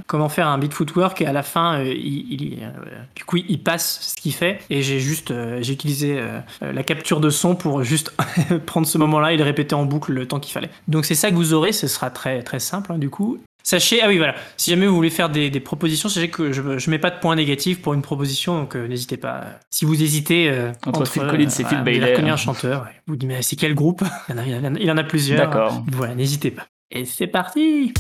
[0.08, 1.22] comment faire un beat footwork.
[1.22, 2.72] Et à la fin, il, il-
[3.16, 4.60] du coup, il passe ce qu'il fait.
[4.70, 6.22] Et j'ai juste, j'ai utilisé
[6.62, 8.14] la capture de son pour juste
[8.66, 10.70] prendre ce moment-là et le répéter en boucle le temps qu'il fallait.
[10.88, 11.72] Donc c'est ça que vous aurez.
[11.72, 13.40] Ce sera très, très simple, hein, du coup.
[13.62, 16.62] Sachez, ah oui, voilà, si jamais vous voulez faire des, des propositions, sachez que je
[16.62, 19.44] ne mets pas de points négatifs pour une proposition, donc euh, n'hésitez pas.
[19.70, 22.34] Si vous hésitez euh, Entre Phil Collins et Phil vous avez Bailey, reconnu hein.
[22.34, 24.02] un chanteur, vous dites, mais c'est quel groupe?
[24.30, 25.40] Il y, en a, il y en a- il y en a plusieurs.
[25.40, 25.84] D'accord.
[25.92, 26.68] Voilà, n'hésitez pas.
[26.90, 27.94] Et c'est parti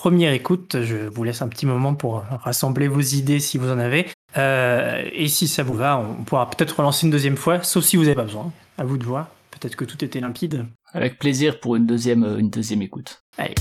[0.00, 0.80] première écoute.
[0.80, 4.06] Je vous laisse un petit moment pour rassembler vos idées si vous en avez.
[4.38, 7.98] Euh, et si ça vous va, on pourra peut-être relancer une deuxième fois, sauf si
[7.98, 8.50] vous n'avez pas besoin.
[8.78, 9.28] À vous de voir.
[9.50, 10.64] Peut-être que tout était limpide.
[10.94, 13.22] Avec plaisir pour une deuxième, euh, une deuxième écoute.
[13.36, 13.54] Allez.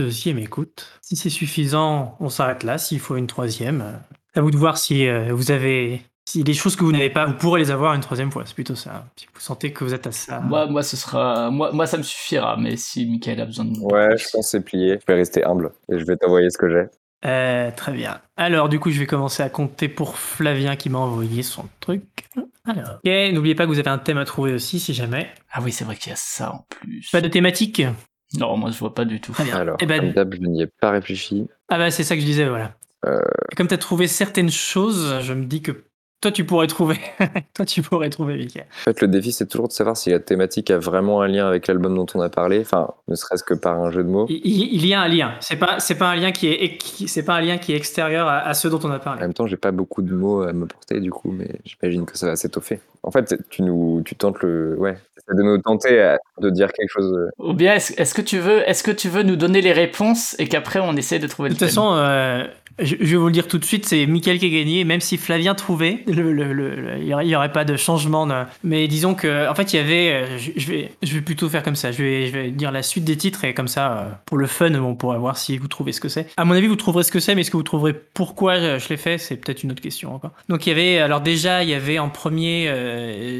[0.00, 0.86] Deuxième écoute.
[1.02, 2.78] Si c'est suffisant, on s'arrête là.
[2.78, 3.92] S'il faut une troisième, euh,
[4.34, 6.02] à vous de voir si euh, vous avez.
[6.26, 8.44] Si des choses que vous n'avez pas, vous pourrez les avoir une troisième fois.
[8.46, 9.04] C'est plutôt ça.
[9.16, 10.38] Si vous sentez que vous êtes à ça.
[10.40, 12.56] Moi, moi, ce sera, moi, moi, ça me suffira.
[12.56, 14.98] Mais si Michael a besoin de Ouais, je pense que c'est plié.
[15.00, 16.84] Je vais rester humble et je vais t'envoyer ce que j'ai.
[17.28, 18.20] Euh, très bien.
[18.36, 22.04] Alors, du coup, je vais commencer à compter pour Flavien qui m'a envoyé son truc.
[22.64, 23.00] Alors.
[23.04, 25.28] Ok, n'oubliez pas que vous avez un thème à trouver aussi, si jamais.
[25.50, 27.10] Ah oui, c'est vrai qu'il y a ça en plus.
[27.10, 27.82] Pas de thématique?
[28.38, 29.34] Non, moi, je vois pas du tout.
[29.42, 29.56] Bien.
[29.56, 31.46] Alors, Eh ben- comme d'hab, je n'y ai pas réfléchi.
[31.68, 32.74] Ah bah, c'est ça que je disais, voilà.
[33.06, 33.20] Euh.
[33.56, 35.84] Comme tu as trouvé certaines choses, je me dis que
[36.20, 36.98] toi, tu pourrais trouver.
[37.54, 38.66] toi, tu pourrais trouver, Mickaël.
[38.80, 41.46] En fait, le défi, c'est toujours de savoir si la thématique a vraiment un lien
[41.46, 42.60] avec l'album dont on a parlé.
[42.60, 44.26] Enfin, ne serait-ce que par un jeu de mots.
[44.28, 45.34] Il, y a un lien.
[45.40, 46.78] C'est pas, c'est pas un lien qui est,
[47.08, 49.20] c'est pas un lien qui est extérieur à, à ceux dont on a En parlé.
[49.22, 52.18] même temps, j'ai pas beaucoup de mots à me porter du coup, mais j'imagine que
[52.18, 52.80] ça va s'étoffer.
[53.02, 56.70] En fait, tu nous, tu tentes le, ouais, c'est de nous tenter à- de dire
[56.72, 57.12] quelque chose.
[57.16, 59.72] euh, Ou bien, est-ce est-ce que tu veux, est-ce que tu veux nous donner les
[59.72, 62.44] réponses et qu'après on essaie de trouver De toute façon, euh,
[62.78, 65.00] je, je vais vous le dire tout de suite, c'est Mickaël qui a gagné, même
[65.00, 68.28] si Flavien trouvait, il n'y aurait, pas de changement.
[68.64, 70.66] mais disons que, en fait, il y avait, euh, je,
[71.14, 71.92] vais, plutôt faire comme ça.
[71.92, 74.94] Je vais, dire la suite des titres et comme ça, euh, pour le fun, on
[74.94, 76.26] pourra voir si vous trouvez ce que c'est.
[76.36, 78.88] À mon avis, vous trouverez ce que c'est, mais est-ce que vous trouverez pourquoi je,
[78.88, 80.32] l'ai fait C'est peut-être une autre question encore.
[80.48, 83.38] Donc il y avait, alors déjà, il y avait en premier euh,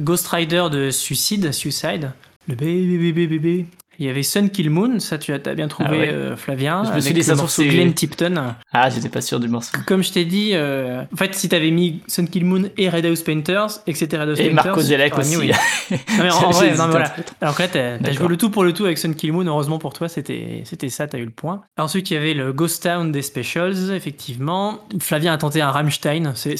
[0.00, 2.12] Ghost Rider de Suicide, Suicide,
[2.48, 3.66] le bébé bébé bébé.
[3.98, 6.08] Il y avait Sun Kill Moon, ça tu as bien trouvé, Ah ouais.
[6.12, 6.84] euh, Flavien.
[6.84, 8.54] Je me suis dit, ça morceau Glenn Tipton.
[8.72, 9.76] Ah, j'étais pas sûr du morceau.
[9.86, 13.06] Comme je t'ai dit, euh, en fait, si t'avais mis Sun Kill Moon et Red
[13.06, 15.36] House Painters, et que c'était Red House Et Painters, Marco mis aussi.
[15.36, 15.52] oui.
[15.90, 17.14] Non, mais en, vrai, non, mais voilà.
[17.40, 19.46] Alors là, t'as t'as joué le tout pour le tout avec Sun Kill Moon.
[19.46, 21.62] Heureusement pour toi, c'était ça, t'as eu le point.
[21.78, 24.80] Ensuite, il y avait le Ghost Town des Specials, effectivement.
[25.00, 26.32] Flavien a tenté un Rammstein.
[26.34, 26.54] C'est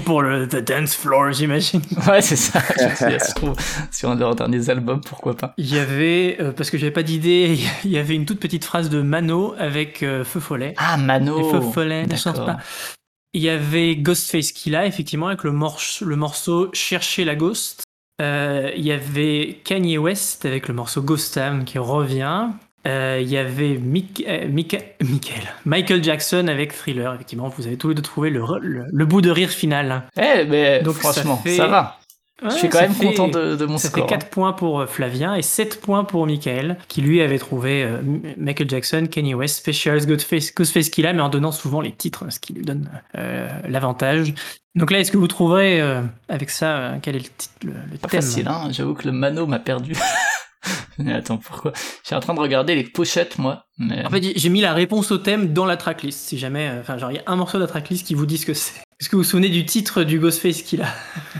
[0.04, 1.80] pour le The Dance Floor, j'imagine.
[2.08, 2.60] Ouais, c'est ça.
[2.78, 5.54] Je me suis dit, un de leurs derniers albums, pourquoi pas.
[5.56, 8.64] Il y avait, euh, parce que j'avais pas d'idée, il y avait une toute petite
[8.64, 10.74] phrase de Mano avec euh, Feu Follet.
[10.78, 11.38] Ah, Mano.
[11.38, 12.46] Les feux follets ne D'accord.
[12.46, 12.58] pas.
[13.32, 17.82] Il y avait Ghostface Killa, effectivement, avec le, morche- le morceau Chercher la Ghost.
[18.22, 22.46] Euh, il y avait Kanye West avec le morceau Ghost Town qui revient.
[22.86, 27.12] Euh, il y avait Mick- euh, Mick- Michael, Michael Jackson avec Thriller.
[27.14, 30.04] Effectivement, vous avez tous les deux trouvé le, le, le bout de rire final.
[30.16, 31.98] Eh, mais Donc, ça franchement, ça, fait- va.
[32.50, 34.08] Je suis quand ça même fait- content de, de mon Ça score.
[34.08, 37.82] fait 4 points pour euh, Flavien et 7 points pour Michael, qui lui avait trouvé
[37.84, 37.98] euh,
[38.36, 42.38] Michael Jackson, Kanye West, Specials, Ghostface, Ghostface Killa, mais en donnant souvent les titres, ce
[42.40, 44.34] qui lui donne euh, l'avantage.
[44.74, 47.98] Donc là, est-ce que vous trouverez euh, avec ça quel est le, titre, le, le
[47.98, 48.68] Pas thème facile, hein.
[48.72, 49.94] J'avoue que le Mano m'a perdu.
[50.98, 51.72] mais attends, pourquoi?
[52.02, 53.66] Je suis en train de regarder les pochettes, moi.
[53.78, 54.04] Mais...
[54.04, 56.70] En fait, j'ai mis la réponse au thème dans la tracklist, si jamais.
[56.80, 58.54] Enfin, genre, il y a un morceau de la tracklist qui vous dit ce que
[58.54, 58.80] c'est.
[59.04, 60.86] Est-ce que vous vous souvenez du titre du Ghostface Killa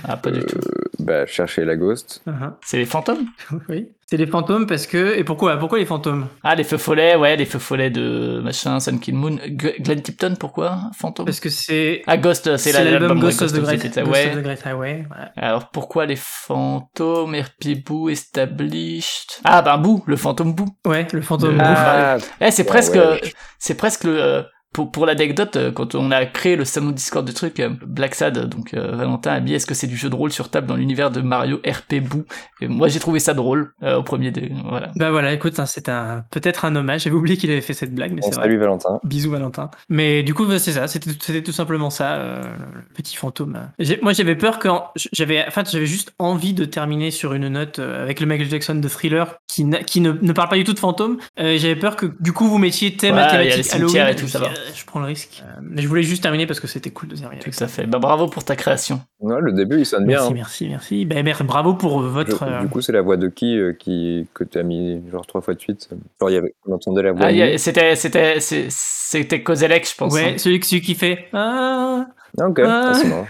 [0.07, 0.59] Ah, pas du euh, tout.
[0.99, 2.21] bah, chercher la ghost.
[2.29, 2.53] Uh-huh.
[2.63, 3.25] C'est les fantômes?
[3.71, 3.89] Oui.
[4.05, 5.17] C'est les fantômes parce que.
[5.17, 6.27] Et pourquoi Pourquoi les fantômes?
[6.43, 9.39] Ah, les feux follets, ouais, les feux follets de machin, Sun Kill Moon.
[9.59, 10.91] G- Glenn Tipton, pourquoi?
[10.95, 11.25] Fantôme?
[11.25, 12.03] Parce que c'est.
[12.07, 14.29] Ah, Ghost, c'est C'est la- l'album ouais, Ghost of the Great, City, Ghost ouais.
[14.29, 15.05] of the Great Highway.
[15.09, 15.33] voilà.
[15.37, 20.67] Alors pourquoi les fantômes, RP Boo, Established Ah bah Boo, le fantôme Boo.
[20.85, 21.59] Ouais, le fantôme.
[21.65, 23.23] Ah, Eh, c'est Ouais, presque, ouais.
[23.59, 24.43] c'est presque le, euh,
[24.75, 28.15] pour, pour l'anecdote, euh, quand on a créé le salon Discord de trucs, euh, Black
[28.15, 30.67] Sad, donc euh, Valentin a dit est-ce que c'est du jeu de rôle sur table
[30.67, 32.25] dans l'univers de Mario RP Boo
[32.61, 34.91] Et moi j'ai trouvé ça drôle euh, au premier dé, voilà.
[34.97, 37.05] Bah voilà, écoute, hein, c'est un peut-être un hommage.
[37.05, 38.45] J'avais oublié qu'il avait fait cette blague, mais On c'est vrai.
[38.45, 39.01] salue Valentin.
[39.05, 39.71] Bisous Valentin.
[39.89, 40.87] Mais du coup, bah, c'est ça.
[40.89, 42.43] C'était c'était tout simplement ça, euh,
[42.75, 43.59] le petit fantôme.
[43.79, 44.69] J'ai- Moi, j'avais peur que
[45.13, 48.75] j'avais, enfin, j'avais juste envie de terminer sur une note euh, avec le Michael Jackson
[48.75, 51.19] de Thriller qui, n'a- qui ne, ne parle pas du tout de fantôme.
[51.39, 53.63] Euh, j'avais peur que du coup vous mettiez thème Ouais, à il y a les
[53.63, 54.19] thématique cimetières Halloween.
[54.19, 54.49] et tout, ça va.
[54.65, 55.43] Euh, je prends le risque.
[55.45, 57.41] Euh, mais je voulais juste terminer parce que c'était cool de terminer.
[57.43, 57.87] Tout à fait.
[57.87, 59.01] Bah bravo pour ta création.
[59.21, 60.19] Ouais, le début, il sonne bien.
[60.19, 60.35] Merci, hein.
[60.37, 61.05] merci, merci.
[61.07, 62.45] Ben, mer- bravo pour euh, votre.
[62.47, 65.03] Je- euh, Du coup, c'est la voix de qui, euh, qui que tu as mis
[65.11, 65.89] genre trois fois de suite?
[66.21, 67.27] Genre, il y avait, on entendait la voix.
[67.29, 70.13] Ah, c'était, c'était, c'est- c'était Kozelek, je pense.
[70.15, 70.39] ouais, hein.
[70.39, 71.27] celui, celui qui fait.
[71.33, 72.07] Ah,
[72.39, 72.91] ok, Ah.
[72.91, 73.27] Ah, c'est marrant,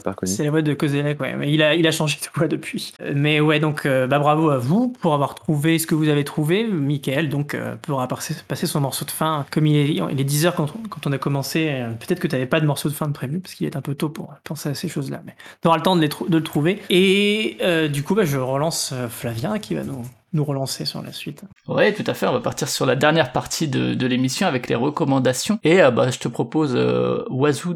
[0.00, 0.32] pas reconnu.
[0.32, 1.34] C'est la voix de Kozelek, ouais.
[1.36, 2.92] Mais il a, il a changé de voix depuis.
[3.00, 6.08] Euh, Mais ouais, donc euh, bah, bravo à vous pour avoir trouvé ce que vous
[6.08, 6.64] avez trouvé.
[6.66, 8.34] Michael, donc, euh, pourra passer,
[8.66, 9.44] son morceau de fin.
[9.50, 12.20] Comme il est, il est 10 heures quand, on- quand on a commencé, euh, peut-être
[12.20, 13.94] que tu n'avais pas de morceau de fin de prévu, parce qu'il est un peu
[13.94, 15.20] tôt pour penser à ces choses-là.
[15.26, 16.80] Mais tu auras le temps de, les de le trouver.
[16.90, 17.58] Et
[17.92, 20.02] du coup, bah, je relance Flavien qui va nous,
[20.36, 21.42] nous relancer sur la suite.
[21.66, 22.26] Ouais, tout à fait.
[22.26, 25.58] On va partir sur la dernière partie de, de l'émission avec les recommandations.
[25.64, 27.24] Et euh, bah, je te propose, euh,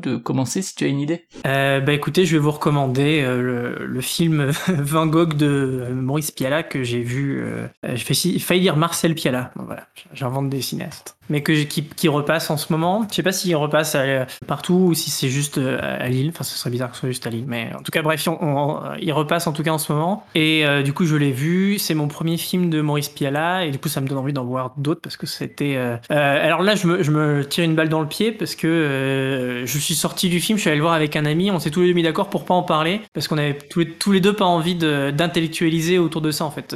[0.02, 1.26] de commencer si tu as une idée.
[1.46, 3.40] Euh, bah écoutez, je vais vous recommander euh,
[3.78, 7.42] le, le film Van Gogh de Maurice Piala que j'ai vu.
[7.42, 9.50] euh, j'ai failli, failli dire Marcel Piala.
[9.56, 11.16] Bon, voilà, j'invente des cinéastes.
[11.28, 13.06] Mais que, qui, qui repasse en ce moment.
[13.08, 16.30] Je sais pas s'il repasse à- partout ou si c'est juste euh, à Lille.
[16.34, 17.44] Enfin, ce serait bizarre que ce soit juste à Lille.
[17.46, 20.26] Mais en tout cas, bref, on- on- il repasse en tout cas en ce moment.
[20.34, 21.78] Et euh, du coup, je l'ai vu.
[21.78, 23.64] C'est mon premier film de Maurice Piala.
[23.66, 25.76] Et du coup, ça me donne envie d'en voir d'autres parce que c'était.
[25.76, 28.54] euh, euh, alors là, je me, je me tire une balle dans le pied parce
[28.54, 30.58] que euh, je suis sorti du film.
[30.58, 31.50] Je suis allé le voir avec un ami.
[31.50, 33.80] On s'est tous les deux mis d'accord pour pas en parler parce qu'on avait tous
[33.80, 36.74] les, tous les deux pas envie d'intellectualiser autour de ça en fait.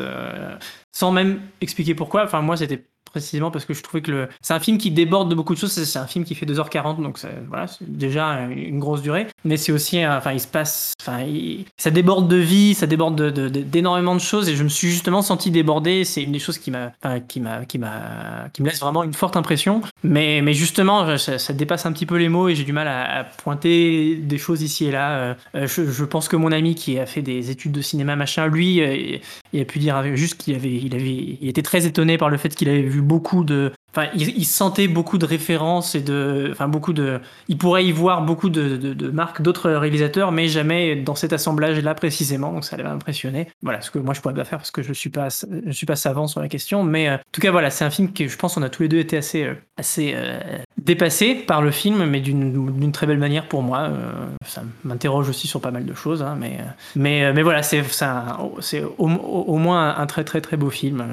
[0.93, 2.25] Sans même expliquer pourquoi.
[2.25, 4.29] Enfin, moi, c'était précisément parce que je trouvais que le...
[4.43, 5.73] c'est un film qui déborde de beaucoup de choses.
[5.73, 7.19] C'est un film qui fait 2h40, donc
[7.49, 9.29] voilà, c'est déjà une grosse durée.
[9.45, 13.15] Mais c'est aussi, enfin, il se passe, enfin, il- ça déborde de vie, ça déborde
[13.15, 16.05] de- de- de- d'énormément de, choses, et je me suis justement senti débordé.
[16.05, 16.93] C'est une des choses qui m'a,
[17.29, 19.81] qui m'a, qui m'a, qui me laisse vraiment une forte impression.
[20.03, 23.25] Mais, mais justement, ça, dépasse un petit peu les mots, et j'ai du mal à,
[23.45, 25.11] pointer des choses ici et là.
[25.19, 28.17] Euh, euh, je, je pense que mon ami qui a fait des études de cinéma,
[28.17, 29.19] machin, lui, euh,
[29.53, 32.37] il a pu dire juste qu'il avait, il avait, il était très étonné par le
[32.39, 36.49] fait qu'il avait vu beaucoup de, enfin, il, il sentait beaucoup de références et de,
[36.53, 40.49] enfin, beaucoup de, il pourrait y voir beaucoup de, de, de marques d'autres réalisateurs, mais
[40.49, 42.53] jamais dans cet assemblage-là précisément.
[42.53, 43.49] Donc ça l'avait impressionné.
[43.63, 45.29] Voilà, ce que moi je pourrais pas faire parce que je suis pas,
[45.67, 47.91] je suis pas savant sur la question, mais euh, en tout cas voilà, c'est un
[47.91, 50.39] film que je pense on a tous les deux été assez, euh, assez euh,
[50.83, 53.81] dépassés par le film, mais d'une, très belle manière pour moi.
[53.81, 54.13] Euh,
[54.47, 56.65] ça m'interroge aussi sur pas mal de choses, hein, mais, euh,
[56.97, 60.41] mais, euh, mais voilà, c'est, c'est, un- c'est au, au- au moins un très très
[60.41, 61.05] très beau film.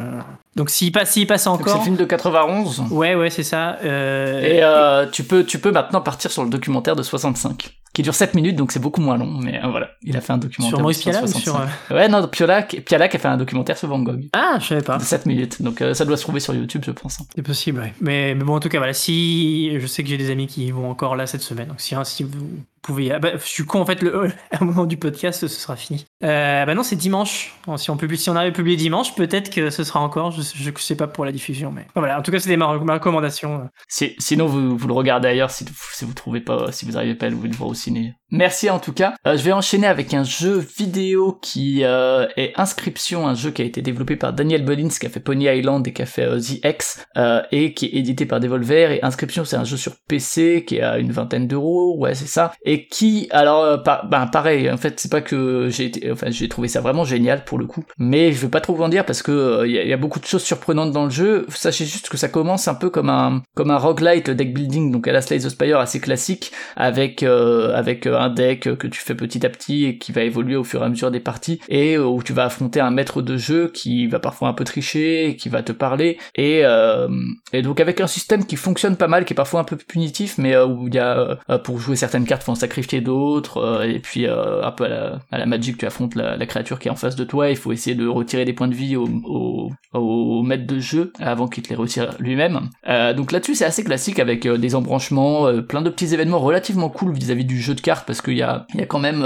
[0.56, 2.71] Donc s'il passe, s'il passe Donc c'est encore, le film de 91.
[2.92, 3.78] Ouais ouais c'est ça.
[3.84, 8.04] euh, Et euh, tu peux tu peux maintenant partir sur le documentaire de 65 qui
[8.04, 10.38] dure 7 minutes donc c'est beaucoup moins long mais euh, voilà il a fait un
[10.38, 11.42] documentaire sur Maurice de Piala ou 65.
[11.90, 14.68] sur ouais non Piala Piala qui a fait un documentaire sur Van Gogh ah je
[14.68, 14.98] savais pas.
[14.98, 17.80] de 7 minutes donc euh, ça doit se trouver sur YouTube je pense C'est possible,
[17.82, 17.94] ouais.
[18.00, 20.72] Mais, mais bon, en tout cas, voilà, si je sais que j'ai des amis qui
[20.72, 22.48] vont encore là cette semaine, donc si, hein, si vous
[22.90, 25.76] ah bah, je suis con, en fait, le, à un moment du podcast, ce sera
[25.76, 26.06] fini.
[26.24, 27.56] Euh, bah non, c'est dimanche.
[27.78, 30.32] Si on, publie, si on avait publié dimanche, peut-être que ce sera encore.
[30.32, 32.20] Je, je sais pas pour la diffusion, mais voilà.
[32.20, 33.70] En tout cas, c'était ma, ma recommandation.
[33.88, 35.66] Si- sinon vous, vous le regardez ailleurs si,
[36.02, 38.94] vous trouvez pas si vous arrivez pas à le voir au ciné merci en tout
[38.94, 43.52] cas Euh, je vais enchaîner avec un jeu vidéo qui euh, est Inscription un jeu
[43.52, 46.06] qui a été développé par Daniel Bolins qui a fait Pony Island et qui a
[46.06, 49.64] fait euh, The X euh, et qui est édité par Devolver et Inscription c'est un
[49.66, 52.54] jeu sur PC qui à une vingtaine d'euros ouais c'est ça
[52.86, 56.82] qui alors euh, ben pareil en fait c'est pas que j'ai enfin j'ai trouvé ça
[56.82, 57.84] vraiment génial pour le coup.
[57.98, 59.94] Mais je vais pas trop vous en dire parce que euh, il y, a- y
[59.94, 61.46] a beaucoup de choses surprenantes dans le jeu.
[61.50, 65.08] Sachez juste que ça commence un peu comme un comme un roguelite deck building donc
[65.08, 69.00] à la Slay the Spire assez classique avec euh, avec euh, un deck que tu
[69.02, 71.60] fais petit à petit et qui va évoluer au fur et à mesure des parties
[71.70, 74.64] et euh, où tu vas affronter un maître de jeu qui va parfois un peu
[74.64, 76.18] tricher et qui va te parler.
[76.36, 77.08] Et euh,
[77.54, 80.38] et donc avec un système qui fonctionne pas mal qui est parfois un peu punitif
[80.38, 84.00] mais euh, où il y a euh, pour jouer certaines cartes sacrifier d'autres euh, et
[84.00, 87.16] puis euh, un peu à la, Magic tu affrontes la, créature qui est en face
[87.16, 87.50] de toi.
[87.50, 91.48] Il faut essayer de retirer des points de vie au, au, maître de jeu avant
[91.48, 92.70] qu'il te les retire lui-même.
[92.88, 97.14] Euh, donc là-dessus c'est assez classique avec des embranchements plein de petits événements relativement cool
[97.14, 99.26] vis-à-vis du jeu de cartes parce qu'il y a, y a quand même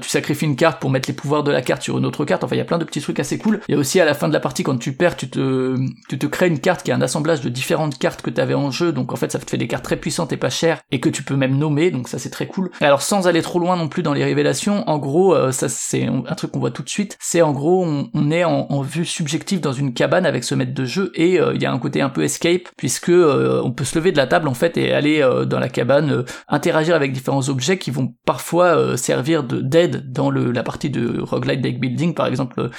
[0.00, 2.44] tu sacrifies une carte pour mettre les pouvoirs de la carte sur une autre carte.
[2.44, 3.60] Enfin il y a plein de petits trucs assez cool.
[3.68, 5.76] Il y a aussi à la fin de la partie quand tu perds tu te
[6.08, 8.54] tu te crées une carte qui est un assemblage de différentes cartes que tu avais
[8.54, 8.92] en jeu.
[8.92, 11.08] Donc en fait ça te fait des cartes très puissantes et pas chères et que
[11.08, 11.90] tu peux même nommer.
[11.90, 14.88] Donc ça c'est très cool alors sans aller trop loin non plus dans les révélations
[14.88, 17.84] en gros euh, ça c'est un truc qu'on voit tout de suite c'est en gros
[17.86, 21.52] on, est en, vue subjective dans une cabane avec ce maître de jeu et euh,
[21.54, 24.16] il y a un côté un peu escape puisque euh, on peut se lever de
[24.16, 28.14] la table en fait et aller dans la cabane interagir avec différents objets qui vont
[28.24, 32.14] parfois servir de d'aide dans la partie de roguelite deck building.
[32.14, 32.70] Par exemple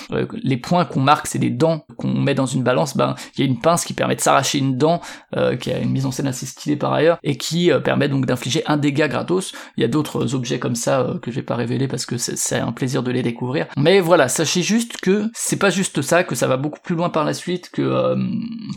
[0.43, 2.97] les points qu'on marque c'est des dents qu'on met dans une balance.
[2.97, 5.01] Ben il y a une pince qui permet de s'arracher une dent
[5.59, 8.63] qui a une mise en scène assez stylée par ailleurs et qui permet donc d'infliger
[8.65, 11.55] un dégât gratos il y a d'autres objets comme ça euh, que je vais pas
[11.55, 13.67] révéler parce que c'est un plaisir de les découvrir.
[13.77, 17.09] Mais voilà sachez juste que c'est pas juste ça que ça va beaucoup plus loin
[17.09, 18.15] par la suite que euh,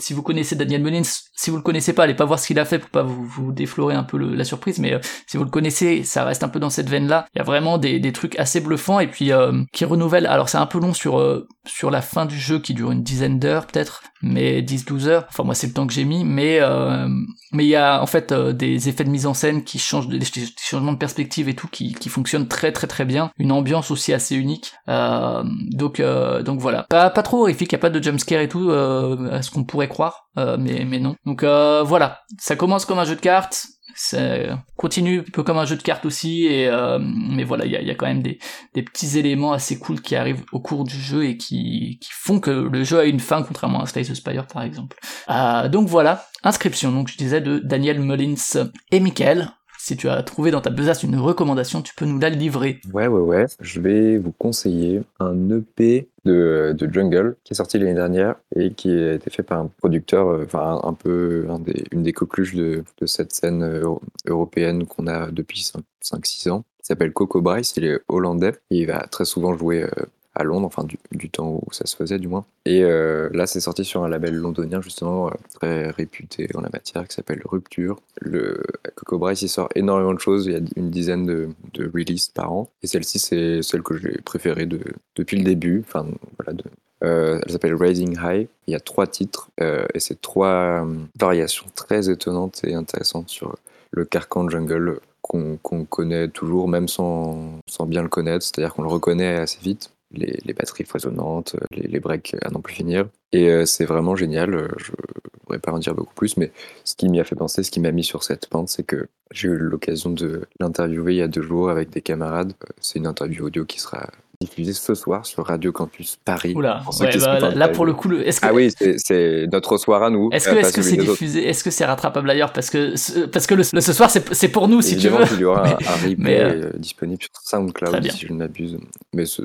[0.01, 1.02] si vous connaissez Daniel Mullins
[1.35, 3.24] si vous le connaissez pas allez pas voir ce qu'il a fait pour pas vous,
[3.24, 6.48] vous déflorer un peu la surprise mais euh, si vous le connaissez ça reste un
[6.48, 9.06] peu dans cette veine là il y a vraiment des, des trucs assez bluffants et
[9.06, 10.26] puis euh, qui renouvellent.
[10.26, 13.39] Alors c'est un peu long sur sur la fin du jeu qui dure une dizaine
[13.39, 15.26] d'heures peut-être mais 10-12 heures.
[15.28, 17.09] Enfin moi c'est le temps que j'ai mis mais euh,
[17.52, 20.09] mais il y a en fait euh, des effets de mise en scène qui changent
[20.09, 20.18] des,
[20.59, 23.30] changements de perspective et tout qui, qui fonctionnent très très très bien.
[23.38, 24.72] Une ambiance aussi assez unique.
[24.88, 26.84] Euh, donc euh, donc voilà.
[26.88, 27.72] Pas pas trop horrifique.
[27.72, 30.84] Y a pas de jumpscare et tout euh, à ce qu'on pourrait croire euh, mais
[30.84, 31.16] mais non.
[31.26, 35.65] Donc voilà, ça commence comme un jeu de cartes, ça continue un peu comme un
[35.65, 38.39] jeu de cartes aussi, et euh, mais voilà, il y a, quand même des,
[38.75, 42.41] des petits éléments assez cool qui arrivent au cours du jeu et qui, qui font
[42.41, 44.99] que le jeu a une fin, contrairement à Slay the Spire par exemple.
[45.31, 49.51] Euh, donc voilà, inscription, donc je disais de Daniel Mullins et Michael.
[49.85, 52.81] Si tu as trouvé dans ta besace une recommandation, tu peux nous la livrer.
[52.94, 53.44] Ouais, ouais, ouais.
[53.61, 58.73] Je vais vous conseiller un EP de, de Jungle qui est sorti l'année dernière et
[58.73, 61.47] qui a été fait par un producteur, euh, enfin un, peu
[61.93, 63.85] une des coqueluches de, de cette scène euh,
[64.27, 65.70] européenne qu'on a depuis
[66.02, 66.65] 5-6 ans.
[66.81, 69.90] Il s'appelle Coco Bryce, il est hollandais et il va très souvent jouer euh,
[70.35, 72.44] à Londres, enfin du, temps où ça se faisait du moins.
[72.66, 76.70] Et euh, là, c'est sorti sur un label londonien justement euh, très réputé en la
[76.73, 78.01] matière qui s'appelle Rupture.
[78.20, 78.62] Le
[78.94, 80.47] Coco Bryce, il sort énormément de choses.
[80.47, 81.48] Il y a une dizaine de,
[81.78, 82.69] releases par an.
[82.82, 84.81] Et celle-ci, c'est celle que j'ai préférée de,
[85.16, 85.85] depuis le début.
[85.86, 86.06] Enfin,
[86.39, 86.59] voilà.
[87.02, 88.48] Euh, elle s'appelle Rising High.
[88.66, 90.86] Il y a trois titres et c'est trois
[91.19, 93.56] variations très étonnantes et intéressantes sur
[93.90, 98.44] le carcan jungle qu'on connaît toujours, même sans bien le connaître.
[98.44, 99.94] C'est-à-dire qu'on le reconnaît assez vite.
[100.16, 103.07] Les, batteries foisonnantes, les, les breaks à n'en plus finir.
[103.32, 104.55] Et euh, c'est vraiment génial.
[104.55, 106.53] Euh, Je ne pourrais pas en dire beaucoup plus, mais
[106.85, 109.09] ce qui m'y a fait penser, ce qui m'a mis sur cette pente, c'est que
[109.31, 112.53] j'ai eu l'occasion de l'interviewer il y a deux jours avec des camarades.
[112.65, 114.09] Euh, C'est une interview audio qui sera
[114.40, 116.52] diffusée ce soir sur Radio Campus Paris.
[116.56, 117.97] Oula, ouais, bah, là pas pour le vus.
[117.98, 120.28] coup, le- est-ce que Ah oui, c'est- notre soir à nous.
[120.32, 122.52] Est-ce euh, que c'est diffusé Est-ce que c'est rattrapable ailleurs?
[122.52, 125.24] Parce que ce- parce que le, le- ce soir c'est pour nous si tu veux.
[125.27, 128.39] qu'il y aura un, un replay Mais, euh, euh, disponible sur SoundCloud si je ne
[128.39, 128.78] m'abuse.
[129.15, 129.43] Mais ce-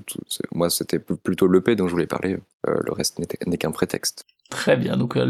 [0.53, 2.37] moi, c'était plutôt l'EP dont je voulais parler.
[2.67, 4.25] Euh, le reste n'est qu'un prétexte.
[4.49, 5.25] Très bien, donc euh,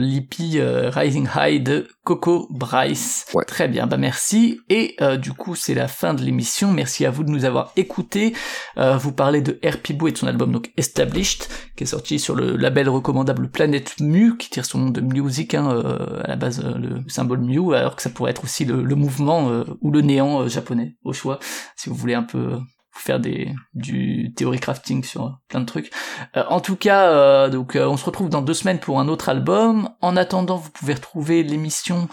[0.55, 3.25] euh, Rising High de Coco Bryce.
[3.33, 3.43] Ouais.
[3.43, 4.61] Très bien, bah merci.
[4.69, 6.71] Et euh, du coup, c'est la fin de l'émission.
[6.71, 8.33] Merci à vous de nous avoir écoutés.
[8.77, 12.89] Euh, vous parlez de De son album donc Established, qui est sorti sur le label
[12.89, 16.77] recommandable Planet Mu, qui tire son nom de music, hein, euh, à la base euh,
[16.77, 20.01] le symbole Mu, alors que ça pourrait être aussi le, le mouvement euh, ou le
[20.01, 21.39] néant euh, japonais, au choix,
[21.75, 22.59] si vous voulez un peu
[23.01, 25.91] faire des du theory crafting sur plein de trucs.
[26.35, 29.07] Euh, en tout cas, euh, donc euh, on se retrouve dans deux semaines pour un
[29.07, 29.89] autre album.
[30.01, 32.07] En attendant, vous pouvez retrouver l'émission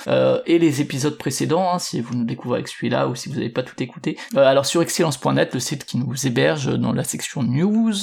[0.47, 3.51] et les épisodes précédents, hein, si vous nous découvrez avec celui-là ou si vous n'avez
[3.51, 4.17] pas tout écouté.
[4.37, 7.95] Alors sur excellence.net, le site qui nous héberge dans la section news,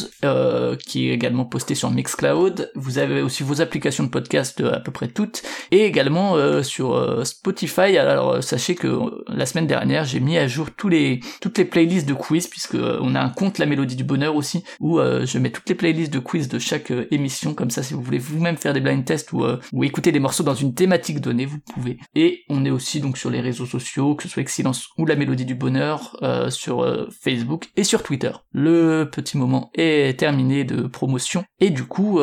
[0.86, 2.72] qui est également posté sur Mixcloud.
[2.76, 7.98] Vous avez aussi vos applications de podcast à peu près toutes, et également sur Spotify.
[7.98, 12.08] Alors sachez que la semaine dernière, j'ai mis à jour tous les toutes les playlists
[12.08, 15.26] de quiz puisque euh, on a un compte La Mélodie du Bonheur aussi où euh,
[15.26, 17.54] je mets toutes les playlists de quiz de chaque euh, émission.
[17.54, 20.44] Comme ça si vous voulez vous-même faire des blind tests ou, ou écouter des morceaux
[20.44, 21.98] dans une thématique donnée vous pouvez.
[22.16, 25.16] Et on est aussi donc sur les réseaux sociaux que ce soit Excellence ou La
[25.16, 26.18] Mélodie du Bonheur
[26.50, 28.32] sur Facebook et sur Twitter.
[28.52, 31.44] Le petit moment est terminé de promotion.
[31.60, 32.20] Et du coup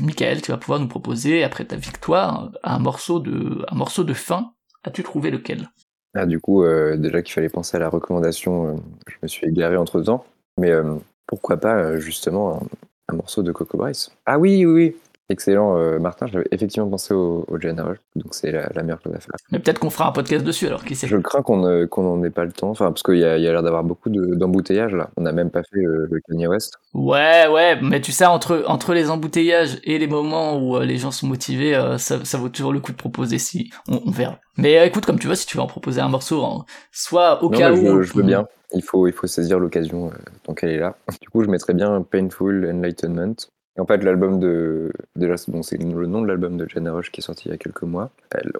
[0.00, 4.14] Michael tu vas pouvoir nous proposer après ta victoire un morceau de un morceau de
[4.14, 4.52] fin.
[4.84, 5.68] As-tu trouvé lequel?
[6.16, 8.74] Ah, du coup, euh, déjà qu'il fallait penser à la recommandation, euh,
[9.08, 10.24] je me suis égaré entre temps.
[10.58, 10.94] Mais euh,
[11.26, 12.62] pourquoi pas, justement,
[13.08, 14.10] un, un morceau de Coco Bryce?
[14.24, 14.96] Ah oui, oui, oui.
[15.28, 16.26] Excellent, euh, Martin.
[16.28, 19.34] J'avais effectivement pensé au, au General, donc c'est la, la meilleure chose à faire.
[19.50, 22.02] mais peut-être qu'on fera un podcast dessus alors qui sait Je crains qu'on ne- qu'on
[22.04, 24.94] n'en ait pas le temps, enfin, parce qu'il y a, l'air d'avoir beaucoup de- d'embouteillages
[24.94, 25.10] là.
[25.16, 26.74] On n'a même pas fait euh, le Kanye West.
[26.94, 30.96] Ouais, ouais, mais tu sais, entre, entre les embouteillages et les moments où euh, les
[30.96, 34.10] gens sont motivés, euh, ça, ça vaut toujours le coup de proposer si on, on
[34.12, 34.38] verra.
[34.58, 37.50] Mais écoute, comme tu veux, si tu veux en proposer un morceau, en- soit au
[37.50, 37.76] Non, cas où.
[37.76, 38.46] je, je veux bien.
[38.72, 40.10] Il faut, il faut saisir l'occasion
[40.44, 40.96] tant qu'elle est là.
[41.20, 43.34] Du coup, je mettrais bien Painful Enlightenment.
[43.78, 44.90] En fait, l'album de.
[45.16, 47.54] Déjà, bon, c'est le nom de l'album de Jenna Roche qui est sorti il y
[47.54, 48.10] a quelques mois.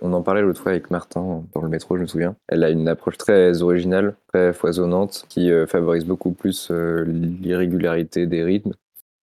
[0.03, 2.37] On en parlait l'autre fois avec Martin dans le métro, je me souviens.
[2.49, 8.27] Elle a une approche très originale, très foisonnante, qui euh, favorise beaucoup plus euh, l'irrégularité
[8.27, 8.75] des rythmes,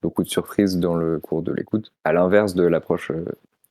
[0.02, 3.26] beaucoup de surprises dans le cours de l'écoute, à l'inverse de l'approche euh,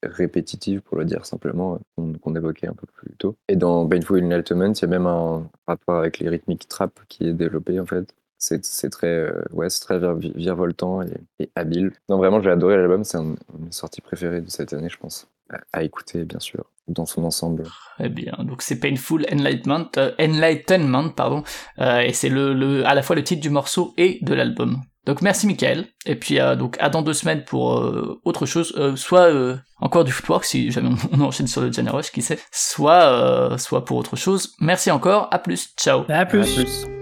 [0.05, 3.37] répétitive, pour le dire simplement, qu'on qu'on évoquait un peu plus tôt.
[3.49, 7.27] Et dans Painful Enlightenment, il y a même un rapport avec les rythmiques trap qui
[7.27, 8.15] est développé en fait.
[8.45, 11.93] C'est c'est très, euh, ouais, c'est très vir- virevoltant et, et habile.
[12.09, 13.05] Non, vraiment, j'ai adoré l'album.
[13.05, 15.29] C'est un, une sortie préférée de cette année, je pense.
[15.49, 17.63] À, à écouter, bien sûr, dans son ensemble.
[17.97, 18.33] Très bien.
[18.41, 21.45] Donc c'est Painful Enlightenment, euh, Enlightenment, pardon,
[21.79, 24.81] euh, et c'est le, le, à la fois le titre du morceau et de l'album.
[25.07, 25.87] Donc merci Michael.
[26.07, 29.57] Et puis euh, donc à dans deux semaines pour euh, autre chose, euh, soit euh,
[29.79, 33.03] encore du footwork si jamais on, on enchaîne sur le Gen Rush, qui sait, soit
[33.05, 34.55] euh, soit pour autre chose.
[34.61, 35.29] Merci encore.
[35.31, 35.75] À plus.
[35.77, 36.05] Ciao.
[36.09, 36.41] À plus.
[36.41, 37.02] À plus.